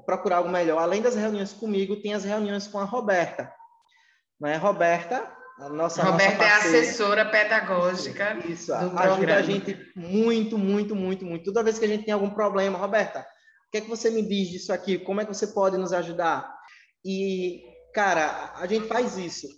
procurar 0.07 0.39
algo 0.39 0.49
melhor. 0.49 0.79
Além 0.79 1.03
das 1.03 1.15
reuniões 1.15 1.53
comigo, 1.53 2.01
tem 2.01 2.15
as 2.15 2.25
reuniões 2.25 2.67
com 2.67 2.79
a 2.79 2.85
Roberta. 2.85 3.53
Não 4.41 4.49
é, 4.49 4.57
Roberta? 4.57 5.31
A 5.59 5.69
nossa, 5.69 6.03
Roberta 6.03 6.39
nossa 6.39 6.67
é 6.67 6.81
assessora 6.81 7.27
pedagógica 7.27 8.39
isso, 8.47 8.69
do 8.69 8.75
ajuda 8.75 9.03
programa. 9.03 9.35
a 9.35 9.43
gente 9.43 9.79
muito, 9.95 10.57
muito, 10.57 10.97
muito, 10.97 11.25
muito. 11.25 11.45
Toda 11.45 11.63
vez 11.63 11.79
que 11.79 11.85
a 11.85 11.89
gente 11.89 12.05
tem 12.05 12.15
algum 12.15 12.31
problema, 12.31 12.79
Roberta, 12.79 13.25
que 13.73 13.79
é 13.79 13.81
que 13.81 13.89
você 13.89 14.11
me 14.11 14.23
diz 14.23 14.51
disso 14.51 14.71
aqui? 14.71 14.99
Como 14.99 15.23
é 15.23 15.25
que 15.25 15.33
você 15.33 15.47
pode 15.47 15.79
nos 15.79 15.95
ajudar? 15.95 16.55
E, 17.05 17.63
cara, 17.95 18.53
a 18.57 18.67
gente 18.67 18.87
faz 18.87 19.17
isso. 19.17 19.49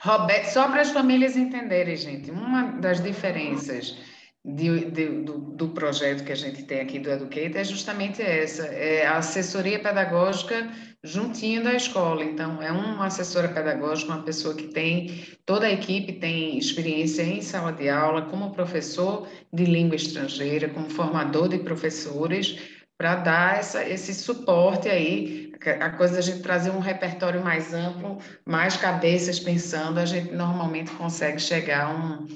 Roberto, 0.00 0.46
só 0.46 0.68
para 0.68 0.80
as 0.80 0.90
famílias 0.90 1.36
entenderem, 1.36 1.96
gente, 1.96 2.30
uma 2.30 2.72
das 2.80 3.02
diferenças 3.02 3.96
de, 4.42 4.86
de, 4.90 5.08
do, 5.22 5.38
do, 5.38 5.68
projeto 5.68 6.24
que 6.24 6.32
a 6.32 6.36
gente 6.36 6.62
tem 6.62 6.80
aqui 6.80 6.98
do 6.98 7.10
Educate 7.10 7.58
é 7.58 7.64
justamente 7.64 8.22
essa, 8.22 8.64
é 8.66 9.06
a 9.06 9.18
assessoria 9.18 9.78
pedagógica 9.78 10.70
juntinho 11.04 11.62
da 11.62 11.74
escola. 11.74 12.24
Então, 12.24 12.62
é 12.62 12.72
uma 12.72 13.06
assessora 13.06 13.48
pedagógica, 13.48 14.12
uma 14.12 14.22
pessoa 14.22 14.54
que 14.54 14.68
tem, 14.68 15.24
toda 15.44 15.66
a 15.66 15.72
equipe 15.72 16.14
tem 16.14 16.58
experiência 16.58 17.22
em 17.22 17.42
sala 17.42 17.72
de 17.72 17.88
aula, 17.88 18.22
como 18.22 18.52
professor 18.52 19.28
de 19.52 19.64
língua 19.64 19.96
estrangeira, 19.96 20.68
como 20.68 20.88
formador 20.88 21.48
de 21.48 21.58
professores, 21.58 22.69
para 23.00 23.14
dar 23.14 23.58
essa, 23.58 23.82
esse 23.82 24.12
suporte 24.12 24.86
aí, 24.86 25.54
a 25.80 25.88
coisa 25.88 26.16
da 26.16 26.20
gente 26.20 26.42
trazer 26.42 26.68
um 26.68 26.80
repertório 26.80 27.42
mais 27.42 27.72
amplo, 27.72 28.18
mais 28.44 28.76
cabeças 28.76 29.40
pensando, 29.40 29.96
a 29.96 30.04
gente 30.04 30.32
normalmente 30.32 30.90
consegue 30.90 31.38
chegar 31.38 31.86
a 31.86 31.90
um, 31.94 32.28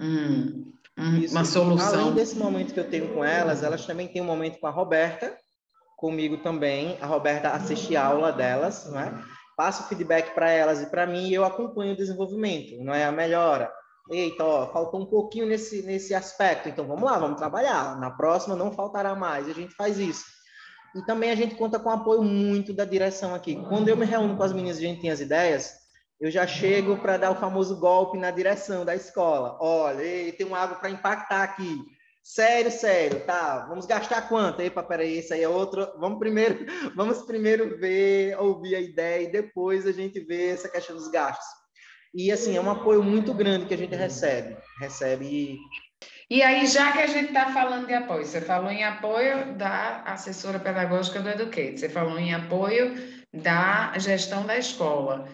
um 0.00 0.72
uma 1.30 1.44
solução. 1.44 2.00
Além 2.00 2.14
desse 2.14 2.34
momento 2.34 2.72
que 2.72 2.80
eu 2.80 2.88
tenho 2.88 3.12
com 3.12 3.22
elas, 3.22 3.62
elas 3.62 3.84
também 3.84 4.08
têm 4.08 4.22
um 4.22 4.24
momento 4.24 4.58
com 4.58 4.66
a 4.66 4.70
Roberta, 4.70 5.36
comigo 5.98 6.38
também. 6.38 6.96
A 7.02 7.06
Roberta 7.06 7.50
assiste 7.50 7.94
a 7.94 8.06
aula 8.06 8.32
delas, 8.32 8.90
não 8.90 8.98
é? 8.98 9.22
Passo 9.54 9.86
feedback 9.86 10.32
para 10.34 10.48
elas 10.48 10.80
e 10.80 10.86
para 10.86 11.06
mim 11.06 11.28
e 11.28 11.34
eu 11.34 11.44
acompanho 11.44 11.92
o 11.92 11.96
desenvolvimento, 11.96 12.82
não 12.82 12.94
é 12.94 13.04
a 13.04 13.12
melhora. 13.12 13.70
Eita, 14.10 14.44
ó, 14.44 14.72
faltou 14.72 15.00
um 15.00 15.06
pouquinho 15.06 15.46
nesse, 15.46 15.82
nesse 15.82 16.14
aspecto, 16.14 16.68
então 16.68 16.86
vamos 16.86 17.02
lá, 17.02 17.18
vamos 17.18 17.38
trabalhar. 17.38 17.98
Na 17.98 18.10
próxima 18.10 18.54
não 18.54 18.70
faltará 18.70 19.14
mais, 19.14 19.48
a 19.48 19.52
gente 19.52 19.74
faz 19.74 19.98
isso. 19.98 20.24
E 20.94 21.04
também 21.04 21.30
a 21.30 21.34
gente 21.34 21.56
conta 21.56 21.78
com 21.78 21.90
apoio 21.90 22.22
muito 22.22 22.72
da 22.72 22.84
direção 22.84 23.34
aqui. 23.34 23.56
Quando 23.68 23.88
eu 23.88 23.96
me 23.96 24.06
reúno 24.06 24.36
com 24.36 24.42
as 24.42 24.52
meninas 24.52 24.78
e 24.78 24.84
a 24.84 24.88
gente 24.88 25.00
tem 25.00 25.10
as 25.10 25.20
ideias, 25.20 25.74
eu 26.20 26.30
já 26.30 26.46
chego 26.46 26.96
para 26.96 27.18
dar 27.18 27.30
o 27.32 27.36
famoso 27.36 27.78
golpe 27.78 28.16
na 28.16 28.30
direção 28.30 28.84
da 28.84 28.94
escola. 28.94 29.58
Olha, 29.60 30.02
ei, 30.02 30.32
tem 30.32 30.46
um 30.46 30.54
água 30.54 30.78
para 30.78 30.88
impactar 30.88 31.42
aqui. 31.42 31.78
Sério, 32.22 32.70
sério, 32.70 33.24
tá? 33.26 33.66
Vamos 33.68 33.86
gastar 33.86 34.28
quanto? 34.28 34.60
Epa, 34.60 34.82
peraí, 34.82 35.18
isso 35.18 35.34
aí 35.34 35.42
é 35.42 35.48
outro. 35.48 35.86
Vamos 35.98 36.18
primeiro, 36.18 36.64
vamos 36.96 37.22
primeiro 37.22 37.78
ver, 37.78 38.36
ouvir 38.40 38.74
a 38.76 38.80
ideia 38.80 39.22
e 39.22 39.32
depois 39.32 39.86
a 39.86 39.92
gente 39.92 40.18
vê 40.20 40.48
essa 40.48 40.68
questão 40.68 40.96
dos 40.96 41.08
gastos. 41.08 41.65
E 42.16 42.32
assim, 42.32 42.56
é 42.56 42.60
um 42.62 42.70
apoio 42.70 43.02
muito 43.02 43.34
grande 43.34 43.66
que 43.66 43.74
a 43.74 43.76
gente 43.76 43.94
recebe. 43.94 44.56
Recebe. 44.80 45.58
E 46.30 46.42
aí, 46.42 46.66
já 46.66 46.90
que 46.90 47.00
a 47.00 47.06
gente 47.06 47.28
está 47.28 47.52
falando 47.52 47.86
de 47.86 47.92
apoio, 47.92 48.24
você 48.24 48.40
falou 48.40 48.70
em 48.70 48.82
apoio 48.82 49.54
da 49.54 50.02
assessora 50.04 50.58
pedagógica 50.58 51.20
do 51.20 51.28
Educate, 51.28 51.78
você 51.78 51.90
falou 51.90 52.18
em 52.18 52.32
apoio 52.32 52.94
da 53.34 53.92
gestão 53.98 54.46
da 54.46 54.56
escola. 54.56 55.28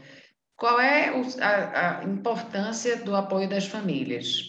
Qual 0.57 0.81
é 0.81 1.13
a, 1.41 2.01
a 2.01 2.05
importância 2.05 2.97
do 2.97 3.15
apoio 3.15 3.49
das 3.49 3.65
famílias? 3.65 4.41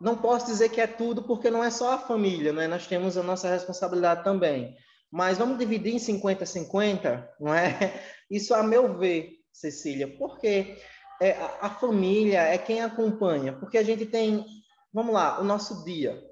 Não 0.00 0.16
posso 0.16 0.46
dizer 0.46 0.68
que 0.68 0.80
é 0.80 0.86
tudo, 0.86 1.24
porque 1.24 1.50
não 1.50 1.64
é 1.64 1.70
só 1.70 1.94
a 1.94 1.98
família, 1.98 2.52
né? 2.52 2.68
Nós 2.68 2.86
temos 2.86 3.18
a 3.18 3.24
nossa 3.24 3.50
responsabilidade 3.50 4.22
também. 4.22 4.76
Mas 5.10 5.36
vamos 5.36 5.58
dividir 5.58 5.94
em 5.94 5.98
50-50, 5.98 7.26
não 7.40 7.52
é? 7.52 8.00
Isso, 8.30 8.54
a 8.54 8.62
meu 8.62 8.96
ver, 8.96 9.30
Cecília, 9.52 10.06
porque 10.16 10.76
é, 11.20 11.32
a, 11.60 11.70
família 11.70 12.40
é 12.40 12.58
quem 12.58 12.82
acompanha, 12.82 13.52
porque 13.52 13.78
a 13.78 13.82
gente 13.82 14.06
tem, 14.06 14.44
vamos 14.92 15.14
lá, 15.14 15.40
o 15.40 15.44
nosso 15.44 15.84
dia. 15.84 16.22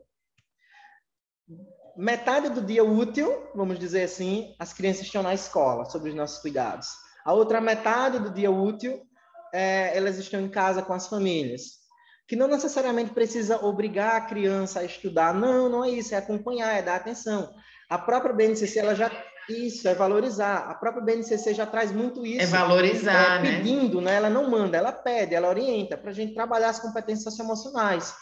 Metade 1.97 2.49
do 2.49 2.61
dia 2.61 2.85
útil, 2.85 3.49
vamos 3.55 3.79
dizer 3.79 4.05
assim, 4.05 4.55
as 4.59 4.73
crianças 4.73 5.07
estão 5.07 5.23
na 5.23 5.33
escola, 5.33 5.85
sob 5.85 6.09
os 6.09 6.15
nossos 6.15 6.39
cuidados. 6.39 6.89
A 7.25 7.33
outra 7.33 7.61
metade 7.61 8.19
do 8.19 8.31
dia 8.31 8.51
útil, 8.51 9.01
é, 9.53 9.97
elas 9.97 10.19
estão 10.19 10.41
em 10.41 10.49
casa 10.49 10.83
com 10.83 10.93
as 10.93 11.07
famílias. 11.07 11.83
Que 12.27 12.37
não 12.37 12.49
necessariamente 12.49 13.13
precisa 13.13 13.65
obrigar 13.65 14.17
a 14.17 14.21
criança 14.27 14.81
a 14.81 14.85
estudar. 14.85 15.33
Não, 15.33 15.69
não 15.69 15.85
é 15.85 15.91
isso. 15.91 16.15
É 16.15 16.19
acompanhar, 16.19 16.73
é 16.73 16.83
dar 16.83 16.97
atenção. 16.97 17.55
A 17.89 17.99
própria 17.99 18.35
BNCC, 18.35 18.79
ela 18.79 18.95
já... 18.95 19.11
Isso, 19.49 19.87
é 19.89 19.95
valorizar. 19.95 20.71
A 20.71 20.75
própria 20.75 21.03
BNCC 21.03 21.55
já 21.55 21.67
traz 21.67 21.93
muito 21.93 22.25
isso. 22.25 22.43
É 22.43 22.47
valorizar, 22.47 23.39
é, 23.39 23.43
né? 23.43 23.57
Pedindo, 23.57 24.01
né? 24.01 24.15
Ela 24.15 24.31
não 24.31 24.51
manda, 24.51 24.77
ela 24.77 24.93
pede, 24.93 25.35
ela 25.35 25.49
orienta 25.49 25.97
para 25.97 26.11
a 26.11 26.15
gente 26.15 26.35
trabalhar 26.35 26.71
as 26.71 26.81
competências 26.81 27.25
socioemocionais. 27.25 28.15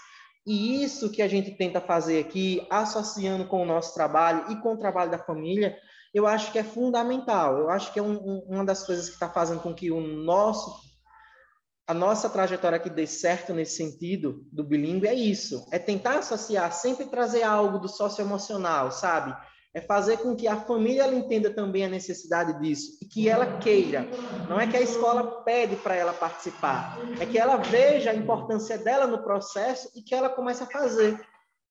E 0.47 0.83
isso 0.83 1.11
que 1.11 1.23
a 1.23 1.29
gente 1.29 1.53
tenta 1.57 1.81
fazer 1.81 2.19
aqui, 2.19 2.67
associando 2.69 3.47
com 3.47 3.63
o 3.63 3.67
nosso 3.67 3.95
trabalho 3.95 4.51
e 4.51 4.57
com 4.61 4.75
o 4.75 4.79
trabalho 4.79 5.11
da 5.11 5.19
família, 5.19 5.77
eu 6.13 6.27
acho 6.27 6.51
que 6.51 6.59
é 6.59 6.65
fundamental. 6.65 7.59
Eu 7.59 7.71
acho 7.71 7.93
que 7.93 7.99
é 7.99 8.03
um, 8.03 8.15
um, 8.15 8.39
uma 8.49 8.65
das 8.65 8.85
coisas 8.85 9.07
que 9.07 9.15
está 9.15 9.29
fazendo 9.29 9.61
com 9.61 9.75
que 9.75 9.91
o 9.91 10.01
nosso 10.01 10.93
a 11.85 11.95
nossa 11.95 12.31
trajetória 12.31 12.77
aqui 12.77 12.89
dê 12.89 13.07
certo 13.07 13.53
nesse 13.53 13.77
sentido 13.77 14.47
do 14.53 14.63
bilíngue 14.63 15.09
é 15.09 15.15
isso, 15.15 15.67
é 15.73 15.79
tentar 15.79 16.21
associar, 16.21 16.73
sempre 16.73 17.07
trazer 17.07 17.43
algo 17.43 17.79
do 17.79 17.89
socioemocional, 17.89 18.93
sabe? 18.93 19.37
É 19.75 19.81
fazer 19.81 20.19
com 20.19 20.37
que 20.37 20.47
a 20.47 20.57
família 20.57 21.07
entenda 21.15 21.49
também 21.49 21.85
a 21.85 21.89
necessidade 21.89 22.61
disso 22.61 22.99
e 23.01 23.07
que 23.07 23.29
ela 23.29 23.59
queira. 23.59 24.07
Não 24.49 24.61
é 24.61 24.67
que 24.67 24.77
a 24.77 24.83
escola 24.83 25.43
pede 25.43 25.77
para 25.77 25.95
ela 25.95 26.13
participar, 26.13 26.99
é 27.19 27.25
que 27.25 27.39
ela 27.39 27.57
veja 27.57 28.11
a 28.11 28.15
importância 28.15 28.77
dela 28.77 29.07
no 29.07 29.23
processo 29.23 29.91
e 29.97 30.03
que 30.03 30.15
ela 30.15 30.29
comece 30.29 30.63
a 30.63 30.67
fazer. 30.67 31.19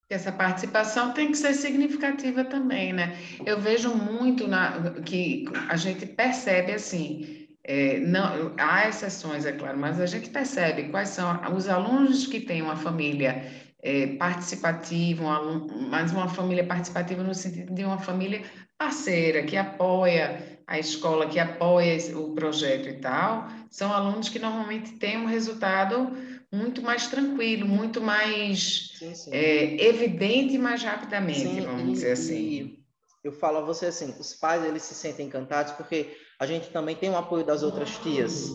Essa 0.10 0.32
participação 0.32 1.14
tem 1.14 1.32
que 1.32 1.38
ser 1.38 1.54
significativa 1.54 2.44
também, 2.44 2.92
né? 2.92 3.18
Eu 3.46 3.60
vejo 3.62 3.96
muito 3.96 4.46
na, 4.46 4.92
que 5.06 5.46
a 5.70 5.78
gente 5.78 6.06
percebe 6.06 6.74
assim, 6.74 7.48
é, 7.64 8.00
não, 8.00 8.54
há 8.58 8.90
exceções, 8.90 9.46
é 9.46 9.54
claro, 9.54 9.78
mas 9.78 10.02
a 10.02 10.06
gente 10.06 10.30
percebe 10.30 10.90
quais 10.90 11.10
são 11.10 11.40
os 11.56 11.70
alunos 11.70 12.28
que 12.28 12.42
têm 12.42 12.62
uma 12.62 12.76
família 12.76 13.50
é, 13.82 14.16
participativa, 14.16 15.24
um 15.24 15.32
aluno, 15.32 15.90
mas 15.90 16.12
uma 16.12 16.28
família 16.28 16.66
participativa 16.66 17.24
no 17.24 17.34
sentido 17.34 17.74
de 17.74 17.84
uma 17.84 17.98
família 17.98 18.44
parceira, 18.78 19.44
que 19.44 19.58
apoia 19.58 20.60
a 20.68 20.80
escola, 20.80 21.28
que 21.28 21.40
apoia 21.40 21.98
o 22.18 22.34
projeto 22.34 22.88
e 22.88 22.94
tal, 22.94 23.48
são 23.70 23.92
alunos 23.92 24.30
que 24.30 24.40
normalmente 24.40 24.94
têm 24.94 25.18
um 25.18 25.26
resultado 25.26 26.12
muito 26.52 26.82
mais 26.82 27.08
tranquilo, 27.08 27.68
muito 27.68 28.02
mais 28.02 28.92
sim, 28.98 29.14
sim. 29.16 29.32
É, 29.34 29.84
evidente 29.86 30.58
mais 30.58 30.84
rapidamente, 30.84 31.40
sim, 31.40 31.62
vamos 31.62 31.90
e, 31.90 31.92
dizer 31.94 32.12
assim. 32.12 32.78
eu 33.24 33.32
falo 33.32 33.58
a 33.58 33.62
você 33.62 33.88
assim, 33.88 34.14
os 34.20 34.34
pais 34.34 34.64
eles 34.64 34.84
se 34.84 34.94
sentem 34.94 35.28
encantados 35.28 35.74
porque 35.74 36.18
a 36.40 36.46
gente 36.46 36.70
também 36.70 36.96
tem 36.96 37.10
o 37.10 37.18
apoio 37.18 37.46
das 37.46 37.64
outras 37.64 37.98
tias 37.98 38.50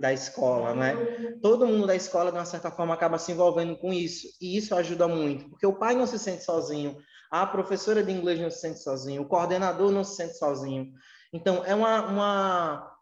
da 0.00 0.12
escola, 0.12 0.74
né? 0.74 0.94
Todo 1.42 1.66
mundo 1.66 1.86
da 1.86 1.94
escola, 1.94 2.32
de 2.32 2.38
uma 2.38 2.44
certa 2.44 2.70
forma, 2.70 2.94
acaba 2.94 3.18
se 3.18 3.32
envolvendo 3.32 3.76
com 3.76 3.92
isso, 3.92 4.26
e 4.40 4.56
isso 4.56 4.74
ajuda 4.74 5.06
muito, 5.06 5.50
porque 5.50 5.66
o 5.66 5.78
pai 5.78 5.94
não 5.94 6.06
se 6.06 6.18
sente 6.18 6.42
sozinho, 6.42 6.96
a 7.30 7.46
professora 7.46 8.02
de 8.02 8.10
inglês 8.10 8.40
não 8.40 8.50
se 8.50 8.60
sente 8.60 8.80
sozinho, 8.80 9.22
o 9.22 9.28
coordenador 9.28 9.92
não 9.92 10.02
se 10.02 10.16
sente 10.16 10.38
sozinho. 10.38 10.92
Então, 11.32 11.64
é 11.64 11.74
uma, 11.74 12.06
uma, 12.06 12.96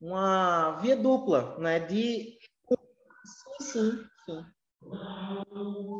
uma 0.00 0.70
via 0.82 0.96
dupla, 0.96 1.56
né? 1.58 1.80
De 1.80 2.38
Sim, 3.60 4.04
sim. 4.26 4.44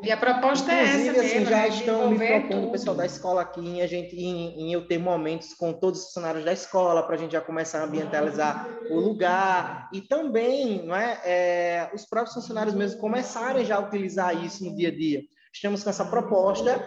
E 0.02 0.10
a 0.10 0.16
proposta 0.16 0.72
Inclusive, 0.72 1.08
é 1.08 1.10
essa 1.10 1.20
assim, 1.20 1.34
mesmo, 1.38 1.50
já 1.50 1.68
estão 1.68 2.10
me 2.10 2.18
propondo 2.18 2.68
o 2.68 2.72
pessoal 2.72 2.94
da 2.94 3.06
escola 3.06 3.40
aqui 3.40 3.60
em 3.60 3.80
a 3.80 3.86
gente 3.86 4.14
em, 4.14 4.60
em, 4.60 4.72
eu 4.72 4.86
ter 4.86 4.98
momentos 4.98 5.54
com 5.54 5.72
todos 5.72 6.00
os 6.00 6.06
funcionários 6.06 6.44
da 6.44 6.52
escola 6.52 7.02
para 7.02 7.14
a 7.14 7.18
gente 7.18 7.32
já 7.32 7.40
começar 7.40 7.80
a 7.80 7.84
ambientalizar 7.84 8.68
o 8.90 9.00
lugar 9.00 9.88
e 9.92 10.02
também 10.02 10.84
não 10.86 10.94
é, 10.94 11.20
é, 11.24 11.90
os 11.94 12.04
próprios 12.04 12.34
funcionários 12.34 12.74
mesmo 12.74 13.00
começarem 13.00 13.64
já 13.64 13.76
a 13.76 13.80
utilizar 13.80 14.44
isso 14.44 14.64
no 14.64 14.76
dia 14.76 14.88
a 14.88 14.94
dia. 14.94 15.22
Estamos 15.52 15.82
com 15.82 15.90
essa 15.90 16.04
proposta 16.04 16.84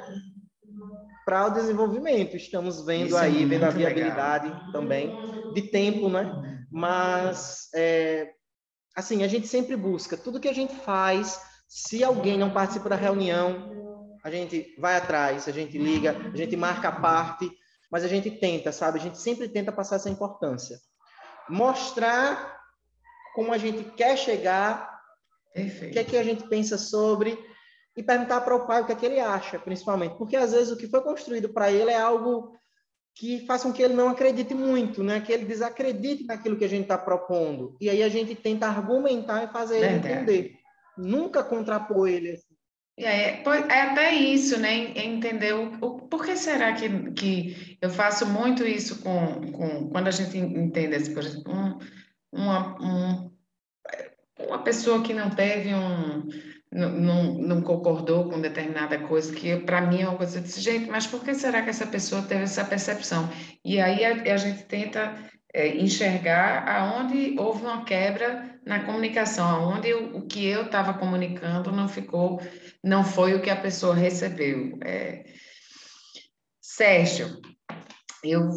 para 1.26 1.48
o 1.48 1.50
desenvolvimento. 1.50 2.38
Estamos 2.38 2.86
vendo 2.86 3.08
isso 3.08 3.18
é 3.18 3.22
aí, 3.22 3.44
é 3.44 3.46
vendo 3.46 3.64
a 3.64 3.70
viabilidade 3.70 4.48
legal. 4.48 4.72
também 4.72 5.54
de 5.54 5.64
tempo, 5.64 6.08
né? 6.08 6.66
Mas 6.72 7.70
é, 7.74 8.30
assim, 8.96 9.24
a 9.24 9.28
gente 9.28 9.48
sempre 9.48 9.76
busca, 9.76 10.16
tudo 10.16 10.40
que 10.40 10.48
a 10.48 10.54
gente 10.54 10.76
faz, 10.76 11.40
se 11.68 12.04
alguém 12.04 12.38
não 12.38 12.50
participa 12.50 12.90
da 12.90 12.96
reunião, 12.96 14.18
a 14.24 14.32
gente 14.32 14.76
vai 14.78 14.96
atrás, 14.96 15.48
a 15.48 15.52
gente 15.52 15.78
liga, 15.78 16.16
a 16.34 16.36
gente 16.36 16.56
marca 16.56 16.90
a 16.90 17.00
parte, 17.00 17.50
mas 17.92 18.04
a 18.04 18.08
gente 18.08 18.32
tenta, 18.32 18.72
sabe? 18.72 19.00
A 19.00 19.02
gente 19.02 19.18
sempre 19.18 19.48
tenta 19.48 19.72
passar 19.72 19.98
essa 19.98 20.10
importância. 20.10 20.80
Mostrar 21.50 22.58
como 23.36 23.54
a 23.54 23.58
gente 23.58 23.84
quer 23.92 24.18
chegar, 24.18 25.00
Perfeito. 25.54 25.92
o 25.92 25.94
que 25.94 26.00
é 26.00 26.04
que 26.04 26.18
a 26.18 26.24
gente 26.24 26.48
pensa 26.48 26.78
sobre, 26.78 27.38
e 27.96 28.04
perguntar 28.04 28.42
para 28.42 28.56
o 28.56 28.68
pai 28.68 28.82
o 28.82 28.86
que 28.86 28.92
é 28.92 28.96
que 28.96 29.06
ele 29.06 29.20
acha, 29.20 29.58
principalmente. 29.58 30.16
Porque 30.18 30.36
às 30.36 30.52
vezes 30.52 30.72
o 30.72 30.78
que 30.78 30.88
foi 30.88 31.02
construído 31.02 31.50
para 31.50 31.72
ele 31.72 31.90
é 31.90 32.00
algo 32.00 32.56
que 33.16 33.44
façam 33.48 33.72
que 33.72 33.82
ele 33.82 33.96
não 33.96 34.10
acredite 34.10 34.54
muito, 34.54 35.04
né? 35.04 35.20
Que 35.20 35.32
ele 35.32 35.46
desacredite 35.46 36.24
naquilo 36.26 36.56
que 36.56 36.66
a 36.66 36.70
gente 36.70 36.84
está 36.84 36.96
propondo. 36.96 37.76
E 37.82 37.90
aí 37.90 38.04
a 38.04 38.10
gente 38.10 38.36
tenta 38.36 38.68
argumentar 38.68 39.44
e 39.44 39.48
fazer 39.48 39.78
ele 39.78 39.96
entender. 39.96 40.57
Nunca 40.98 41.44
contrapor 41.44 42.08
ele. 42.10 42.32
Assim. 42.32 42.58
É, 43.00 43.44
é 43.44 43.82
até 43.82 44.14
isso, 44.14 44.60
né? 44.60 44.76
Entender 44.98 45.54
o, 45.54 45.74
o 45.86 46.08
por 46.08 46.26
que 46.26 46.36
será 46.36 46.74
que, 46.74 47.12
que 47.12 47.78
eu 47.80 47.90
faço 47.90 48.26
muito 48.26 48.66
isso 48.66 49.02
com, 49.04 49.52
com 49.52 49.90
quando 49.90 50.08
a 50.08 50.12
gente 50.12 50.38
entende, 50.38 50.96
assim, 50.96 51.14
por 51.14 51.24
exemplo, 51.24 51.54
um, 51.54 51.78
uma, 52.32 52.82
um, 52.82 53.32
uma 54.48 54.64
pessoa 54.64 55.04
que 55.04 55.14
não 55.14 55.30
teve 55.30 55.74
um 55.76 56.28
não, 56.72 57.34
não 57.36 57.62
concordou 57.62 58.30
com 58.30 58.42
determinada 58.42 59.00
coisa, 59.00 59.34
que 59.34 59.56
para 59.58 59.82
mim 59.82 60.02
é 60.02 60.08
uma 60.08 60.18
coisa 60.18 60.42
desse 60.42 60.60
jeito, 60.60 60.92
mas 60.92 61.08
por 61.08 61.24
que 61.24 61.34
será 61.34 61.62
que 61.62 61.70
essa 61.70 61.88
pessoa 61.88 62.22
teve 62.22 62.44
essa 62.44 62.66
percepção? 62.66 63.30
E 63.64 63.80
aí 63.80 64.04
a, 64.04 64.34
a 64.34 64.38
gente 64.38 64.64
tenta 64.66 65.16
é, 65.54 65.78
enxergar 65.78 66.68
aonde 66.68 67.36
houve 67.40 67.62
uma 67.64 67.86
quebra 67.86 68.57
na 68.68 68.84
comunicação, 68.84 69.48
aonde 69.48 69.94
o, 69.94 70.18
o 70.18 70.28
que 70.28 70.46
eu 70.46 70.66
estava 70.66 70.94
comunicando 70.94 71.72
não 71.72 71.88
ficou, 71.88 72.40
não 72.84 73.04
foi 73.04 73.34
o 73.34 73.42
que 73.42 73.50
a 73.50 73.56
pessoa 73.56 73.96
recebeu. 73.96 74.78
É... 74.84 75.24
Sérgio, 76.62 77.42
eu 78.24 78.50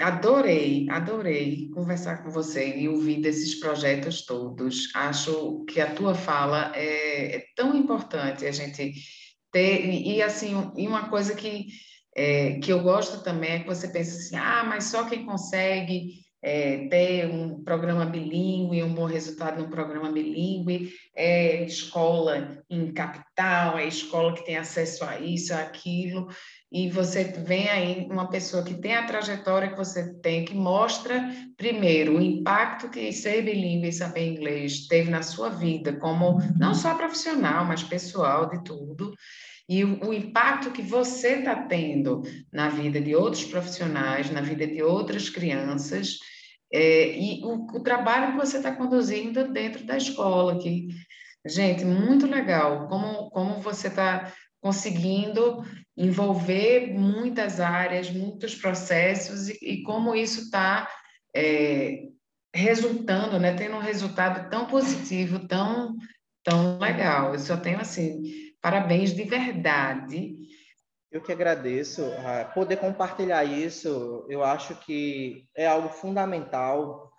adorei, 0.00 0.88
adorei 0.90 1.70
conversar 1.70 2.22
com 2.22 2.30
você 2.30 2.76
e 2.76 2.88
ouvir 2.88 3.20
desses 3.20 3.54
projetos 3.54 4.26
todos. 4.26 4.90
Acho 4.94 5.64
que 5.64 5.80
a 5.80 5.94
tua 5.94 6.14
fala 6.14 6.72
é, 6.74 7.36
é 7.36 7.44
tão 7.54 7.76
importante 7.76 8.44
a 8.44 8.50
gente 8.50 8.92
ter 9.52 9.86
e 9.86 10.20
assim 10.20 10.72
e 10.76 10.88
uma 10.88 11.08
coisa 11.08 11.34
que 11.34 11.66
é, 12.16 12.58
que 12.58 12.72
eu 12.72 12.82
gosto 12.82 13.22
também 13.22 13.50
é 13.52 13.58
que 13.60 13.66
você 13.66 13.88
pensa 13.88 14.16
assim, 14.16 14.36
ah, 14.36 14.64
mas 14.64 14.84
só 14.84 15.04
quem 15.04 15.24
consegue 15.24 16.25
é, 16.46 16.86
ter 16.86 17.26
um 17.28 17.60
programa 17.64 18.04
bilíngue, 18.04 18.80
um 18.80 18.94
bom 18.94 19.06
resultado 19.06 19.60
no 19.60 19.68
programa 19.68 20.12
bilíngue, 20.12 20.92
é 21.12 21.64
escola 21.64 22.62
em 22.70 22.92
capital, 22.92 23.76
é 23.76 23.88
escola 23.88 24.32
que 24.32 24.46
tem 24.46 24.56
acesso 24.56 25.04
a 25.04 25.18
isso, 25.18 25.52
a 25.52 25.58
aquilo, 25.58 26.28
e 26.70 26.88
você 26.88 27.24
vem 27.24 27.68
aí 27.68 28.06
uma 28.08 28.30
pessoa 28.30 28.62
que 28.62 28.74
tem 28.74 28.94
a 28.94 29.06
trajetória 29.06 29.70
que 29.70 29.76
você 29.76 30.14
tem, 30.20 30.44
que 30.44 30.54
mostra, 30.54 31.34
primeiro, 31.56 32.16
o 32.16 32.22
impacto 32.22 32.88
que 32.90 33.12
ser 33.12 33.42
bilíngue 33.42 33.88
e 33.88 33.92
saber 33.92 34.28
inglês 34.28 34.86
teve 34.86 35.10
na 35.10 35.22
sua 35.22 35.48
vida, 35.48 35.94
como 35.94 36.38
não 36.56 36.76
só 36.76 36.94
profissional, 36.94 37.64
mas 37.64 37.82
pessoal, 37.82 38.48
de 38.48 38.62
tudo, 38.62 39.16
e 39.68 39.82
o, 39.82 40.10
o 40.10 40.14
impacto 40.14 40.70
que 40.70 40.80
você 40.80 41.40
está 41.40 41.56
tendo 41.56 42.22
na 42.52 42.68
vida 42.68 43.00
de 43.00 43.16
outros 43.16 43.42
profissionais, 43.42 44.30
na 44.30 44.40
vida 44.40 44.64
de 44.64 44.80
outras 44.80 45.28
crianças, 45.28 46.20
é, 46.72 47.16
e 47.16 47.44
o, 47.44 47.66
o, 47.76 47.80
trabalho 47.80 48.32
que 48.32 48.38
você 48.46 48.56
está 48.56 48.74
conduzindo 48.74 49.52
dentro 49.52 49.84
da 49.84 49.96
escola, 49.96 50.58
que, 50.58 50.88
gente, 51.46 51.84
muito 51.84 52.26
legal, 52.26 52.88
como, 52.88 53.30
como 53.30 53.60
você 53.60 53.88
está 53.88 54.32
conseguindo 54.60 55.64
envolver 55.96 56.92
muitas 56.92 57.60
áreas, 57.60 58.10
muitos 58.10 58.54
processos, 58.54 59.48
e, 59.48 59.58
e 59.62 59.82
como 59.82 60.14
isso 60.14 60.42
está 60.42 60.88
é, 61.34 62.02
resultando, 62.54 63.38
né, 63.38 63.54
tendo 63.54 63.76
um 63.76 63.80
resultado 63.80 64.50
tão 64.50 64.66
positivo, 64.66 65.46
tão, 65.46 65.94
tão 66.42 66.78
legal. 66.78 67.32
Eu 67.32 67.38
só 67.38 67.56
tenho, 67.56 67.80
assim, 67.80 68.22
parabéns 68.60 69.14
de 69.14 69.22
verdade 69.22 70.34
eu 71.10 71.22
que 71.22 71.32
agradeço. 71.32 72.02
Poder 72.54 72.76
compartilhar 72.76 73.44
isso, 73.44 74.26
eu 74.28 74.42
acho 74.44 74.74
que 74.76 75.48
é 75.54 75.66
algo 75.66 75.88
fundamental 75.88 77.10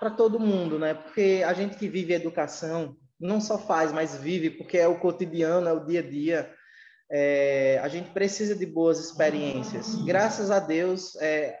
para 0.00 0.10
todo 0.10 0.40
mundo, 0.40 0.78
né? 0.78 0.94
Porque 0.94 1.42
a 1.46 1.52
gente 1.52 1.76
que 1.76 1.88
vive 1.88 2.12
educação 2.12 2.96
não 3.18 3.40
só 3.40 3.58
faz, 3.58 3.92
mas 3.92 4.16
vive, 4.16 4.50
porque 4.50 4.76
é 4.76 4.88
o 4.88 4.98
cotidiano, 4.98 5.68
é 5.68 5.72
o 5.72 5.84
dia 5.84 6.00
a 6.00 6.02
dia. 6.02 6.54
É, 7.10 7.80
a 7.82 7.88
gente 7.88 8.10
precisa 8.10 8.54
de 8.54 8.66
boas 8.66 8.98
experiências. 8.98 9.94
Graças 10.04 10.50
a 10.50 10.58
Deus, 10.58 11.14
é, 11.16 11.58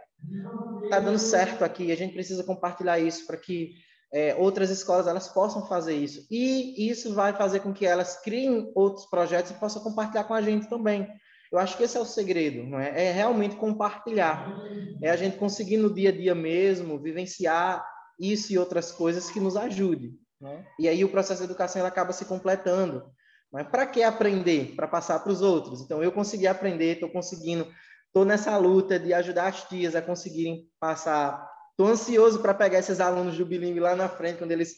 tá 0.90 1.00
dando 1.00 1.18
certo 1.18 1.64
aqui. 1.64 1.92
A 1.92 1.96
gente 1.96 2.12
precisa 2.12 2.44
compartilhar 2.44 2.98
isso 2.98 3.26
para 3.26 3.36
que 3.36 3.74
é, 4.12 4.34
outras 4.36 4.70
escolas 4.70 5.06
elas 5.06 5.28
possam 5.28 5.66
fazer 5.66 5.94
isso. 5.94 6.26
E 6.30 6.88
isso 6.88 7.14
vai 7.14 7.32
fazer 7.32 7.60
com 7.60 7.72
que 7.72 7.86
elas 7.86 8.20
criem 8.22 8.70
outros 8.74 9.06
projetos 9.06 9.50
e 9.50 9.54
possam 9.54 9.82
compartilhar 9.82 10.24
com 10.24 10.34
a 10.34 10.42
gente 10.42 10.68
também. 10.68 11.08
Eu 11.54 11.60
acho 11.60 11.76
que 11.76 11.84
esse 11.84 11.96
é 11.96 12.00
o 12.00 12.04
segredo, 12.04 12.64
não 12.64 12.80
é? 12.80 13.06
É 13.06 13.12
realmente 13.12 13.54
compartilhar. 13.54 14.60
É 15.00 15.08
a 15.08 15.14
gente 15.14 15.36
conseguir 15.36 15.76
no 15.76 15.94
dia 15.94 16.08
a 16.08 16.12
dia 16.12 16.34
mesmo 16.34 17.00
vivenciar 17.00 17.86
isso 18.18 18.52
e 18.52 18.58
outras 18.58 18.90
coisas 18.90 19.30
que 19.30 19.38
nos 19.38 19.56
ajude. 19.56 20.18
Né? 20.40 20.66
E 20.80 20.88
aí 20.88 21.04
o 21.04 21.08
processo 21.08 21.42
de 21.42 21.44
educação 21.44 21.80
ele 21.80 21.86
acaba 21.86 22.12
se 22.12 22.24
completando. 22.24 23.04
Mas 23.52 23.68
para 23.68 23.86
que 23.86 24.02
aprender? 24.02 24.74
Para 24.74 24.88
passar 24.88 25.20
para 25.20 25.30
os 25.30 25.42
outros. 25.42 25.80
Então 25.80 26.02
eu 26.02 26.10
consegui 26.10 26.48
aprender, 26.48 26.94
estou 26.94 27.08
conseguindo, 27.08 27.72
estou 28.08 28.24
nessa 28.24 28.56
luta 28.56 28.98
de 28.98 29.14
ajudar 29.14 29.46
as 29.46 29.62
tias 29.68 29.94
a 29.94 30.02
conseguirem 30.02 30.68
passar. 30.80 31.48
Estou 31.70 31.86
ansioso 31.86 32.42
para 32.42 32.52
pegar 32.52 32.80
esses 32.80 32.98
alunos 32.98 33.38
do 33.38 33.46
bilíngue 33.46 33.78
lá 33.78 33.94
na 33.94 34.08
frente, 34.08 34.38
quando 34.38 34.50
eles 34.50 34.74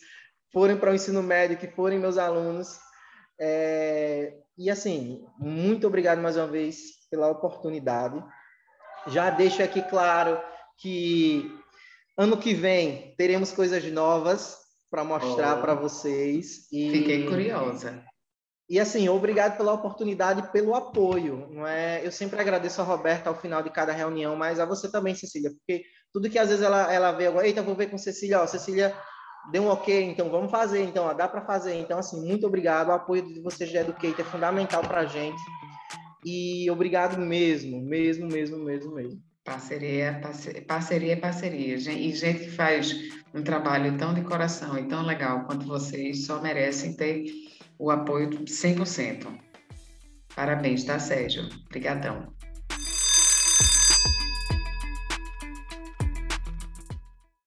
forem 0.53 0.77
para 0.77 0.91
o 0.91 0.95
ensino 0.95 1.23
médio, 1.23 1.57
que 1.57 1.69
forem 1.69 1.99
meus 1.99 2.19
alunos. 2.19 2.79
É, 3.41 4.35
e 4.59 4.71
assim, 4.71 5.25
muito 5.39 5.87
obrigado 5.87 6.21
mais 6.21 6.37
uma 6.37 6.47
vez 6.47 6.79
pela 7.11 7.31
oportunidade. 7.31 8.23
Já 9.09 9.31
deixo 9.31 9.63
aqui 9.63 9.83
claro 9.83 10.41
que 10.79 11.51
ano 12.17 12.37
que 12.37 12.55
vem 12.55 13.15
teremos 13.17 13.53
coisas 13.53 13.85
novas 13.93 14.57
para 14.91 15.05
mostrar 15.05 15.59
oh, 15.59 15.61
para 15.61 15.75
vocês. 15.75 16.67
E, 16.73 16.91
fiquei 16.91 17.27
curiosa. 17.27 18.03
E 18.69 18.81
assim, 18.81 19.09
obrigado 19.09 19.57
pela 19.57 19.73
oportunidade 19.73 20.41
e 20.41 20.53
pelo 20.53 20.75
apoio. 20.75 21.49
Não 21.51 21.67
é? 21.67 22.05
Eu 22.05 22.11
sempre 22.11 22.41
agradeço 22.41 22.81
a 22.81 22.85
Roberta 22.85 23.29
ao 23.29 23.39
final 23.39 23.63
de 23.63 23.71
cada 23.71 23.93
reunião, 23.93 24.35
mas 24.35 24.59
a 24.59 24.65
você 24.65 24.91
também, 24.91 25.15
Cecília, 25.15 25.51
porque 25.51 25.85
tudo 26.13 26.31
que 26.31 26.39
às 26.39 26.49
vezes 26.49 26.65
ela, 26.65 26.93
ela 26.93 27.13
vê 27.13 27.27
agora, 27.27 27.47
eita, 27.47 27.63
vou 27.63 27.75
ver 27.75 27.91
com 27.91 27.99
Cecília, 27.99 28.41
ó, 28.41 28.47
Cecília 28.47 28.97
deu 29.51 29.65
um 29.65 29.69
ok, 29.69 30.05
então 30.05 30.31
vamos 30.31 30.51
fazer, 30.51 30.83
então 30.83 31.05
ó, 31.05 31.13
dá 31.13 31.29
para 31.29 31.43
fazer. 31.43 31.75
Então, 31.81 31.99
assim, 31.99 32.25
muito 32.27 32.47
obrigado. 32.47 32.89
O 32.89 32.93
apoio 32.93 33.23
de 33.23 33.41
vocês 33.41 33.71
de 33.71 33.77
Educate 33.77 34.21
é 34.21 34.25
fundamental 34.25 34.83
para 34.83 35.01
a 35.01 35.07
gente. 35.07 35.41
E 36.25 36.69
obrigado 36.71 37.19
mesmo, 37.19 37.81
mesmo, 37.81 38.27
mesmo, 38.27 38.59
mesmo, 38.59 38.95
mesmo. 38.95 39.23
Parceria, 39.45 40.21
parceria, 40.67 41.17
parceria. 41.17 41.77
E 41.77 42.13
gente 42.13 42.45
que 42.45 42.51
faz 42.51 42.97
um 43.33 43.43
trabalho 43.43 43.97
tão 43.97 44.13
de 44.13 44.23
coração 44.23 44.77
e 44.77 44.89
tão 44.89 45.03
legal 45.05 45.45
quanto 45.45 45.67
vocês 45.67 46.27
só 46.27 46.43
merecem 46.43 46.97
ter 46.97 47.27
o 47.79 47.91
apoio 47.91 48.31
100%. 48.31 49.27
Parabéns, 50.35 50.85
tá, 50.85 50.99
Sérgio? 50.99 51.49
Obrigadão. 51.67 52.35